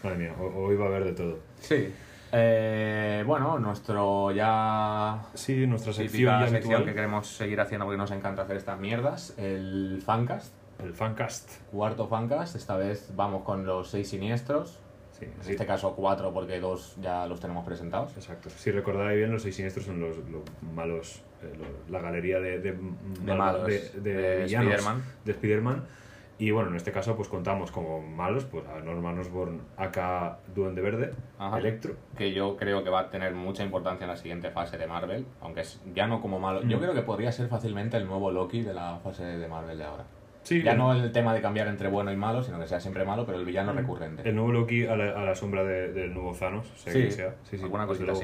[0.04, 1.40] Madre mía, ho- hoy va a haber de todo.
[1.62, 1.92] Sí.
[2.32, 8.12] Eh, bueno, nuestro ya Sí, nuestra sección ya sección que queremos seguir haciendo porque nos
[8.12, 10.54] encanta hacer estas mierdas, el fancast,
[10.84, 11.50] El fancast.
[11.72, 14.80] cuarto fancast, esta vez vamos con los seis siniestros,
[15.12, 15.52] Sí, en sí.
[15.52, 18.16] este caso cuatro porque dos ya los tenemos presentados.
[18.16, 18.50] Exacto.
[18.50, 20.42] Si recordáis bien, los seis siniestros son los, los
[20.74, 21.22] malos.
[21.42, 25.04] eh, lo- la galería de, de, De malos, de, de Spider-Man.
[25.26, 25.84] de Spider-Man.
[26.38, 30.82] Y bueno, en este caso, pues contamos como malos pues a Norman Osborn, acá Duende
[30.82, 31.58] Verde, Ajá.
[31.60, 31.96] Electro.
[32.18, 35.26] que yo creo que va a tener mucha importancia en la siguiente fase de Marvel,
[35.42, 36.62] aunque es ya no como malo.
[36.64, 36.82] Yo Mm.
[36.82, 40.06] creo que podría ser fácilmente el nuevo Loki de la fase de Marvel de ahora.
[40.50, 42.80] Sí, Ya el- no el tema de cambiar entre bueno y malo, sino que sea
[42.80, 44.24] siempre malo, pero el villano recurrente.
[44.24, 44.28] Mm.
[44.28, 47.12] El nuevo Loki a la, a la sombra de- del nuevo Thanos, sea Sí, quien
[47.12, 47.36] sea.
[47.44, 48.22] Sí, sí, alguna cosita luego.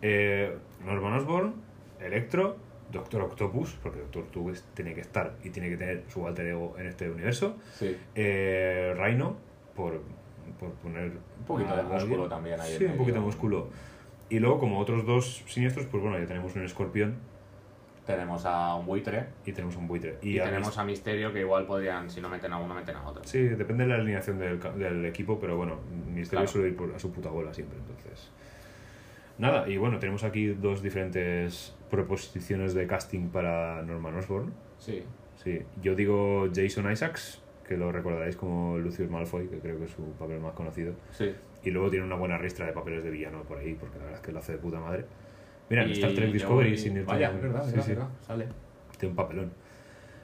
[0.00, 1.54] Eh, Norman Osborn,
[2.00, 2.56] Electro,
[2.90, 6.74] Doctor Octopus, porque Doctor Octopus tiene que estar y tiene que tener su alter ego
[6.78, 7.56] en este universo.
[7.74, 7.94] Sí.
[8.14, 9.36] Eh, Rhino,
[9.76, 10.00] por,
[10.58, 11.12] por poner.
[11.40, 13.68] Un poquito de músculo también ahí Sí, un poquito de músculo.
[14.30, 17.16] Y luego, como otros dos siniestros, pues bueno, ya tenemos un escorpión
[18.08, 20.16] Tenemos a un buitre y tenemos un buitre.
[20.22, 22.74] y, Y, a tenemos mis- a Misterio que igual podrían, si no meten a uno,
[22.74, 23.22] meten a otro.
[23.24, 26.48] Sí, depende de la alineación del, del equipo, pero bueno, Misterio Claro.
[26.48, 28.30] suele ir por, a su puta bola siempre, entonces.
[29.36, 34.54] Nada, y bueno, tenemos aquí dos diferentes proposiciones de casting para Norman Osborn.
[34.78, 35.04] Sí.
[35.36, 39.90] Sí, yo digo Jason Isaacs, que lo recordaréis como Lucius Malfoy, que creo que es
[39.90, 40.94] su papel más conocido.
[41.12, 41.34] Sí.
[41.62, 44.20] Y luego tiene una buena ristra de papeles de villano por ahí, porque la verdad
[44.20, 45.04] es que lo hace de puta madre.
[45.70, 48.08] Mira, en Star Trek Discovery, voy- sin ir Vaya, es verdad, sí, verdad, sí, verdad,
[48.26, 48.48] sale.
[48.98, 49.52] tiene un papelón.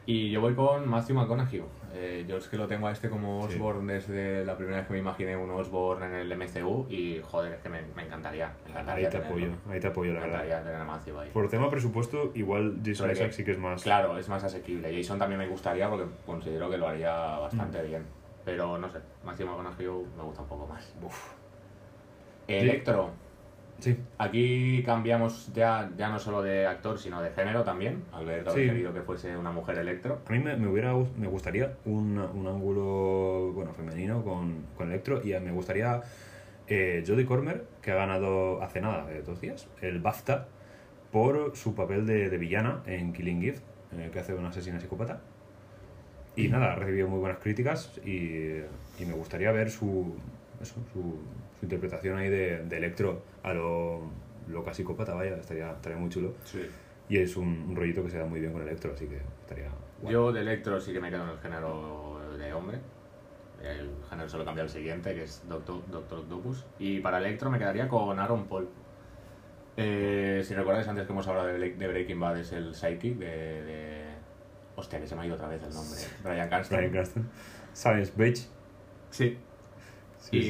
[0.06, 1.62] Y yo voy con Matthew McConaughey.
[1.94, 3.54] Eh, yo es que lo tengo a este como Sí.
[3.54, 7.52] Osborn desde la primera vez que me imaginé un Osborn en el MCU y joder,
[7.54, 8.52] es que me, me encantaría.
[8.64, 9.46] Me encantaría Ahí te tenerlo.
[9.46, 10.44] apoyo, ahí te apoyo, Me la verdad.
[10.44, 11.30] encantaría tener a Matthew ahí.
[11.30, 13.82] Por tema presupuesto, igual Jason que- sí que es más...
[13.82, 14.94] Claro, es más asequible.
[14.94, 17.86] Jason también me gustaría porque considero que lo haría bastante Mm.
[17.86, 18.02] bien.
[18.44, 19.86] Pero no sé, Matthew McConaughey
[20.18, 20.94] me gusta un poco más.
[21.02, 21.32] Uf.
[22.48, 23.10] Electro.
[23.80, 23.98] Sí.
[24.18, 28.04] Aquí cambiamos ya, ya no solo de actor, sino de género también.
[28.12, 28.60] Alberto Sí.
[28.60, 30.20] había querido que fuese una mujer electro.
[30.26, 35.20] A mí me, me hubiera, me gustaría un, un ángulo bueno, femenino con, con Electro
[35.22, 36.00] y me gustaría
[36.66, 40.48] eh, Jodie Comer, que ha ganado hace nada, eh, dos días, el BAFTA
[41.12, 43.58] por su papel de, de villana en Killing Eve,
[43.92, 45.20] eh, que hace una asesina psicópata.
[46.36, 48.56] Y nada, ha recibido muy buenas críticas y,
[48.98, 50.16] y me gustaría ver su,
[50.60, 51.18] eso, su,
[51.64, 54.02] su interpretación ahí de, de Electro a lo
[54.48, 56.34] loca psicópata, vaya, estaría, estaría muy chulo.
[56.44, 56.66] Sí.
[57.08, 59.68] Y es un, un rollito que se da muy bien con Electro, así que estaría
[60.02, 60.12] guay.
[60.12, 62.78] Yo de electro sí que me quedo en el género de hombre.
[63.62, 66.66] El género solo cambia el siguiente, que es Doctor, Doctor Octopus.
[66.78, 68.68] Y para electro me quedaría con Aaron Paul.
[69.76, 71.58] Eh, si recordáis antes que hemos hablado de,
[71.88, 74.04] Breaking Bad, es el Psychic de, de-
[74.76, 75.98] Hostia, que se me ha ido otra vez el nombre.
[76.22, 76.76] Brian Cranston.
[76.76, 77.28] Bryan Cranston.
[77.72, 78.46] Science Beach.
[79.10, 79.38] Sí.
[80.30, 80.42] Sí, y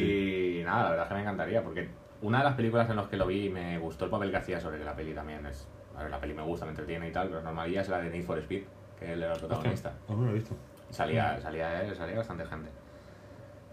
[0.58, 0.62] sí.
[0.64, 1.88] nada, la verdad es que me encantaría, porque
[2.22, 4.36] una de las películas en las que lo vi y me gustó el papel que
[4.36, 5.66] hacía sobre que la peli también es...
[5.96, 8.10] A ver, la peli me gusta, me entretiene y tal, pero normalía es la de
[8.10, 8.62] Need for Speed,
[8.98, 9.92] que él era el protagonista.
[10.08, 10.54] Aún no lo he visto.
[10.90, 12.68] Salía, salía, él, salía bastante gente.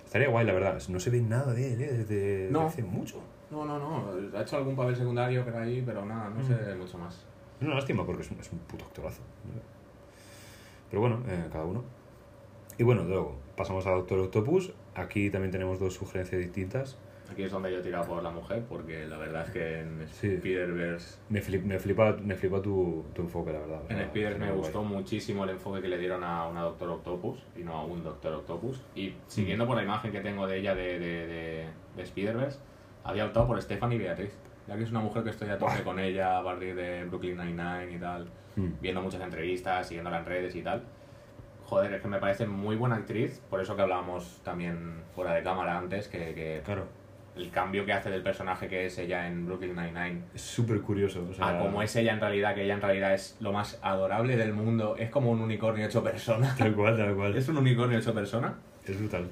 [0.06, 0.82] Estaría guay, la verdad.
[0.89, 1.93] No se ve nada de él ¿eh?
[1.93, 2.60] desde, No.
[2.64, 3.22] desde hace mucho.
[3.49, 4.38] No, no, no.
[4.38, 7.26] Ha hecho algún papel secundario por ahí, pero nada, no sé mucho más.
[7.60, 9.22] Es una lástima porque es un, es un puto actorazo.
[10.89, 11.84] Pero bueno, eh, cada uno.
[12.78, 14.74] Y bueno, luego pasamos a Doctor Octopus.
[14.96, 16.98] Aquí también tenemos dos sugerencias distintas.
[17.32, 20.06] Aquí es donde yo he tirado por la mujer, porque la verdad es que en
[20.12, 20.28] Sí.
[20.34, 21.18] Spider-Verse...
[21.30, 23.82] Me, flip- me flipa, me flipa tu, tu enfoque, la verdad.
[23.88, 24.58] En Spider me muy guay.
[24.60, 28.04] gustó muchísimo el enfoque que le dieron a una Doctor Octopus y no a un
[28.04, 28.82] Doctor Octopus.
[28.96, 31.66] Y siguiendo por la imagen que tengo de ella de, de, de,
[31.96, 32.60] de Spider-Verse,
[33.06, 34.32] había optado por Stephanie Beatriz.
[34.68, 37.38] Ya que es una mujer que estoy a tope con ella a partir de Brooklyn
[37.38, 38.28] Nine-Nine y tal,
[38.58, 38.74] Mm.
[38.82, 40.84] viendo muchas entrevistas, siguiéndola en redes y tal.
[41.72, 45.41] Joder, es que me parece muy buena actriz, por eso que hablábamos también fuera de
[45.41, 46.84] cámara antes, que, que Claro,
[47.38, 51.26] el cambio que hace del personaje que es ella en Brooklyn Nine-Nine es súper curioso.
[51.32, 53.80] O sea, a como es ella en realidad, que ella en realidad es lo más
[53.82, 56.53] adorable del mundo, es como un unicornio hecho persona.
[56.57, 57.38] Tal cual, tal cual.
[57.38, 58.53] ¿Es un unicornio hecho persona?
[58.86, 59.30] Es brutal.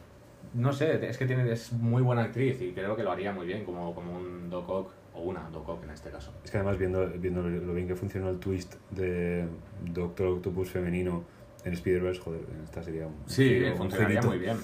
[0.54, 3.48] No sé, es que tiene, es muy buena actriz y creo que lo haría muy
[3.48, 6.34] bien, como, como un Doc Ock, o una Doc Ock en este caso.
[6.42, 9.46] Es que además, viendo, viendo lo lo bien que funcionó el twist de
[9.84, 11.26] Doctor Octopus femenino
[11.64, 13.16] en Spider-Verse, joder, esta sería un.
[13.26, 14.58] Sí, un funcionaría muy bien.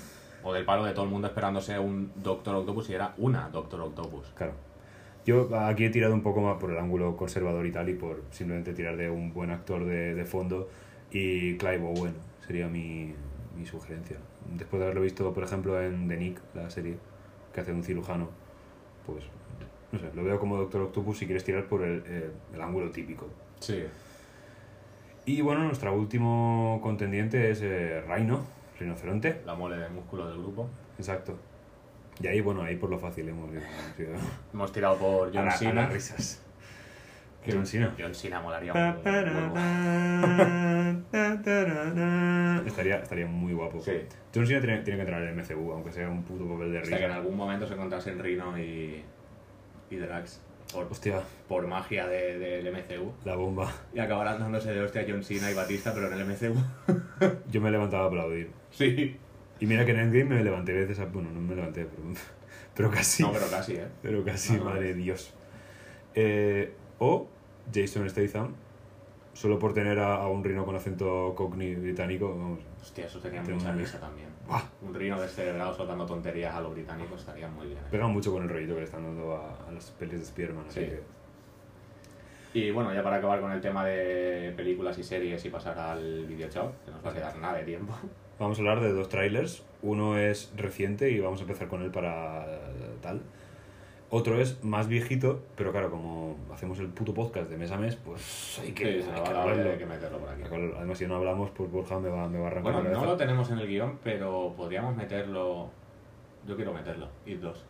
[0.43, 3.82] O del palo de todo el mundo esperándose un Doctor Octopus y era una Doctor
[3.82, 4.28] Octopus.
[4.36, 4.54] Claro.
[5.26, 8.22] Yo aquí he tirado un poco más por el ángulo conservador y tal, y por
[8.30, 10.70] simplemente tirar de un buen actor de, de fondo.
[11.12, 12.14] Y Clive Owen
[12.46, 13.16] sería mi,
[13.58, 14.18] mi sugerencia.
[14.56, 16.98] Después de haberlo visto, por ejemplo, en The Nick, la serie,
[17.54, 18.30] que hace un cirujano,
[19.06, 19.24] pues
[19.91, 22.91] no sé, lo veo como Doctor Octopus si quieres tirar por el, eh, el ángulo
[22.91, 23.28] típico.
[23.60, 23.84] Sí.
[25.26, 28.45] Y bueno, nuestro último contendiente es eh, Rhino,
[28.80, 29.41] rinoceronte.
[29.45, 30.69] La mole de músculo del grupo.
[30.97, 31.36] Exacto.
[32.21, 33.61] Y ahí, bueno, ahí por lo fácil hemos ido.
[33.61, 34.09] hemos ido
[34.53, 35.82] Hemos tirado por a, John a Cena.
[35.82, 36.41] las risas.
[37.47, 37.93] John Cena.
[37.99, 38.80] John Cena molaría un.
[42.65, 43.80] Estaría, estaría muy guapo.
[43.82, 43.93] Sí.
[44.34, 46.80] John Cena tiene, tiene que entrar en el MCU, aunque sea un puto papel de
[46.80, 47.15] Hasta que en risa.
[47.19, 49.03] algún momento se encontrasen Rino y,
[49.89, 50.41] y Drax
[50.74, 53.72] por, Hostia, por magia de- del MCU la bomba.
[53.93, 56.55] y acabarán dándose de hostia John Cena y Batista, pero en el MCU.
[57.51, 58.51] Yo me levantaba a aplaudir.
[58.72, 59.18] sí.
[59.57, 60.99] Y mira que en Endgame me levanté veces.
[60.99, 62.03] a- Bueno, no me levanté, pero,
[62.76, 63.24] pero casi.
[63.24, 63.88] No, pero casi, ¿eh?
[64.01, 65.34] Pero casi, No, madre de Dios.
[66.13, 67.28] Eh, o
[67.74, 68.53] Jason Statham,
[69.34, 72.59] solo por tener a, a un rino con acento cockney británico, vamos.
[72.82, 74.28] Hostia, eso tenía mucha risa también.
[74.48, 74.62] Buah.
[74.82, 77.80] Un Rino descerebrado soltando tonterías a los británicos estaría muy bien.
[77.80, 77.88] ¿eh?
[77.91, 80.66] Pega mucho con el rollito que le están dando a, a las pelis de Spider-Man,
[80.70, 80.86] así Sí.
[80.86, 81.16] que...
[82.54, 86.26] Y bueno, ya para acabar con el tema de películas y series y pasar al
[86.26, 87.93] videoshop, que nos va a quedar nada de tiempo.
[88.39, 89.63] Vamos a hablar de dos trailers.
[89.82, 92.46] Uno es reciente y vamos a empezar con él para
[93.01, 93.22] tal.
[94.17, 97.97] Otro es más viejito, pero claro, como hacemos el puto podcast de mes a mes,
[97.97, 99.71] pues hay que, Sí, hay se que nos va a dar hablarlo.
[99.71, 100.42] hay que meterlo por aquí.
[100.78, 103.17] Además, si no hablamos, pues Borja me va, me va a arrancar Bueno, no lo
[103.17, 105.70] tenemos en el guion, pero podríamos meterlo.
[106.47, 107.66] Yo quiero meterlo, It 2.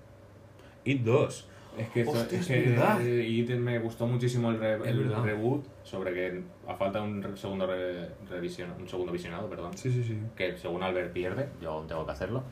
[0.84, 1.50] It 2.
[1.80, 3.02] Es que, esto- Hostia, es es verdad.
[3.02, 7.36] eh, It me gustó muchísimo el, re- Es el reboot sobre que a falta un
[7.36, 10.18] segundo re- revisión, un segundo visionado, perdón, Sí, sí, sí.
[10.38, 12.44] que según Albert pierde, yo tengo que hacerlo.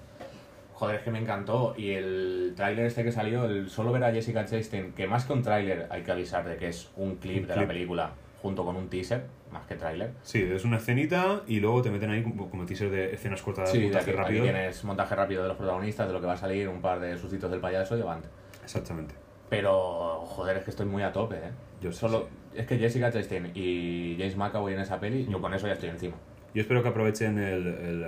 [0.74, 1.74] Joder, es que me encantó.
[1.78, 5.34] Y el tráiler este que salió, el solo ver a Jessica Chastain, que más que
[5.34, 7.62] un tráiler hay que avisar de que es un clip Un de clip.
[7.62, 9.24] la película junto con un teaser,
[9.54, 10.12] más que tráiler.
[10.22, 13.72] Sí, es una escenita y luego te meten ahí como, como teaser de escenas cortadas
[13.72, 14.44] Sí, aquí, montaje aquí rápido.
[14.44, 17.18] tienes montaje rápido de los protagonistas, de lo que va a salir, un par de
[17.18, 18.28] sustitos del payaso y avante.
[18.62, 19.16] Exactamente.
[19.50, 21.52] Pero, joder, es que estoy muy a tope, ¿eh?
[21.80, 25.54] Yo sé, Solo, es que Jessica Chastain y James McAvoy en esa peli, yo con
[25.54, 26.16] eso ya estoy encima.
[26.54, 28.06] Yo espero que aprovechen el, el,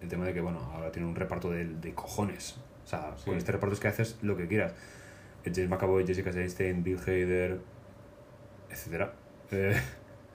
[0.00, 2.58] el tema de que, bueno, ahora tiene un reparto de, de cojones.
[2.84, 3.26] O sea, Sí.
[3.26, 4.74] con este reparto es que haces lo que quieras.
[5.44, 7.60] James McAvoy, Jessica Chastain, Bill Hader,
[8.70, 9.08] etc.
[9.50, 9.80] Eh,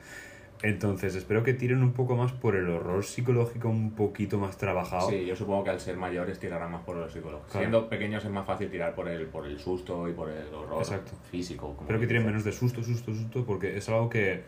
[0.63, 5.09] entonces, espero que tiren un poco más por el horror psicológico un poquito más trabajado.
[5.09, 7.45] Sí, yo supongo que al ser mayores tirarán más por los psicólogos.
[7.47, 7.59] Claro.
[7.59, 10.79] Siendo pequeños es más fácil tirar por el, por el susto y por el horror
[10.81, 11.11] Exacto.
[11.29, 11.67] físico.
[11.69, 14.43] como Espero que tiren menos de susto, susto, susto, porque es algo que...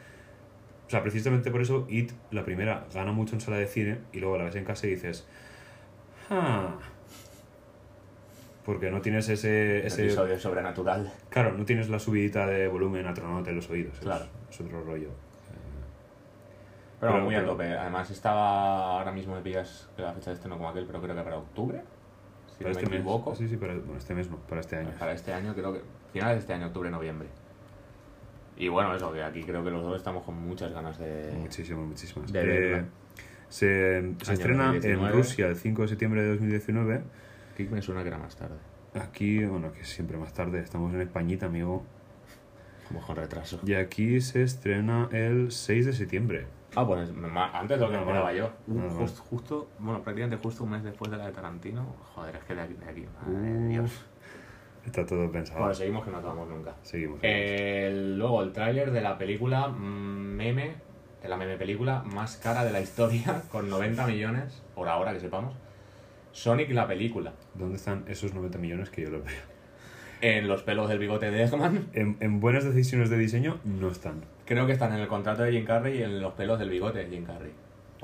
[0.88, 4.20] O sea, precisamente por eso It, la primera, gana mucho en sala de cine y
[4.20, 5.28] luego la ves en casa y dices...
[6.30, 6.76] Ah.
[8.64, 9.86] Porque no tienes ese...
[9.86, 11.12] Ese episodio sobrenatural.
[11.30, 13.98] Claro, no tienes la subidita de volumen a tronarte en los oídos.
[14.00, 14.26] Claro.
[14.50, 15.10] Es, otro rollo.
[17.00, 17.78] Pero, Pero- muy a pero- tope.
[17.78, 21.16] Además estaba, ahora mismo me pillas que la fecha de estreno como aquel, pero creo
[21.16, 21.82] que para octubre.
[22.48, 23.30] Si para no este me equivoco.
[23.32, 23.40] mes.
[23.40, 24.92] Sí, sí, para, bueno, este mes no, para este año.
[24.98, 25.82] Para este año creo que...
[26.14, 27.28] Finales de este año, octubre, noviembre.
[28.58, 31.34] Y bueno, eso, que aquí creo que los dos estamos con muchas ganas de...
[31.38, 32.32] Muchísimas, muchísimas.
[32.32, 32.86] de Eh, verla.
[33.50, 35.08] se se estrena 2019.
[35.08, 37.02] en Rusia el 5 de septiembre de 2019.
[37.54, 38.56] Aquí me suena que era más tarde.
[38.94, 41.84] Aquí, bueno, que siempre más tarde, estamos en Españita, amigo.
[42.88, 43.60] Como con retraso.
[43.66, 46.48] Y aquí se estrena el 6 de septiembre.
[46.78, 48.36] Ah, pues antes de lo que Nada esperaba mal.
[48.36, 48.52] yo.
[48.68, 48.98] Uh, Nada mal.
[49.00, 51.86] justo, justo, bueno, prácticamente justo un mes después de la de Tarantino.
[52.14, 53.06] Joder, es que de aquí, de aquí.
[53.26, 54.06] Madre de Uh, Dios.
[54.86, 55.60] Está todo pensado.
[55.60, 56.76] Bueno, seguimos que no acabamos nunca.
[56.84, 57.20] seguimos.
[57.24, 60.76] El- luego el tráiler de la película mm, meme,
[61.22, 65.20] de la meme película más cara de la historia, con 90 millones, por ahora que
[65.20, 65.56] sepamos.
[66.32, 67.34] Sonic la película.
[67.54, 69.56] ¿Dónde están esos 90 millones que yo los veo?
[70.22, 71.88] En los pelos del bigote de Eggman.
[71.94, 74.22] En, en buenas decisiones de diseño no están.
[74.46, 77.00] Creo que están en el contrato de Jim Carrey y en los pelos del bigote
[77.00, 77.52] de Jim Carrey.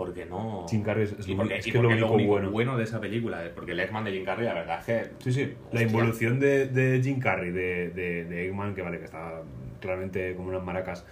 [0.05, 0.65] Porque no.
[0.69, 2.77] Jim Carrey es- y lo porque, es y que lo único único bueno.
[2.77, 3.45] de esa película.
[3.45, 5.11] eh, Porque el Eggman de Jim Carrey, la verdad es que.
[5.19, 5.53] Sí, sí.
[5.71, 9.41] La involución de, de Jim Carrey, de, de, de Eggman, que vale, que está
[9.79, 11.05] claramente como unas maracas,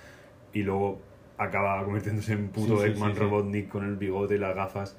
[0.53, 0.99] y luego
[1.37, 3.23] acaba convirtiéndose en puto Sí, sí, Eggman sí, sí.
[3.23, 4.97] Robotnik con el bigote y las gafas,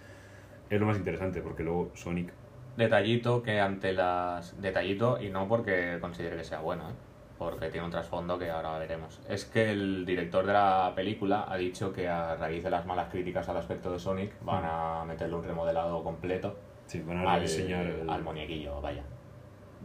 [0.70, 2.32] es lo más interesante, porque luego Sonic.
[2.76, 4.60] Detallito que ante las.
[4.62, 6.92] Detallito y no porque considere que sea bueno, ¿eh?
[7.40, 9.18] Porque tiene un trasfondo que ahora veremos.
[9.26, 13.08] Es que el director de la película ha dicho que a raíz de las malas
[13.10, 17.44] críticas al aspecto de Sonic van a meterle un remodelado completo Sí, van a al,
[17.44, 18.10] el...
[18.10, 19.02] al muñequillo, vaya.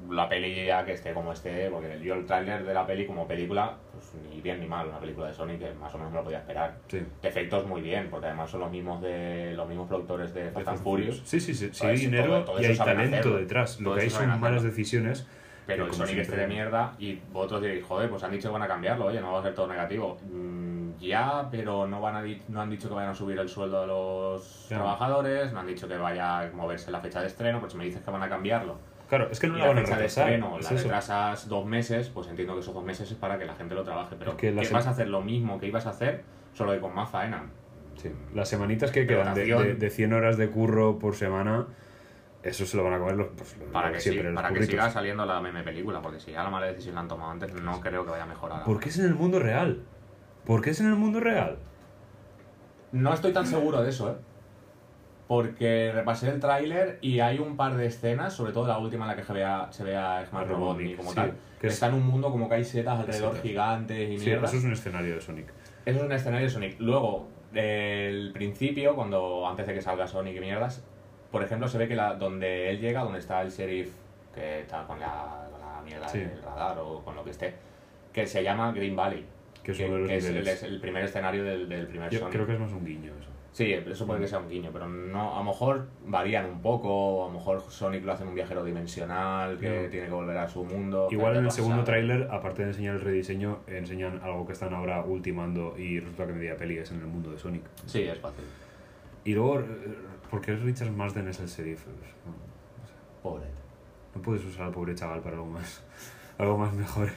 [0.10, 3.26] La peli ya que esté como esté, porque yo el tráiler de la peli como
[3.26, 6.18] película, pues ni bien ni mal, una película de Sonic que más o menos me
[6.20, 6.76] lo podía esperar.
[6.90, 7.02] Sí.
[7.24, 10.80] Efectos muy bien, porque además son los mismos de los mismos productores de Fast and
[10.80, 11.22] Furious.
[11.24, 11.70] Sí, sí, sí.
[11.72, 13.38] sí hay dinero todo- todo y hay talento hacerlo.
[13.38, 13.80] detrás.
[13.80, 15.26] Lo Todo que hay son malas decisiones.
[15.68, 18.62] Pero el Sonic este de mierda y vosotros diréis, joder, pues han dicho que van
[18.62, 20.18] a cambiarlo, oye, no va a ser todo negativo.
[20.32, 23.82] Mm, ya, pero no, van a no han dicho que vayan a subir el sueldo
[23.82, 24.78] de los Ya.
[24.78, 27.86] trabajadores, no han dicho que vaya a moverse la fecha de estreno, pues si me
[27.86, 28.78] dices que van a cambiarlo.
[29.10, 30.30] Claro, es que no la la van a fecha de retrasar.
[30.30, 33.46] estreno es la retrasas dos meses, pues entiendo que esos dos meses es para que
[33.46, 34.16] la gente lo trabaje.
[34.18, 36.24] Pero Es que la ¿qué se- vas a hacer lo mismo que ibas a hacer,
[36.54, 37.44] solo que con más faena?
[37.96, 38.12] Sí.
[38.34, 41.68] Las semanitas que quedan de, de, de 100 horas de curro por semana,
[42.46, 44.64] eso se lo van a comer los, pues, Para que, siempre, sí- los para que
[44.66, 47.54] siga saliendo la meme película, porque si ya la mala decisión la han tomado antes,
[47.54, 48.58] no creo que vaya a mejorar.
[48.60, 48.66] ahora.
[48.66, 49.82] ¿Por qué es en el mundo real?
[50.46, 51.58] ¿Por qué es en el mundo real?
[52.92, 54.16] No estoy tan seguro de eso, ¿eh?
[55.28, 59.10] Porque repasé el tráiler y hay un par de escenas, sobre todo la última en
[59.10, 61.32] la que se vea, se vea Eggman A Robotnik como sí, tal.
[61.32, 64.26] que Que es- está en un mundo como que hay setas alrededor gigantes y Sí,
[64.28, 64.52] mierdas.
[64.52, 65.48] eso es un escenario de Sonic.
[65.84, 66.76] Eso es un escenario de Sonic.
[66.80, 70.86] Luego, el principio, cuando antes de que salga Sonic y mierdas,
[71.36, 73.90] por ejemplo, se ve que la, donde él llega, donde está el sheriff,
[74.34, 76.20] que está con la, con la mierda Sí.
[76.20, 77.54] del radar o con lo que esté,
[78.14, 79.26] que se llama Green Valley.
[79.62, 82.34] Que de los es, el, es el primer escenario del, del primer Yo Sonic.
[82.34, 83.30] creo que es más un guiño eso.
[83.52, 87.26] Sí, eso puede que sea un guiño, pero no, a lo mejor varían un poco,
[87.26, 89.90] a lo mejor Sonic lo hace en un viajero dimensional que No.
[89.90, 91.10] tiene que volver a su mundo.
[91.12, 95.02] Igual en el segundo tráiler, aparte de enseñar el rediseño, enseñan algo que están ahora
[95.04, 97.64] ultimando y resulta que media peli es en el mundo de Sonic.
[97.88, 98.46] Sí, es fácil.
[99.26, 99.64] Y luego,
[100.26, 101.86] eh, ¿por qué Richard Marsden es el sheriff?
[101.88, 101.94] No
[102.88, 102.94] sé.
[103.24, 103.46] Pobre.
[104.16, 105.84] No puedes usar al pobre chaval para algo más,
[106.38, 107.10] algo más mejor.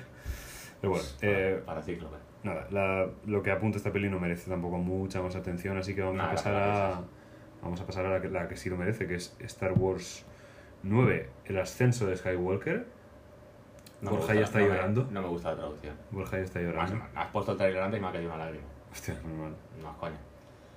[0.80, 2.16] Pero bueno, eh, para Cíclope.
[2.44, 6.00] nada, la- lo que apunta esta peli no merece tampoco mucha más atención, así que
[6.02, 7.00] vamos Nada, a pasar a
[7.62, 10.24] vamos a pasar a la que, la que sí lo merece, que es Star Wars
[10.84, 12.86] 9, el ascenso de Skywalker.
[14.00, 15.08] No me Borja gusta- ya está no me- llorando.
[15.10, 15.96] no me gusta la traducción.
[16.12, 17.04] Borja ya está Has, llorando.
[17.16, 18.64] has puesto el trailer antes y me ha caído una lágrima.
[18.92, 19.56] Hostia, normal.
[19.82, 20.14] No, coño.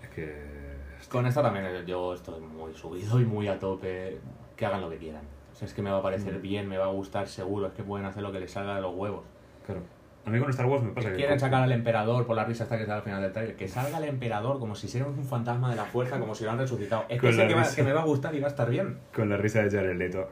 [0.02, 0.71] Es que.
[1.10, 4.20] Con esta también eh, yo estoy muy subido y muy a tope.
[4.56, 5.24] Que hagan lo que quieran.
[5.52, 6.42] O sea, es que me va a parecer Mm.
[6.42, 7.68] bien, me va a gustar seguro.
[7.68, 9.24] Es que pueden hacer lo que les salga de los huevos.
[9.66, 9.82] Claro.
[10.24, 11.16] A mí con Star Wars me pasa que.
[11.16, 13.56] Quieren sacar al emperador por la risa hasta que sale al final del trailer.
[13.56, 16.52] Que salga el emperador como si fuera un fantasma de la fuerza, como si lo
[16.52, 17.06] han resucitado.
[17.10, 17.76] Es que sé que, va- risa.
[17.76, 19.00] que me va a gustar y va a estar bien.
[19.16, 20.30] Con la risa de Jared Leto.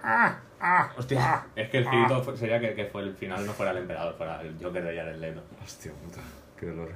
[0.98, 3.80] Hostia, es que el girito fue- sería que, que fue el final no fuera el
[3.80, 5.42] emperador, fuera el Joker de Jared Leto.
[5.64, 6.20] Hostia puta,
[6.58, 6.90] qué dolor.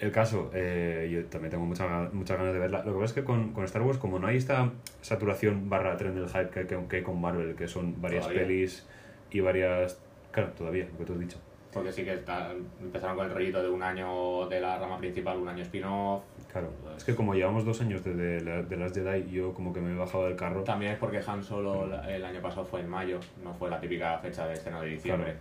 [0.00, 2.78] El caso, eh, yo también tengo muchas muchas ganas de verla.
[2.84, 4.70] Lo que pasa es que con, con Star Wars, como no hay esta
[5.02, 8.42] saturación barra tren del hype que, que, que hay con Marvel, que son varias Todavía.
[8.46, 8.86] pelis
[9.30, 10.00] y varias
[10.32, 11.38] Claro, todavía, lo que tú has dicho.
[11.72, 15.36] Porque sí que está- empezaron con el rollito de un año de la rama principal,
[15.38, 16.22] un año spin-off.
[16.50, 16.70] Claro.
[16.82, 19.80] Pues- Es que como llevamos dos años desde la- de las Jedi, yo como que
[19.80, 20.62] me he bajado del carro.
[20.64, 24.18] También es porque Han Solo el año pasado fue en mayo, no fue la típica
[24.18, 25.34] fecha de estreno de diciembre.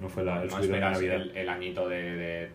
[0.00, 1.14] No fue la, el no subidón de esperas Navidad.
[1.16, 2.50] el, el añito de, de-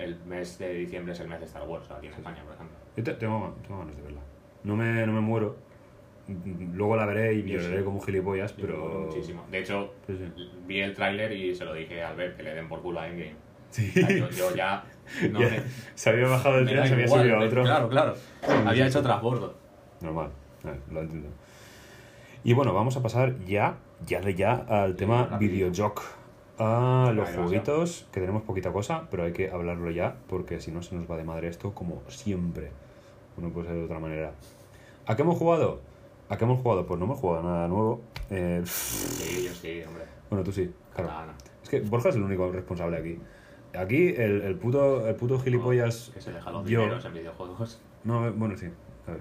[0.00, 2.76] El mes de diciembre es el mes de Star Wars aquí en España, por ejemplo.
[2.96, 4.20] Yo te- tengo, tengo ganas de verla.
[4.64, 5.56] No me, no me muero.
[6.74, 7.84] Luego la veré y lloraré sí.
[7.84, 9.06] como gilipollas, Yo pero...
[9.08, 9.44] Muchísimo.
[9.50, 10.16] De hecho, Sí,
[10.66, 13.08] vi el tráiler y se lo dije a Albert que le den por culo a
[13.08, 13.34] Endgame.
[13.70, 13.90] Sí.
[13.90, 14.84] O sea, yo, yo ya.
[15.32, 15.62] No Ya, me-
[15.94, 17.62] Se había bajado del me tren, se había igual, subido a otro.
[17.64, 18.14] Claro, claro.
[18.66, 19.54] Había hecho transbordo.
[20.00, 20.30] Normal,
[20.64, 21.28] eh, lo entiendo.
[22.44, 26.00] Y bueno, vamos a pasar ya, ya de ya al tema videojoc.
[26.62, 30.82] A los jueguitos, que tenemos poquita cosa, pero hay que hablarlo ya, porque si no
[30.82, 32.70] se nos va de madre esto, como siempre.
[33.38, 34.32] No puede ser de otra manera.
[35.06, 35.80] ¿A qué hemos jugado?
[36.28, 36.86] ¿A qué hemos jugado?
[36.86, 38.02] Pues no hemos jugado nada nuevo.
[38.28, 40.04] Eh, Sí, yo sí, hombre.
[40.28, 41.32] bueno, tú sí, claro.
[41.62, 43.18] Es que Borja es el único responsable aquí.
[43.78, 46.10] Aquí el, el puto, el puto gilipollas...
[46.12, 47.80] Que se deja los yo- dineros en videojuegos.
[48.04, 48.66] No, eh, bueno, sí.
[49.06, 49.20] a ver.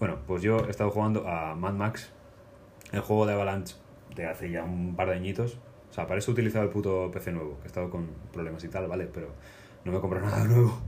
[0.00, 2.10] Bueno, pues yo he estado jugando a Mad Max,
[2.92, 3.76] el juego de Avalanche
[4.16, 5.58] de hace ya un par de añitos.
[5.90, 8.62] O sea, para eso he utilizado el puto PC nuevo, que he estado con problemas
[8.64, 9.06] y tal, ¿vale?
[9.12, 9.28] Pero
[9.84, 10.78] no me he comprado nada nuevo.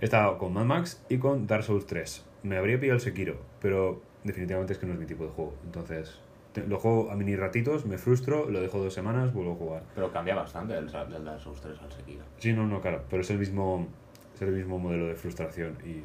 [0.00, 2.24] He estado con Mad Max y con Dark Souls 3.
[2.44, 5.54] Me habría pillado el Sekiro, pero definitivamente es que no es mi tipo de juego.
[5.64, 6.20] Entonces,
[6.68, 9.82] lo juego a mini ratitos, me frustro, lo dejo dos semanas, vuelvo a jugar.
[9.94, 12.24] Pero cambia bastante del, del Dark Souls 3 al Sekiro.
[12.38, 13.88] Sí, no, no, claro, pero es el mismo,
[14.34, 16.04] es el mismo modelo de frustración y, eh,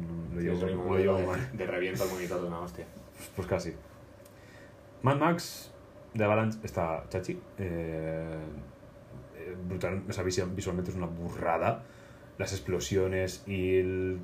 [0.00, 1.50] no- lo Sí, llevo, lo mal.
[1.52, 2.86] de, de reviento el monitor de una hostia.
[3.34, 3.72] Pues casi.
[5.02, 5.72] Mad Max
[6.14, 7.38] de Avalanche está chachi.
[7.58, 8.38] Eh,
[9.36, 11.82] eh, brutal, o sea, visualmente es una burrada.
[12.38, 14.20] Las explosiones y el-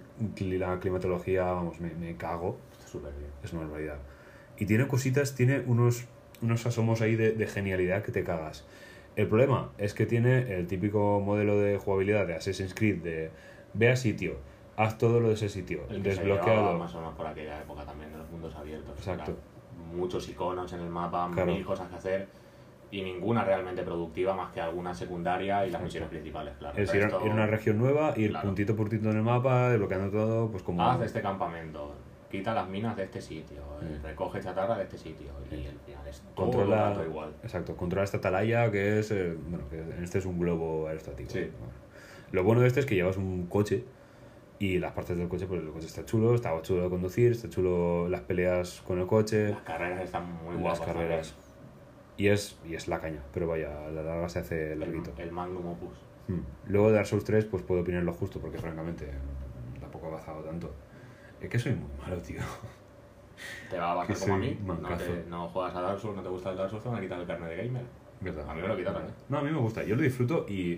[0.58, 2.58] la climatología, vamos, me, me cago.
[2.72, 3.30] Está súper bien.
[3.42, 3.98] Es una barbaridad.
[4.56, 6.04] Y tiene cositas, tiene unos,
[6.40, 8.64] unos asomos ahí de, de genialidad que te cagas.
[9.16, 13.30] El problema es que tiene el típico modelo de jugabilidad de Assassin's Creed de
[13.72, 14.36] ve a sitio,
[14.76, 16.78] haz todo lo de ese sitio, El que se llevaba desbloqueado.
[16.78, 18.96] más o menos por aquella época también de los mundos abiertos.
[18.98, 19.32] Exacto.
[19.32, 19.53] Era
[19.92, 21.52] Muchos iconos en el mapa, Claro.
[21.52, 22.28] mil cosas que hacer
[22.90, 26.78] y ninguna realmente productiva más que alguna secundaria y las misiones principales, claro.
[26.80, 28.46] Es ir, a- una región nueva, ir Claro.
[28.46, 30.82] puntito por puntito en el mapa, desbloqueando todo, pues como...
[30.88, 31.92] Haz este campamento,
[32.30, 34.04] quita las minas de este sitio, eh, Mm.
[34.04, 37.32] recoge chatarra de este sitio y al final es todo controla, el rato igual.
[37.42, 41.30] Exacto, controla esta atalaya que es, eh, bueno, que este es un globo aerostático.
[41.30, 41.40] Sí.
[41.40, 41.72] Bueno.
[42.32, 43.84] Lo bueno de este es que llevas un coche
[44.58, 47.48] y las partes del coche, pues el coche está chulo, está chulo de conducir, está
[47.48, 50.80] chulo las peleas con el coche, Las carreras están muy las guapas.
[50.86, 51.34] carreras.
[52.16, 55.12] Y es, y es la caña, pero vaya, a la larga se hace larguito.
[55.16, 55.98] El, el Magnum Opus.
[56.28, 56.40] Hmm.
[56.68, 59.08] Luego de Dark Souls 3, pues puedo opinar lo justo, porque francamente
[59.80, 60.72] tampoco he avanzado tanto.
[61.40, 62.40] Es que soy muy malo, tío.
[63.68, 64.58] Te va a pasar como a mí.
[64.64, 66.98] No, te- no juegas a Dark Souls, no te gusta el Dark Souls, te van
[66.98, 67.82] a quitar el carnet de gamer.
[68.20, 68.48] ¿Verdad?
[68.48, 69.10] A mí me lo quitaron, ¿eh?
[69.28, 70.76] No, a mí me gusta, yo lo disfruto y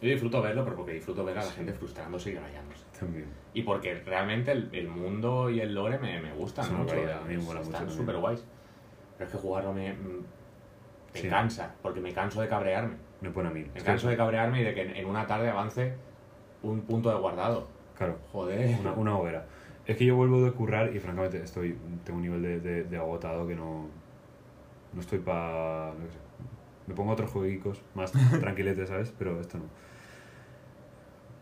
[0.00, 2.82] Yo disfruto verlo, pero porque disfruto ver a la gente frustrándose y rayándose.
[2.98, 3.26] También.
[3.54, 6.94] Y porque realmente el, el mundo y el lore me, me gustan una mucho.
[7.26, 8.44] mí me mola están mucho súper guays.
[9.16, 9.96] Pero es que jugarlo me, mm,
[11.14, 11.28] me Sí.
[11.28, 12.96] cansa, porque me canso de cabrearme.
[13.20, 13.64] Me pone a mí.
[13.74, 15.94] Me canso de cabrearme y de que en, en una tarde avance
[16.62, 17.66] un punto de guardado.
[17.96, 18.76] Claro, Joder.
[18.80, 19.46] una, una hoguera.
[19.86, 22.96] Es que yo vuelvo de currar y francamente estoy tengo un nivel de, de, de
[22.96, 23.88] agotado que no,
[24.92, 25.92] no estoy para...
[26.86, 29.12] Me pongo otros jueguicos más tranquiletes, ¿sabes?
[29.18, 29.64] Pero esto no.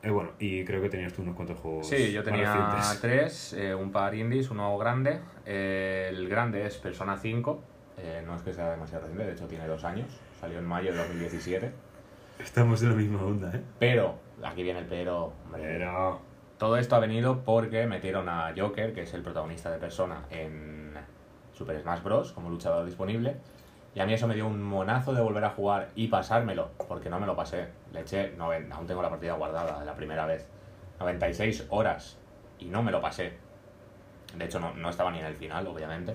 [0.06, 2.98] Eh, bueno, y creo que tenías tú unos cuantos juegos Sí, yo tenía recientes.
[3.00, 5.18] tres, eh, un par indies, uno grande.
[5.44, 7.60] Eh, el grande es Persona 5,
[7.98, 10.06] eh, no es que sea demasiado reciente, de hecho tiene dos años,
[10.40, 11.72] salió en mayo de 2017.
[12.38, 13.60] Estamos en la misma onda, ¿eh?
[13.80, 14.14] Pero,
[14.44, 16.20] aquí viene el pero, hombre, Pero...
[16.56, 20.94] Todo esto ha venido porque metieron a Joker, que es el protagonista de Persona, en
[21.52, 22.32] Super Smash Bros.
[22.32, 23.38] como luchador disponible.
[23.96, 27.10] Y a mí eso me dio un monazo de volver a jugar y pasármelo, porque
[27.10, 27.68] no me lo pasé.
[27.96, 30.46] Le eché, noven- aún tengo la partida guardada de la primera vez,
[31.00, 32.18] 96 horas
[32.58, 33.32] y no me lo pasé.
[34.36, 36.14] De hecho, no, no estaba ni en el final, obviamente.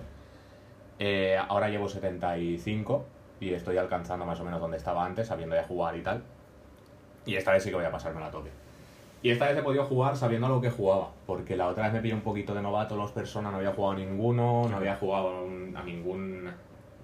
[1.00, 3.06] Eh, ahora llevo 75
[3.40, 6.22] y estoy alcanzando más o menos donde estaba antes, sabiendo ya jugar y tal.
[7.26, 8.52] Y esta vez sí que voy a pasármelo a tope.
[9.24, 12.02] Y esta vez he podido jugar sabiendo lo que jugaba, porque la otra vez me
[12.02, 15.46] pillé un poquito de novato los Persona, no había jugado ninguno, no había jugado
[15.76, 16.52] a ningún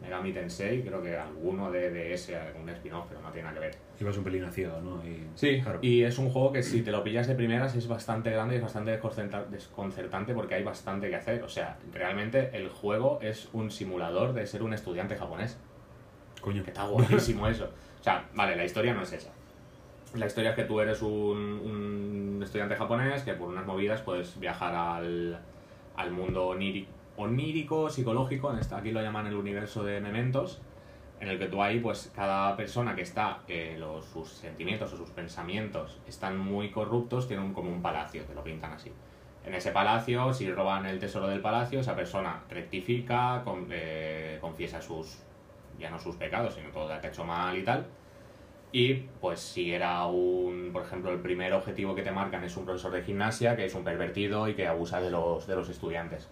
[0.01, 3.67] Megami Tensei, creo que alguno de, de ese, algún spin-off, pero no tiene nada que
[3.67, 3.75] ver.
[3.99, 5.03] Ibas un pelín a ciego, ¿no?
[5.05, 5.27] Y...
[5.35, 5.79] Sí, claro.
[5.81, 8.57] y es un juego que si te lo pillas de primeras es bastante grande y
[8.57, 11.41] es bastante desconcerta- desconcertante porque hay bastante que hacer.
[11.43, 15.57] O sea, realmente el juego es un simulador de ser un estudiante japonés.
[16.41, 16.63] Coño.
[16.63, 17.65] Que está guapísimo eso.
[17.99, 19.31] O sea, vale, la historia no es esa.
[20.13, 24.39] La historia es que tú eres un, un estudiante japonés que por unas movidas puedes
[24.39, 25.39] viajar al,
[25.95, 30.61] al mundo onírico, onírico, psicológico, aquí lo llaman el universo de Mementos,
[31.19, 33.39] en el que tú ahí, pues cada persona que está,
[33.77, 38.35] los, sus sentimientos o sus pensamientos están muy corruptos, tienen un- como un palacio, te
[38.35, 38.91] lo pintan así.
[39.43, 45.17] En ese palacio, si roban el tesoro del palacio, esa persona rectifica, eh, confiesa sus,
[45.79, 47.85] ya no sus pecados, sino todo lo que ha hecho mal y tal.
[48.71, 52.65] Y pues si era un, por ejemplo, el primer objetivo que te marcan es un
[52.65, 56.29] profesor de gimnasia que es un pervertido y que abusa de los, de los estudiantes.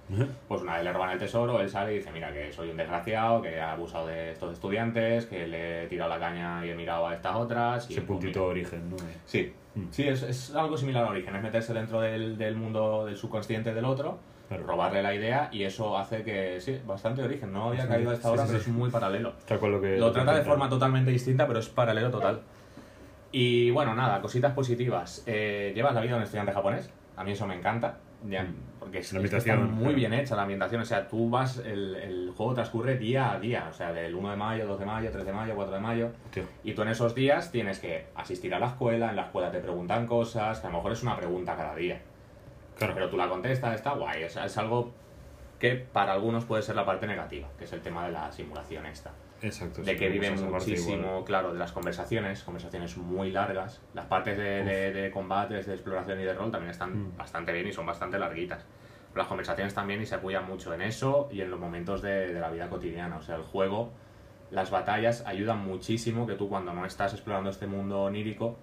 [0.47, 2.77] Pues una vez le roban el tesoro, él sale y dice, mira, que soy un
[2.77, 6.75] desgraciado, que he abusado de estos estudiantes, que le he tirado la caña y he
[6.75, 7.89] mirado a estas otras.
[7.89, 8.51] Y Ese puntito mira.
[8.51, 8.97] origen, ¿no?
[9.25, 9.87] Sí, Mm.
[9.91, 13.73] sí es, es algo similar a Origen, es meterse dentro del, del mundo del subconsciente
[13.73, 14.63] del otro, Claro.
[14.65, 17.51] robarle la idea y eso hace que, sí, bastante Origen.
[17.51, 19.33] No había caído a esta hora, sí, pero es muy paralelo.
[19.49, 19.97] Lo que...
[19.97, 22.41] Lo trata de forma totalmente distinta, pero es paralelo total.
[23.31, 25.23] Y bueno, nada, cositas positivas.
[25.25, 26.89] Eh, llevas la vida de un estudiante japonés.
[27.17, 27.97] A mí eso me encanta.
[28.27, 28.55] Ya, Mm.
[28.79, 30.81] porque es, La está muy bien hecha la ambientación.
[30.81, 33.67] O sea, tú vas, el, el juego transcurre día a día.
[33.69, 36.09] O sea, del 1 de mayo, 2 de mayo, 3 de mayo, 4 de mayo.
[36.63, 39.09] Y tú en esos días tienes que asistir a la escuela.
[39.09, 42.01] En la escuela te preguntan cosas, que a lo mejor es una pregunta cada día.
[42.77, 42.93] Claro.
[42.93, 44.23] Pero tú la contestas, está guay.
[44.23, 44.91] O sea, es algo
[45.59, 48.85] que para algunos puede ser la parte negativa, que es el tema de la simulación
[48.85, 49.11] esta
[49.41, 49.81] Exacto.
[49.83, 53.81] de que vive esa parte muchísimo, claro, de las conversaciones, conversaciones muy largas.
[53.93, 57.17] Las partes de, de- de combates, de exploración y de rol también están Mm.
[57.17, 58.65] bastante bien y son bastante larguitas.
[59.09, 62.33] Pero las conversaciones también y se apoyan mucho en eso y en los momentos de,
[62.33, 63.15] de la vida cotidiana.
[63.17, 63.91] O sea, el juego,
[64.51, 68.57] las batallas ayudan muchísimo que tú cuando no estás explorando este mundo onírico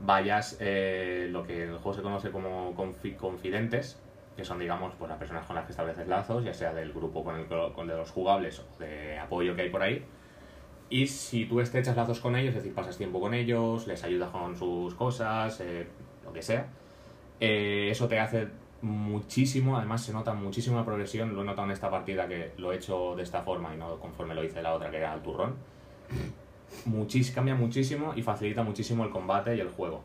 [0.00, 4.00] vayas eh, lo que en el juego se conoce como confi- confidentes,
[4.36, 7.22] que son, digamos, pues las personas con las que estableces lazos, ya sea del grupo
[7.22, 10.04] con, el, con de los jugables o de apoyo que hay por ahí.
[10.90, 14.30] Y si tú estrechas lazos con ellos, es decir, pasas tiempo con ellos, les ayudas
[14.30, 15.86] con sus cosas, eh,
[16.24, 16.66] lo que sea,
[17.40, 18.48] eh, eso te hace
[18.82, 22.72] muchísimo, además se nota muchísimo la progresión, lo he notado en esta partida que lo
[22.72, 25.22] he hecho de esta forma y no conforme lo hice la otra que era al
[25.22, 25.54] turrón.
[26.86, 30.02] Muchis, cambia muchísimo y facilita muchísimo el combate y el juego.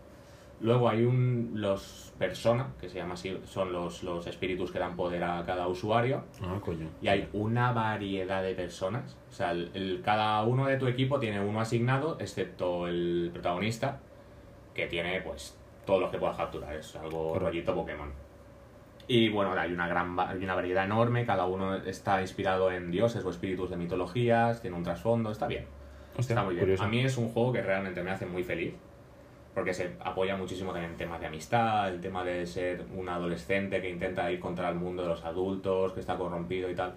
[0.61, 4.95] Luego hay un los persona, que se llama así, son los, los espíritus que dan
[4.97, 6.23] poder a cada usuario.
[6.43, 6.87] Ah, coño.
[7.01, 9.15] Y hay una variedad de personas.
[9.29, 13.99] O sea, el, el- cada uno de tu equipo tiene uno asignado, excepto el protagonista,
[14.73, 16.75] que tiene pues todos los que puedas capturar.
[16.75, 17.45] Es algo Correcto.
[17.45, 18.11] rollito Pokémon.
[19.07, 23.23] Y bueno, hay una gran hay una variedad enorme, cada uno está inspirado en dioses
[23.25, 25.65] o espíritus de mitologías, tiene un trasfondo, está bien.
[26.19, 26.65] Hostia, Está muy bien.
[26.65, 26.83] curioso.
[26.83, 28.73] A mí es un juego que realmente me hace muy feliz.
[29.53, 33.81] Porque se apoya muchísimo también en temas de amistad, el tema de ser un adolescente
[33.81, 36.93] que intenta ir contra el mundo de los adultos, que está corrompido y tal.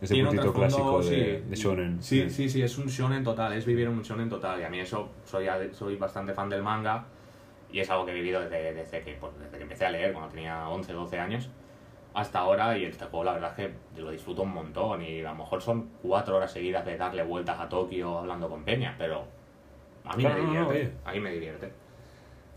[0.00, 1.48] Ese Tiene un puntito clásico de, sí.
[1.50, 2.02] de shonen.
[2.02, 4.60] Sí, sí, sí, es un shonen total, es vivir un shonen total.
[4.60, 7.04] Y a mí eso, soy, soy bastante fan del manga
[7.72, 10.12] y es algo que he vivido desde, desde, que, pues, desde que empecé a leer,
[10.12, 11.48] cuando tenía 11, 12 años,
[12.14, 12.76] hasta ahora.
[12.78, 15.02] Y este juego, la verdad es que lo disfruto un montón.
[15.02, 18.64] Y a lo mejor son cuatro horas seguidas de darle vueltas a Tokio hablando con
[18.64, 19.24] Peña, pero
[20.04, 20.96] a mí Claro, me no, no, divierte.
[21.04, 21.72] a mí me divierte.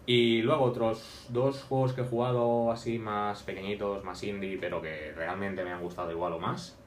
[0.06, 5.12] Y luego otros dos juegos que he jugado así más pequeñitos, más indie, pero que
[5.14, 6.80] realmente me han gustado igual o más.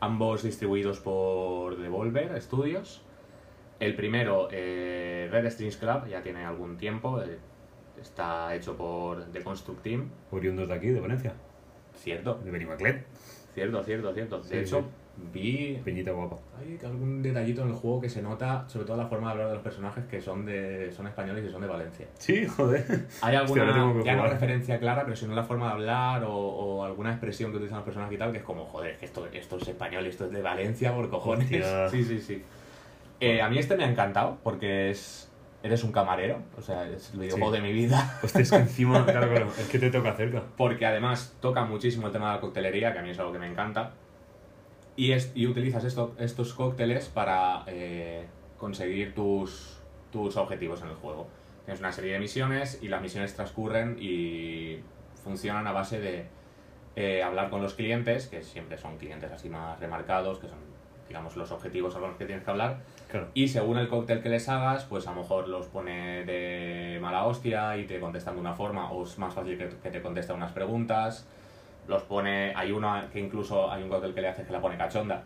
[0.00, 3.02] Ambos distribuidos por Devolver Studios.
[3.78, 7.20] El primero, eh, Red Strings Club, ya tiene algún tiempo.
[7.22, 7.38] eh,
[7.98, 10.10] está hecho por The Construct Team.
[10.30, 11.32] Oriundos de aquí, de Valencia.
[12.02, 13.04] Cierto, De Benimaclet.
[13.54, 14.38] cierto, cierto, cierto.
[14.40, 14.84] De Sí, hecho, sí.
[15.32, 16.36] vi Peñita guapa.
[16.58, 19.48] hay algún detallito en el juego que se nota, sobre todo la forma de hablar
[19.48, 22.06] de los personajes que son de son españoles y son de Valencia.
[22.18, 22.84] Sí, joder.
[23.20, 26.32] Hay Hostia, alguna, que ya no referencia clara, pero sino la forma de hablar o,
[26.34, 29.26] o alguna expresión que utilizan los personajes y tal, que es como, joder, que esto,
[29.32, 31.44] esto es español, esto es de Valencia, por cojones.
[31.50, 31.88] Hostia.
[31.90, 32.42] Sí, sí, sí.
[33.20, 35.29] Eh, a mí este me ha encantado porque es
[35.62, 37.60] eres un camarero, o sea, es el videojuego Sí.
[37.60, 38.18] de mi vida.
[38.22, 40.42] Hostia, es que encima, claro, claro, es que te toca cerca.
[40.56, 43.38] Porque además toca muchísimo el tema de la coctelería, que a mí es algo que
[43.38, 43.92] me encanta.
[44.96, 48.26] Y, es, y utilizas esto- estos cócteles para eh,
[48.58, 49.78] conseguir tus,
[50.12, 51.28] tus objetivos en el juego.
[51.64, 54.80] Tienes una serie de misiones y las misiones transcurren y
[55.22, 56.26] funcionan a base de
[56.96, 60.58] eh, hablar con los clientes, que siempre son clientes así más remarcados, que son,
[61.08, 62.78] digamos, los objetivos a los que tienes que hablar.
[63.10, 63.28] Claro.
[63.34, 67.24] Y según el cóctel que les hagas, pues a lo mejor los pone de mala
[67.24, 70.32] hostia y te contestan de una forma, o es más fácil que, que te conteste
[70.32, 71.26] unas preguntas.
[71.88, 74.76] Los pone, hay uno que incluso hay un cóctel que le hace que la pone
[74.76, 75.24] cachonda.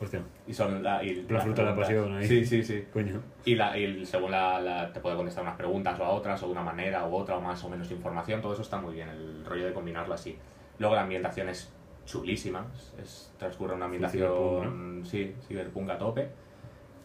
[0.00, 2.26] Hostia, Y son la, y La fruta de la pasión ahí.
[2.26, 2.84] Sí, sí, sí.
[2.92, 3.20] coño.
[3.44, 6.46] Y, la, y según la, la- te puede contestar unas preguntas o a otras, o
[6.46, 9.08] de una manera u otra, o más o menos información, todo eso está muy bien,
[9.10, 10.36] el rollo de combinarlo así.
[10.78, 11.70] Luego la ambientación es
[12.06, 12.66] chulísima,
[13.00, 16.28] es, transcurre una ambientación, cyberpunk, sí, cyberpunk a tope.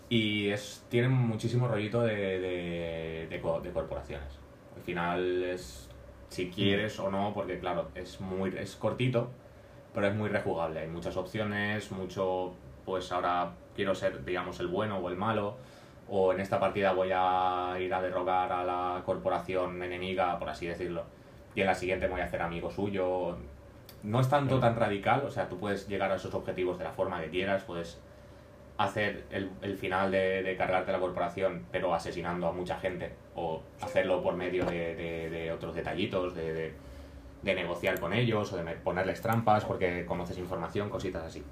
[0.09, 4.29] Y es, tiene muchísimo rollito de, de, de co- de corporaciones.
[4.75, 5.89] Al final es,
[6.29, 9.29] si quieres o no, porque claro, es muy es cortito,
[9.93, 10.79] pero es muy rejugable.
[10.81, 12.53] Hay muchas opciones, mucho,
[12.85, 15.57] pues ahora quiero ser, digamos, el bueno o el malo,
[16.09, 20.67] o en esta partida voy a ir a derrocar a la corporación enemiga, por así
[20.67, 21.03] decirlo,
[21.53, 23.37] y en la siguiente voy a hacer amigo suyo.
[24.03, 26.91] No es tanto tan radical, o sea, tú puedes llegar a esos objetivos de la
[26.91, 27.99] forma que quieras, puedes
[28.77, 33.61] hacer el, el final de, de cargarte la corporación, pero asesinando a mucha gente, o
[33.81, 36.73] hacerlo por medio de, de- de otros detallitos, de,
[37.43, 41.43] negociar con ellos, o de ponerles trampas porque conoces información, cositas así.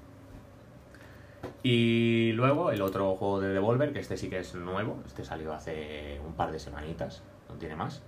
[1.62, 5.52] Y luego el otro juego de Devolver, que este sí que es nuevo, este salió
[5.52, 8.02] hace un par de semanitas, no tiene más,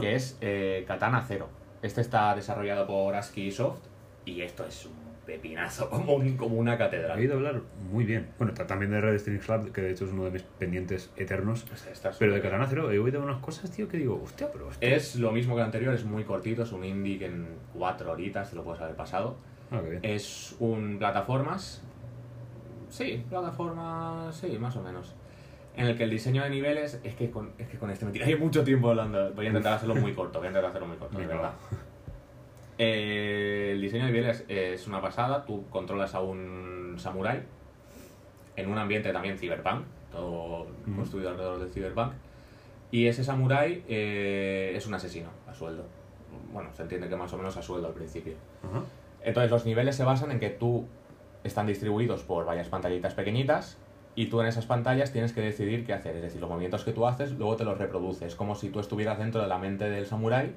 [0.00, 1.48] que es eh, Katana Zero.
[1.82, 3.80] Este está desarrollado por ASCII Soft
[4.24, 4.92] y esto es un
[5.28, 7.18] pepinazo como, un- como una He catedral.
[7.18, 7.60] oído hablar
[7.92, 8.28] muy bien.
[8.38, 11.10] Bueno, ta- también de Red Strings Club, que de hecho es uno de mis pendientes
[11.16, 11.66] eternos.
[11.72, 14.50] O sea, está Pero de Katana Zero he oído unas cosas, tío, que digo, hostia,
[14.50, 14.68] pero.
[14.80, 18.10] Es lo mismo que el anterior, es muy cortito, es un indie que en cuatro
[18.10, 19.36] horitas te lo puedes haber pasado.
[19.70, 20.00] Ah, qué bien.
[20.02, 21.82] Es un plataformas.
[22.88, 25.14] Sí, plataformas, sí, más o menos.
[25.76, 28.10] En el que el diseño de niveles es que con, es que con este me
[28.12, 29.32] tiraría mucho tiempo hablando.
[29.34, 31.52] Voy a intentar hacerlo muy corto, voy a intentar hacerlo muy corto, de verdad.
[32.78, 35.44] Eh, el diseño de niveles es una pasada.
[35.44, 37.42] Tú controlas a un samurái
[38.56, 42.12] en un ambiente también cyberpunk, todo construido alrededor del cyberpunk.
[42.90, 45.84] Y ese samurái eh, es un asesino a sueldo.
[46.52, 48.34] Bueno, se entiende que más o menos a sueldo al principio.
[48.62, 48.82] Ajá.
[49.22, 50.86] Entonces los niveles se basan en que tú
[51.44, 53.78] están distribuidos por varias pantallitas pequeñitas
[54.14, 56.16] y tú en esas pantallas tienes que decidir qué hacer.
[56.16, 58.34] Es decir, los movimientos que tú haces luego te los reproduces.
[58.34, 60.54] como si tú estuvieras dentro de la mente del samurái,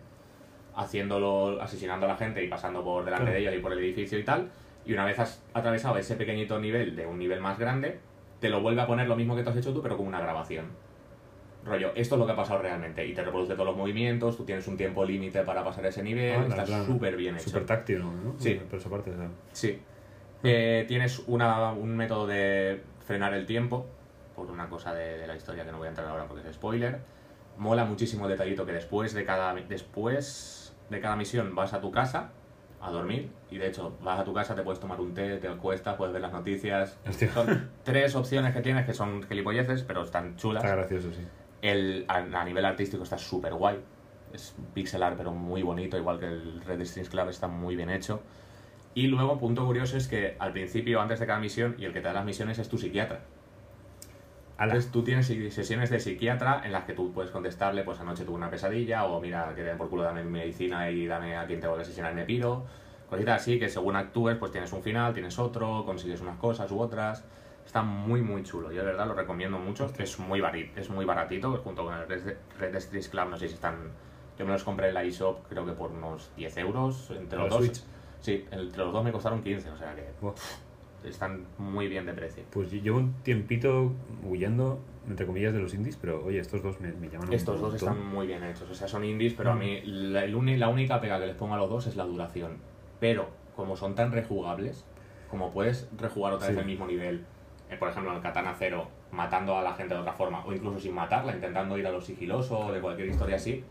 [0.76, 3.35] haciéndolo, asesinando a la gente y pasando por delante Claro.
[3.35, 4.49] de ellos y por el edificio y tal.
[4.85, 7.99] Y una vez has atravesado ese pequeñito nivel de un nivel más grande,
[8.39, 10.19] te lo vuelve a poner lo mismo que tú has hecho tú, pero con una
[10.19, 10.65] grabación.
[11.64, 13.06] Rollo, esto es lo que ha pasado realmente.
[13.06, 16.39] Y te reproduce todos los movimientos, tú tienes un tiempo límite para pasar ese nivel,
[16.41, 16.85] Ah, está claro.
[16.85, 17.49] súper bien hecho.
[17.52, 18.34] Súper táctil, ¿no?
[18.39, 18.60] Sí.
[18.68, 19.11] Por esa parte.
[19.52, 19.80] Sí.
[20.43, 23.85] Eh, tienes una, un método de frenar el tiempo,
[24.35, 26.56] por una cosa de, de la historia que no voy a entrar ahora porque es
[26.56, 26.98] spoiler.
[27.57, 30.60] Mola muchísimo el detallito que después de cada después
[30.91, 32.30] de cada misión vas a tu casa
[32.81, 35.47] a dormir y de hecho vas a tu casa, te puedes tomar un té, te
[35.47, 36.99] acuestas, puedes ver las noticias.
[37.07, 37.31] Hostia.
[37.31, 40.63] Son tres opciones que tienes que son gilipolleces, pero están chulas.
[40.63, 41.22] Está gracioso, sí.
[41.61, 43.80] El, a, a nivel artístico está súper guay.
[44.34, 47.89] Es pixel art, pero muy bonito, igual que el Red Strings Club está muy bien
[47.89, 48.22] hecho.
[48.93, 52.01] Y luego, punto curioso es que al principio, antes de cada misión, y el que
[52.01, 53.22] te da las misiones es tu psiquiatra.
[54.65, 58.23] Entonces tú tienes si- sesiones de psiquiatra en las que tú puedes contestarle, pues anoche
[58.25, 61.35] tuve una pesadilla, o mira, que te den por culo, dame mi medicina y dame
[61.38, 62.65] a quien tengo que asesinar y me piro.
[63.09, 66.79] Cositas así, que según actúes, pues tienes un final, tienes otro, consigues unas cosas u
[66.79, 67.23] otras.
[67.65, 68.71] Está muy, muy chulo.
[68.71, 69.91] Yo de verdad lo recomiendo mucho.
[69.97, 73.47] Es muy, bari- es muy baratito, junto con el Red, Red Street Club, no sé
[73.47, 73.75] si están...
[74.39, 77.43] Yo me los compré en la eShop, creo que por unos 10 euros entre ¿La
[77.45, 77.65] los dos.
[77.65, 77.83] Switch?
[78.21, 80.05] Sí, entre los dos me costaron 15, o sea que.
[81.03, 82.44] Están muy bien de precio.
[82.52, 83.91] Pues yo llevo un tiempito
[84.23, 87.60] huyendo, entre comillas, de los indies, pero oye, estos dos me, me llaman un Estos
[87.60, 87.90] dos montón.
[87.94, 89.60] están muy bien hechos, o sea, son indies, pero a Mm.
[89.60, 92.57] mí la, el la única pega que les pongo a los dos es la duración.
[92.99, 94.86] Pero como son tan rejugables,
[95.30, 97.26] como puedes rejugar otra vez el mismo nivel,
[97.69, 100.53] eh, por ejemplo en el Katana Zero, matando a la gente de otra forma, o
[100.53, 103.64] incluso sin matarla, intentando ir a lo sigiloso o de cualquier historia así,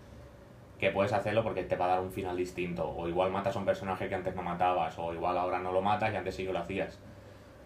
[0.78, 2.88] que puedes hacerlo porque te va a dar un final distinto.
[2.88, 5.82] O igual matas a un personaje que antes no matabas, o igual ahora no lo
[5.82, 6.98] matas y antes sí que lo hacías.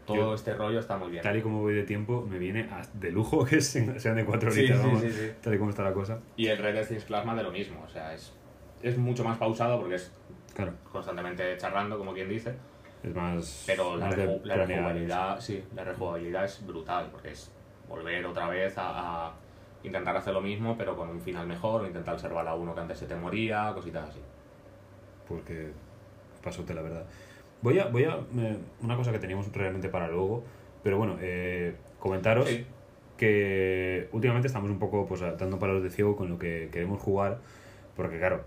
[0.06, 1.22] Todo Yo- este rollo está muy bien.
[1.22, 4.78] Tal y como voy de tiempo, me viene de lujo que sean de cuatro horitas,
[4.78, 5.30] sí, vamos, sí, sí.
[5.42, 6.18] tal y como está la cosa.
[6.36, 8.32] Y el Red Dead Plasma de lo mismo, o sea, es,
[8.82, 10.12] es mucho más pausado porque es
[10.54, 12.54] Claro, constantemente charlando, como quien dice,
[13.02, 13.64] es más...
[13.66, 17.50] pero la, más la rejugabilidad, sí, la rejugabilidad es brutal, porque es
[17.88, 19.32] volver otra vez a, a
[19.82, 22.80] intentar hacer lo mismo, pero con un final mejor, o intentar salvar a uno que
[22.82, 24.20] antes se te moría, cositas así.
[25.28, 25.72] porque
[26.42, 27.04] pasote la verdad.
[27.64, 30.44] Voy a, voy a eh, una cosa que teníamos realmente para luego,
[30.82, 32.66] pero bueno, eh, comentaros Sí.
[33.16, 37.38] que últimamente estamos un poco pues dando palos de ciego con lo que queremos jugar,
[37.96, 38.42] porque claro,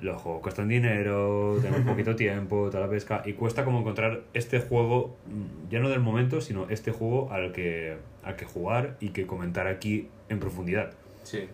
[0.00, 4.58] los juegos cuestan dinero, tenemos poquito tiempo, toda la pesca, y cuesta como encontrar este
[4.58, 9.10] juego, mm, ya no del momento, sino este juego al que, al que jugar y
[9.10, 10.90] que comentar aquí en profundidad.
[11.22, 11.46] Sí.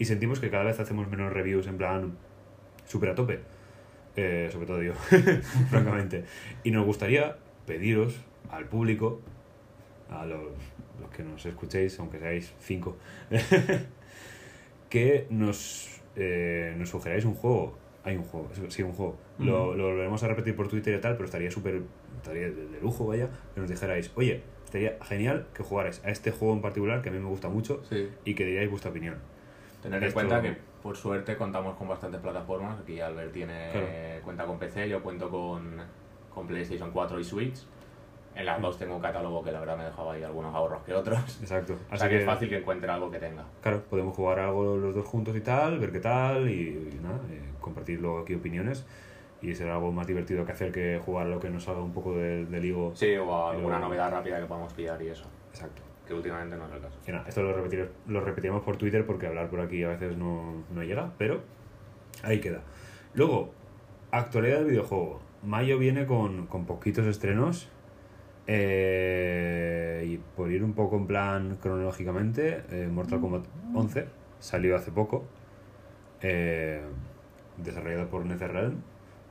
[0.00, 2.16] Y sentimos que cada vez hacemos menos reviews en plan
[2.86, 3.38] súper a tope.
[4.16, 4.92] Eh, sobre todo yo,
[5.70, 6.24] francamente.
[6.64, 8.20] Y nos gustaría pediros
[8.50, 9.20] al público,
[10.10, 10.42] a los,
[11.00, 12.96] los que nos escuchéis, aunque seáis cinco,
[14.88, 17.78] que nos, eh, nos sugeráis un juego.
[18.02, 19.18] Hay un juego, sí, un juego.
[19.38, 21.82] Lo, lo volveremos a repetir por Twitter y tal, pero estaría súper,
[22.16, 26.30] estaría de, de lujo, vaya, que nos dijerais, oye, estaría genial que jugarais a este
[26.30, 28.08] juego en particular, que a mí me gusta mucho, Sí.
[28.24, 29.16] y que diríais vuestra opinión.
[29.82, 32.80] Tener en cuenta que, por suerte, contamos con bastantes plataformas.
[32.80, 33.86] Aquí Albert tiene Claro.
[34.24, 35.76] cuenta con PC, yo cuento con,
[36.34, 37.58] con PlayStation 4 y Switch.
[38.34, 40.94] En las dos tengo un catálogo que la verdad me dejaba ahí algunos ahorros que
[40.94, 41.18] otros.
[41.40, 41.72] Exacto.
[41.74, 43.44] O Así sea que que, es fácil que encuentre algo que tenga.
[43.60, 47.18] claro, podemos jugar algo los dos juntos y tal, ver qué tal y, y nada,
[47.30, 48.86] eh, compartir luego aquí opiniones
[49.42, 52.14] y será algo más divertido que hacer que jugar lo que nos salga un poco
[52.14, 52.92] del, higo.
[52.94, 55.24] Sí, o alguna novedad rápida que podamos pillar y eso.
[55.50, 55.82] Exacto.
[56.14, 56.98] Últimamente no es el caso.
[57.28, 61.12] Esto lo, repetir- repetiremos por Twitter porque hablar por aquí a veces no, no llega,
[61.18, 61.40] pero
[62.22, 62.62] ahí queda.
[63.14, 63.52] Luego,
[64.10, 65.20] actualidad del videojuego.
[65.44, 67.68] Mayo viene con, con poquitos estrenos.
[68.46, 74.06] eh, y por ir un poco en plan cronológicamente, eh, Mortal Kombat 11
[74.40, 75.24] salió hace poco.
[76.22, 76.82] eh,
[77.56, 78.76] desarrollado por NetherRealm.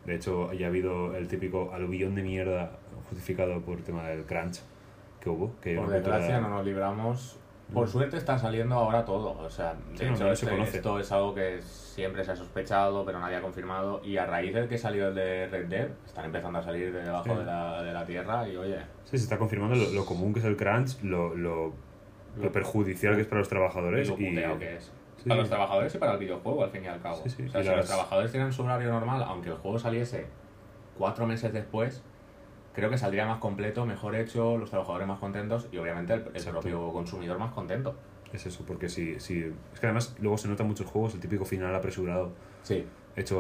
[0.06, 2.78] De hecho, ya ha habido el típico aluvión de mierda
[3.10, 4.62] justificado por el tema del crunch
[5.20, 5.52] que hubo.
[5.62, 7.36] Que Por cultura- desgracia no nos libramos.
[7.74, 9.38] Por suerte está saliendo ahora todo.
[9.40, 10.78] O sea, de Sí, hecho, no se este- conoce.
[10.78, 14.02] esto es algo que siempre se ha sospechado, pero nadie ha confirmado.
[14.04, 17.04] Y a raíz del que salió el de Red Dead, están empezando a salir de
[17.04, 17.36] debajo Sí.
[17.36, 18.48] de, la, de la tierra.
[18.48, 21.74] Y oye, Sí, se está confirmando lo, lo común que es el crunch, lo, lo,
[22.38, 24.92] lo perjudicial que es para los trabajadores lo y que es.
[25.18, 27.18] Sí, para los trabajadores y para el videojuego, al fin y al cabo.
[27.18, 30.26] O sea, y si las- los trabajadores tienen su horario normal, aunque el juego saliese
[30.98, 32.02] cuatro meses después,
[32.80, 36.92] creo que saldría más completo, mejor hecho, los trabajadores más contentos y obviamente el, propio
[36.92, 37.96] consumidor más contento.
[38.34, 39.40] es eso, porque si, si...
[39.74, 42.32] Es que además luego se nota en muchos juegos el típico final apresurado,
[42.64, 42.86] Sí.
[43.16, 43.36] hecho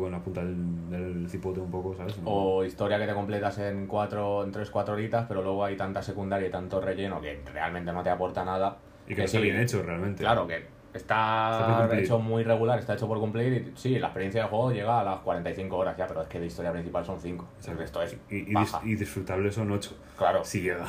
[0.00, 2.18] con la punta del, del cipote un poco, ¿sabes?
[2.18, 6.02] No- O historia que te completas en cuatro, en 3-4 horitas, pero luego hay tanta
[6.02, 8.78] secundaria y tanto relleno que realmente no te aporta nada.
[9.06, 10.22] y que no está sí, bien hecho realmente.
[10.22, 14.50] Claro, que Está hecho muy regular, está hecho por cumplir y sí, la experiencia del
[14.50, 17.46] juego llega a las 45 horas ya, pero es que de historia principal son 5.
[17.68, 18.80] El resto es Y, y, baja.
[18.84, 19.96] y disfrutables son ocho.
[20.16, 20.44] Claro.
[20.44, 20.86] Si llega.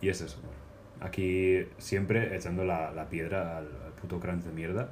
[0.00, 0.38] Y es eso.
[0.42, 0.56] bueno.
[1.02, 4.88] Aquí siempre echando la, la piedra al, al puto crunch de mierda.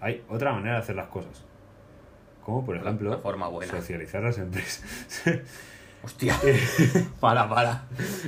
[0.00, 1.44] Hay otra manera de hacer las cosas.
[2.42, 3.70] Como por La- ejemplo, la forma buena.
[3.72, 5.22] socializar las empresas.
[6.02, 6.34] Hostia.
[7.20, 7.84] para, para.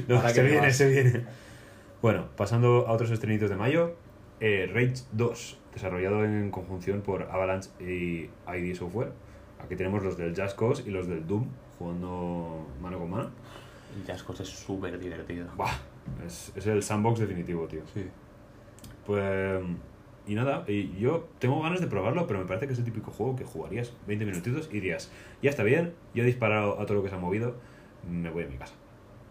[0.09, 0.77] No, Ahora se viene, vas.
[0.77, 1.25] se viene.
[2.01, 3.97] Bueno, pasando a otros estrenitos de mayo.
[4.41, 9.13] Eh, Rage 2, desarrollado en conjunción por Avalanche y ID Software.
[9.59, 11.47] Aquí tenemos los del Just Cause y los del Doom
[11.79, 13.31] jugando mano con mano.
[13.97, 15.47] El Just Cause es súper divertido.
[15.57, 15.73] Buah,
[16.27, 17.83] es, es el sandbox definitivo, tío.
[17.93, 18.07] Sí.
[19.07, 19.63] Pues.
[20.29, 23.13] Y nada, y yo tengo ganas de probarlo, pero me parece que es el típico
[23.13, 26.97] juego que jugarías 20 minutitos y dirías, ya está bien, ya he disparado a todo
[26.97, 27.55] lo que se ha movido,
[28.11, 28.75] me voy a mi casa.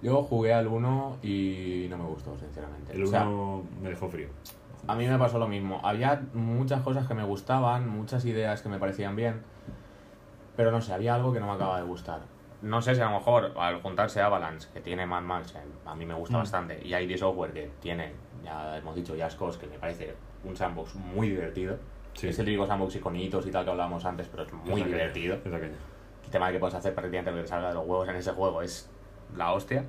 [0.02, 2.94] Yo jugué al 1 y no me gustó, sinceramente.
[2.94, 4.28] El O sea, 1 me dejó frío.
[4.88, 5.80] A mí me pasó lo mismo.
[5.84, 9.42] Había muchas cosas que me gustaban, muchas ideas que me parecían bien,
[10.56, 12.22] pero no sé, había algo que no me acaba de gustar.
[12.62, 15.96] No sé si a lo mejor al juntarse Avalanche, que tiene Mad Max, eh, a
[15.96, 16.40] mí me gusta Mm.
[16.40, 18.14] bastante, y ID Software, que tiene,
[18.44, 21.78] ya hemos dicho, Cause, que me parece un sandbox muy divertido.
[22.14, 22.28] Sí.
[22.30, 25.36] Es el típico sandbox iconitos y tal que hablábamos antes, pero es muy Es divertido.
[25.36, 25.46] es.
[25.46, 28.16] El tema de que puedes hacer prácticamente lo que te salga de los huevos en
[28.16, 28.90] ese juego es
[29.36, 29.84] la hostia.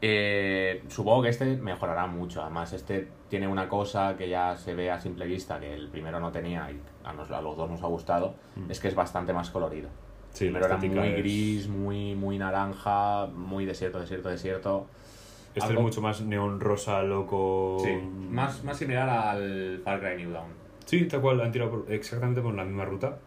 [0.00, 2.42] Eh, supongo que este mejorará mucho.
[2.42, 6.20] Además, este tiene una cosa que ya se ve a simple vista que el primero
[6.20, 8.70] no tenía y a, nos- a los dos nos ha gustado, Mm.
[8.70, 9.88] es que es bastante más colorido.
[10.30, 14.86] Sí, primero era muy es- gris, muy, muy naranja, muy desierto, desierto, desierto.
[15.54, 17.82] Este algo- es mucho más neón rosa, loco.
[18.30, 20.52] más, más similar al Far Cry New Dawn.
[20.84, 23.18] Sí, tal cual, han tirado por- exactamente por la misma ruta.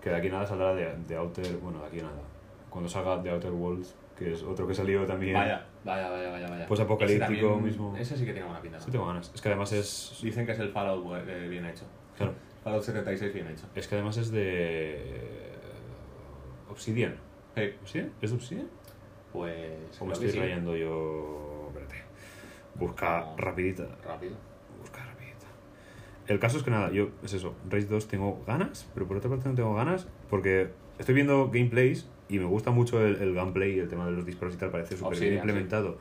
[0.00, 1.56] Que de aquí nada saldrá de, de Outer.
[1.58, 2.22] Bueno, de aquí nada.
[2.70, 5.34] Cuando salga de Outer Worlds, que es otro que salió también.
[5.34, 6.66] Vaya, vaya, vaya, vaya, vaya.
[6.66, 7.96] Pues apocalíptico Ese mismo.
[7.96, 8.80] Ese sí que tiene buena pinta.
[8.80, 9.32] Sí, tengo ganas.
[9.34, 10.18] Es que además es.
[10.22, 11.84] Dicen que es el Fallout eh, bien hecho.
[12.16, 12.34] Claro.
[12.62, 13.66] Fallout 76 bien hecho.
[13.74, 15.52] Es que además es de.
[16.68, 17.16] Obsidian.
[17.56, 17.74] Sí.
[17.82, 18.12] ¿Obsidian?
[18.20, 18.68] ¿Es de Obsidian?
[19.32, 20.00] Pues.
[20.00, 20.38] ¿O me creo que estoy sí.
[20.38, 21.68] rayando yo?
[21.68, 22.02] Espérate.
[22.74, 23.40] Busca Vamos.
[23.40, 23.88] rapidita.
[24.04, 24.34] Rápido.
[24.80, 25.46] Busca rapidita.
[26.26, 29.28] El caso es que nada, yo, es eso, Race 2 tengo ganas, pero por otra
[29.28, 33.78] parte no tengo ganas porque estoy viendo gameplays y me gusta mucho el, el gameplay,
[33.78, 35.98] el tema de los disparos y tal, parece súper bien implementado.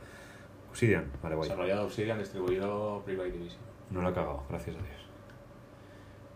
[0.69, 1.49] Obsidian, vale, guay.
[1.49, 3.59] Desarrollado Obsidian, distribuido Private Division.
[3.89, 4.95] No lo he cagado, gracias a Dios.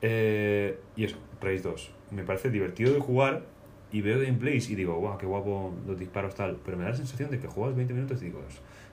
[0.02, 1.92] Eh, y eso, Race 2.
[2.12, 3.44] Me parece divertido de jugar
[3.92, 6.58] y veo gameplays y digo, guau, qué guapo los disparos tal.
[6.66, 8.42] Pero me da la sensación de que juegas 20 minutos y digo,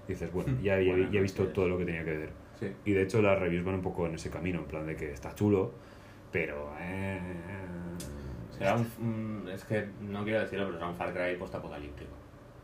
[0.07, 2.31] dices, bueno, ya, ya- ya he visto todo lo que tenía que ver.
[2.61, 2.69] Sí.
[2.85, 5.11] Y de hecho las reviews van un poco en ese camino, en plan de que
[5.13, 5.73] está chulo,
[6.31, 6.71] pero...
[6.81, 7.19] eh,
[8.63, 12.11] Será un, Es que no quiero decirlo, pero será un Far Cry postapocalíptico.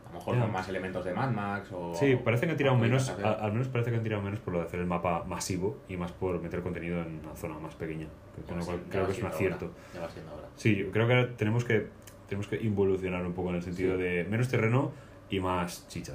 [0.05, 1.93] A lo mejor con más elementos de Mad Max o.
[1.93, 4.59] Sí, parece que han tirado menos, al menos parece que han tirado menos por lo
[4.61, 8.07] de hacer el mapa masivo y más por meter contenido en una zona más pequeña,
[8.35, 9.65] que- cual siendo- creo que es un acierto.
[9.65, 10.47] hora, Ya va siendo hora.
[10.55, 11.87] Sí, yo creo que ahora tenemos que,
[12.27, 14.01] tenemos que involucionar un poco en el sentido Sí.
[14.03, 14.91] de menos terreno
[15.29, 16.13] y más chicha,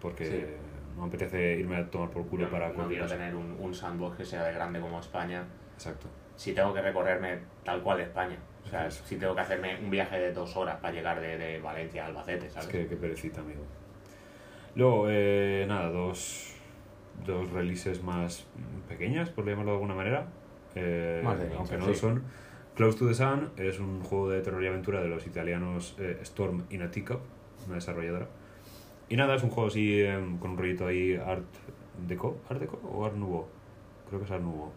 [0.00, 0.44] porque Sí.
[0.96, 4.16] no me apetece irme a tomar por culo para no quiero tener un, un sandbox
[4.16, 5.44] que sea de grande como España.
[5.74, 6.08] Exacto.
[6.34, 8.36] Si tengo que recorrerme tal cual España.
[8.66, 11.60] O sea, si tengo que hacerme un viaje de dos horas para llegar de, de
[11.60, 12.68] Valencia a Albacete, Es ¿sabes?
[12.68, 13.62] que, que perecita, amigo.
[14.74, 16.54] Luego, eh, nada, dos,
[17.24, 18.44] dos releases más
[18.88, 20.26] pequeñas, por llamarlo de alguna manera.
[20.74, 21.90] Eh, Más de aunque no sí.
[21.92, 22.22] lo son.
[22.74, 26.18] Close to the Sun es un juego de terror y aventura de los italianos eh,
[26.22, 27.20] Storm in a Teacup,
[27.66, 28.28] una desarrolladora.
[29.08, 31.46] Y nada, es un juego así em, con un rollito ahí Art
[32.06, 33.46] Deco, ¿Art Deco o Art Nouveau?
[34.08, 34.72] Creo que es Art Nouveau.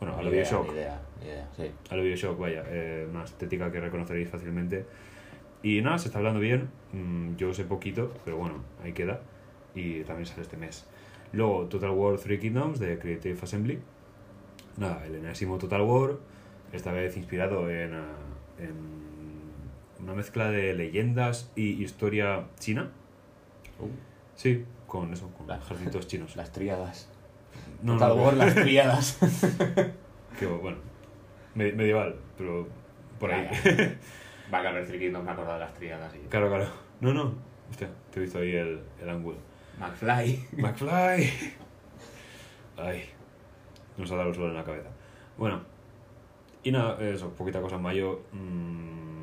[0.00, 0.68] Bueno, a lo Ni idea, Bioshock.
[0.68, 1.70] ni idea, ni idea, sí.
[1.90, 4.84] A lo Bioshock, vaya, eh, una estética que reconoceréis fácilmente.
[5.62, 6.68] Y nada, se está hablando bien.
[6.92, 9.20] Mm, yo sé poquito, pero bueno, ahí queda.
[9.74, 10.86] Y también sale este mes.
[11.32, 13.78] Luego, Total War Three Kingdoms de Creative Assembly.
[14.76, 16.16] Nada, el enésimo Total War.
[16.72, 18.04] Esta vez inspirado en, ah,
[18.58, 18.74] en
[20.02, 22.90] una mezcla de leyendas y historia china.
[23.80, 23.88] Uh,
[24.34, 26.36] Sí, con eso, con La- ejércitos chinos.
[26.36, 27.08] las tríadas.
[27.82, 29.18] No, Total no, War, las tríadas.
[30.38, 30.78] que, bueno,
[31.54, 32.66] me- medieval, pero
[33.18, 33.46] por ahí.
[34.52, 36.18] Va a caber Three Kingdoms, me he acordado de las tríadas y...
[36.28, 36.66] Claro, claro.
[37.00, 37.34] No, no.
[37.70, 39.38] Hostia, te he visto ahí el, el ángulo.
[39.78, 40.44] McFly.
[40.56, 41.30] McFly.
[42.78, 43.04] Ay.
[43.96, 44.88] Nos ha dado el sol en la cabeza.
[45.36, 45.60] Bueno.
[46.62, 48.22] Y nada, eso, poquita cosa en mayo.
[48.32, 49.15] mm,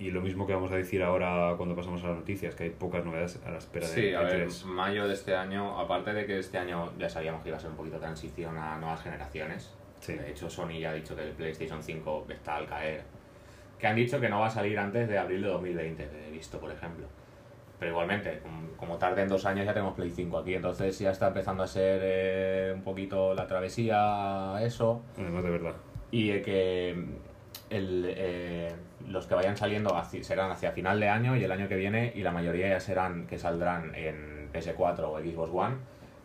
[0.00, 2.70] y lo mismo que vamos a decir ahora cuando pasamos a las noticias, que hay
[2.70, 4.64] pocas novedades a la espera de Sí, a ver, E3.
[4.64, 7.70] mayo de este año, aparte de que este año ya sabíamos que iba a ser
[7.70, 9.72] un poquito transición a nuevas generaciones.
[10.00, 10.14] Sí.
[10.14, 13.02] De hecho, Sony ya ha dicho que el PlayStation 5 está al caer.
[13.78, 16.58] Que han dicho que no va a salir antes de abril de 2020, he visto,
[16.58, 17.06] por ejemplo.
[17.78, 21.10] Pero igualmente, como- como tarde en dos años ya tenemos Play 5 aquí, entonces ya
[21.10, 25.02] está empezando a ser eh, un poquito la travesía eso.
[25.18, 25.74] Además de verdad.
[26.10, 26.90] Y eh, que
[27.70, 28.68] el, eh,
[29.08, 32.12] los que vayan saliendo hacia- serán hacia final de año y el año que viene,
[32.14, 35.76] y la mayoría ya serán que saldrán en PS4 o Xbox One,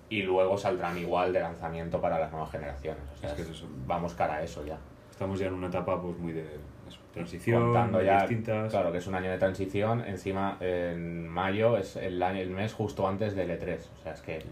[0.09, 3.01] y luego saldrán igual de lanzamiento para las nuevas generaciones.
[3.15, 3.67] O sea, Es que es eso.
[3.87, 4.77] vamos cara a eso ya.
[5.09, 6.41] Estamos ya en una etapa pues muy de
[6.87, 8.69] eso, transición, Contando ya, distintas.
[8.71, 12.73] claro, que es un año de transición, encima en mayo es el, año, el mes
[12.73, 14.43] justo antes del E3, o sea, es que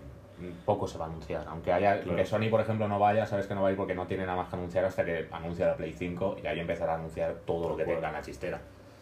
[0.65, 1.45] poco se va a anunciar.
[1.47, 2.17] Aunque haya Claro.
[2.17, 4.25] que Sony, por ejemplo, no vaya, sabes que no va a ir porque no tiene
[4.25, 7.35] nada más que anunciar hasta que anuncia la Play 5 y ahí empezará a anunciar
[7.45, 7.99] todo lo que Bueno.
[7.99, 8.59] tenga en la chistera.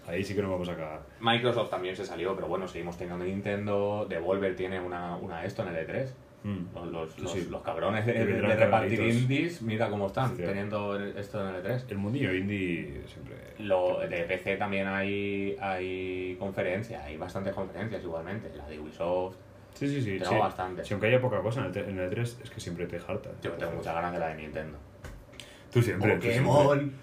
[0.08, 0.99] Ahí sí que nos vamos a cagar.
[1.20, 5.76] Microsoft también se salió, pero bueno, seguimos teniendo Nintendo, Devolver tiene una, una esto en
[5.76, 6.08] el E3.
[6.44, 6.74] Mm.
[6.74, 7.48] Los, los, Sí, los- sí.
[7.52, 10.41] los cabrones de, de- de repartir indies, mira cómo están Sí.
[10.44, 11.84] teniendo esto en el E3.
[11.91, 13.36] El mundillo indie siempre...
[13.60, 18.49] Lo, de PC también hay, hay conferencias, hay bastantes conferencias igualmente.
[18.58, 19.36] La de Ubisoft,
[19.73, 20.19] Sí, sí, sí.
[20.19, 20.38] Tengo sí.
[20.38, 20.85] bastante.
[20.85, 23.30] Si aunque haya poca cosa en el, en el 3 es que siempre te jarta.
[23.41, 24.77] yo tengo muchas ganas de la de Nintendo.
[25.72, 26.15] Tú siempre.
[26.15, 26.43] tú siempre.
[26.43, 26.93] Pokémon,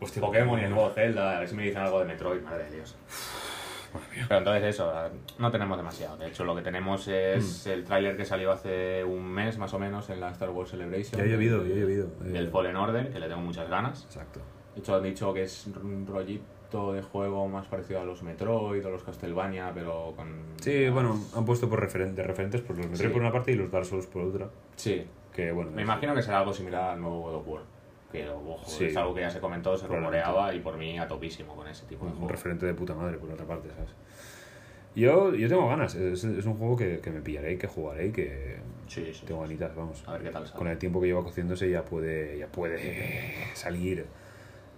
[0.00, 2.64] Hostia, Pokémon y el nuevo Zelda, a ver si me dicen algo de Metroid, madre
[2.64, 2.96] de Dios.
[4.28, 4.92] Pero entonces eso,
[5.38, 6.16] no tenemos demasiado.
[6.16, 9.78] De hecho, lo que tenemos es el tráiler que salió hace un mes más o
[9.78, 11.18] menos en la Star Wars Celebration.
[11.18, 12.08] Ya ha llovido, ya ha llovido.
[12.20, 14.04] Del Fallen Order, que le tengo muchas ganas.
[14.04, 14.40] Exacto.
[14.74, 18.84] De hecho, han dicho que es un rollito de juego más parecido a los Metroid
[18.86, 20.28] o los Castlevania, pero con...
[20.60, 23.12] Sí, más- bueno, han puesto por referen- de referentes por los Metroid Sí.
[23.12, 24.48] por una parte y los Dark Souls por otra.
[24.76, 25.04] Sí,
[25.34, 25.70] Que bueno.
[25.70, 27.62] me imagino que será algo similar al nuevo God of War.
[28.10, 28.86] Que, ojo, Sí.
[28.86, 31.86] es algo que ya se comentó, se rumoreaba y por mí a topísimo con ese
[31.86, 32.30] tipo de un juego.
[32.32, 33.90] referente de puta madre por otra parte, ¿sabes?
[34.94, 38.08] Yo, yo tengo ganas, es, es un juego que, que me pillaré y que jugaré
[38.08, 38.56] y que
[38.88, 39.24] Sí, sí.
[39.24, 40.04] tengo ganitas, vamos.
[40.06, 40.58] A ver qué tal sale.
[40.58, 44.04] Con el tiempo que lleva cociéndose ya puede, ya puede salir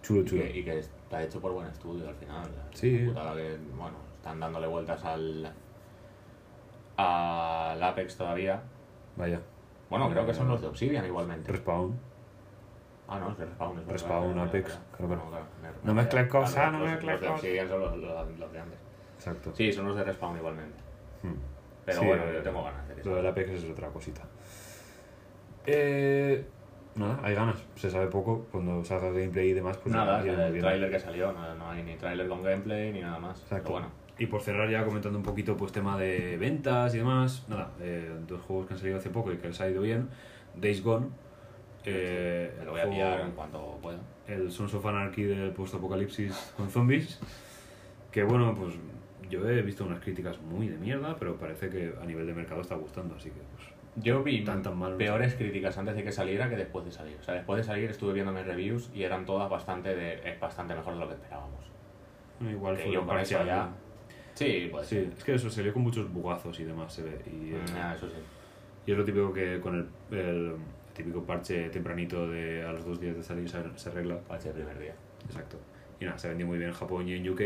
[0.03, 0.43] chulo, Y chulo.
[0.45, 0.81] que, y que
[1.15, 2.49] está hecho por buen estudio al final.
[2.73, 3.03] Sí.
[3.05, 5.53] Una putada que, bueno, están dándole vueltas al.
[6.97, 8.62] al Apex todavía.
[9.16, 9.41] Vaya,
[9.91, 11.53] Bueno, creo que son los de Obsidian igualmente.
[11.53, 11.97] Respawn.
[13.07, 13.78] Ah, no, es de Respawn.
[13.78, 15.16] Es Respawn, Apex, claro, me-
[15.85, 17.41] No me- mezcles claro, cosas, no los- mezcles Los de cosas.
[17.41, 18.78] Obsidian son los, los- los de antes.
[19.16, 19.55] Exacto.
[19.55, 20.78] Sí, son los de Respawn igualmente.
[21.23, 21.35] Hmm.
[21.85, 23.27] Pero Sí, bueno, yo tengo ganas de que Lo del.
[23.27, 24.23] Apex es otra cosita.
[25.66, 26.45] Eh,
[26.97, 27.62] nada, hay ganas.
[27.77, 28.47] Se sabe poco.
[28.51, 31.83] Cuando salga gameplay y demás, pues Nada, iremos el tráiler que salió, no, no hay
[31.83, 33.41] ni tráiler con gameplay ni nada más.
[33.43, 33.65] Exacto.
[33.65, 33.89] Pero bueno,
[34.19, 38.11] Y por cerrar ya comentando un poquito pues tema de ventas y demás, nada, eh,
[38.29, 40.09] dos juegos que han salido hace poco y que les ha ido bien.
[40.55, 41.07] Days Gone,
[41.85, 43.99] eh, me lo voy a pillar en cuanto pueda.
[44.29, 47.21] el Sons of Anarchy del post-apocalipsis con zombies,
[48.12, 48.75] que bueno, pues
[49.29, 52.61] yo he visto unas críticas muy de mierda, pero parece que a nivel de mercado
[52.61, 56.49] está gustando, así que pues Yo vi Tan, tan peores críticas antes de que saliera
[56.51, 57.16] que después de salir.
[57.21, 60.41] O sea, después de salir estuve viendo mis reviews y eran todas bastante de, es
[60.41, 61.61] bastante mejor de lo que esperábamos.
[62.41, 63.47] igual Que fue yo parcial.
[63.47, 63.69] ya-
[64.35, 67.21] Sí, pues Sí, es que eso salió con muchos bugazos y demás, se ve.
[67.27, 68.16] Y, eh, Ah, eso sí.
[68.87, 69.77] Y es lo típico que con
[70.11, 70.57] el, el
[70.93, 74.19] típico parche tempranito de a los dos días de salir se, se arregla.
[74.27, 74.95] Parche el primer día.
[75.25, 75.57] Exacto.
[76.01, 77.41] Y nada, se vendió muy bien en Japón y en UK.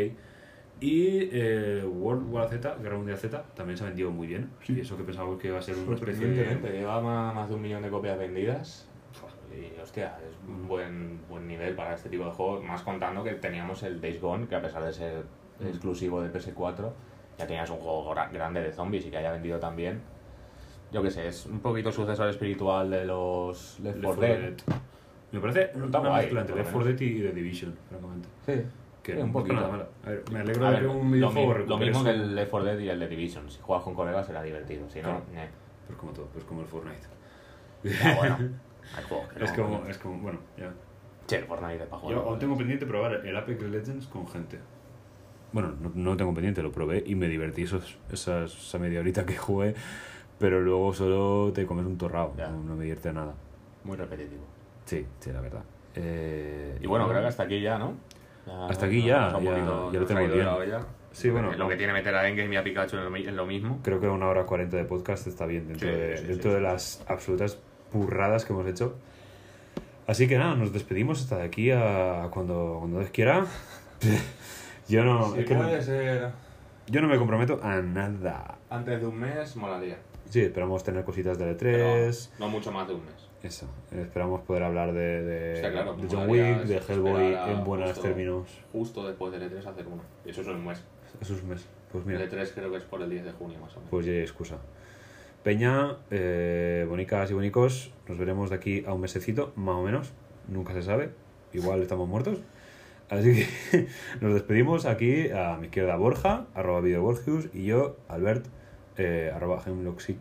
[0.80, 4.50] Y eh, World War Z, Guerra Mundial Z, también se ha vendido muy bien.
[4.68, 6.72] Y eso que pensábamos que iba a ser una especie de...
[6.72, 7.00] lleva
[7.32, 8.88] más de un millón de copias vendidas.
[9.50, 12.62] Y hostia, es un buen, buen nivel para este tipo de juegos.
[12.62, 15.24] Más contando que teníamos el Days Gone, que a pesar de ser
[15.60, 15.66] Mm.
[15.66, 16.92] exclusivo de PS4,
[17.36, 20.00] ya tenías un juego gra- grande de zombies y que haya vendido tan bien.
[20.92, 24.52] Yo qué sé, es un poquito sucesor espiritual de los Left 4 Dead.
[25.32, 28.28] Me parece Está una guay, mezcla entre Left 4 Dead y The Division, francamente.
[28.46, 28.62] Sí.
[29.08, 29.54] Que Sí, un es poquito.
[29.54, 29.88] mala.
[30.04, 32.50] A ver, me alegro A de ver, que un videojuego lo mismo que el Left
[32.50, 33.50] 4 Dead y el de Division.
[33.50, 35.22] Si juegas con colegas será divertido, si no, Claro.
[35.32, 35.48] ñe.
[35.86, 37.06] Pues como todo, pues como el Fortnite.
[37.84, 38.36] Ya, bueno,
[38.94, 39.44] hay juegos que no.
[39.46, 40.70] es, como, es como, bueno, ya.
[41.26, 42.16] Sí, el Fortnite es para jugar.
[42.18, 44.58] Yo aún tengo pendiente probar el Apex Legends con gente.
[45.52, 49.24] Bueno, no, no tengo pendiente, lo probé y me divertí esos, esas, esa media horita
[49.24, 49.74] que jugué,
[50.38, 52.50] pero luego solo te comes un torrao, Ya.
[52.50, 53.32] no, no me divierte nada.
[53.84, 54.42] Muy repetitivo.
[54.84, 55.62] Sí, sí, la verdad.
[55.94, 57.94] Eh, Y bueno, creo que hasta aquí ya, ¿no?
[58.48, 60.78] Ya Hasta aquí ya, ya- poquito- ya lo tenemos bien.
[61.12, 63.80] Sí, bueno, Lo que tiene meter a Endgame y a Pikachu en lo, mismo.
[63.82, 66.54] Creo que una hora cuarenta de podcast está bien dentro, Sí, de, sí, dentro sí,
[66.56, 67.58] de las absolutas
[67.92, 68.94] burradas que hemos hecho.
[70.06, 73.46] Así que nada, nos despedimos hasta de aquí a cuando, cuando Dios quiera.
[74.88, 76.30] yo, no, es que no- puede ser
[76.86, 78.56] yo no me comprometo a nada.
[78.70, 79.98] antes de un mes, molaría.
[80.30, 82.30] Sí, esperamos tener cositas de Pero L3.
[82.38, 83.27] no mucho más de un mes.
[83.42, 87.90] Eso, esperamos poder hablar de, de, claro, de me John Wick, de Hellboy en buenos
[87.90, 88.48] justo- términos.
[88.72, 90.02] Justo después del E3 hacer uno.
[90.24, 90.82] Eso es un mes.
[91.20, 91.64] Eso es un mes.
[91.92, 93.90] Pues El mira, E3 creo que es por el 10 de junio más o menos.
[93.90, 94.58] pues ya hay excusa.
[95.44, 100.12] Peña, eh, bonicas y bonicos, nos veremos de aquí a un mesecito, más o menos.
[100.48, 101.10] Nunca se sabe.
[101.52, 102.38] Igual estamos muertos.
[103.08, 103.86] Así que
[104.20, 108.44] nos despedimos aquí a mi izquierda Borja, arroba videoborgius, y yo, Albert,
[108.98, 110.18] eh, arroba hemlocksip,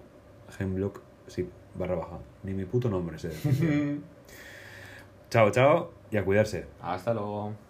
[0.60, 2.18] hemlocksip, barra baja.
[2.44, 3.32] Ni mi puto nombre sé.
[5.30, 6.66] chao, chao, y a cuidarse.
[6.82, 7.67] Hasta luego.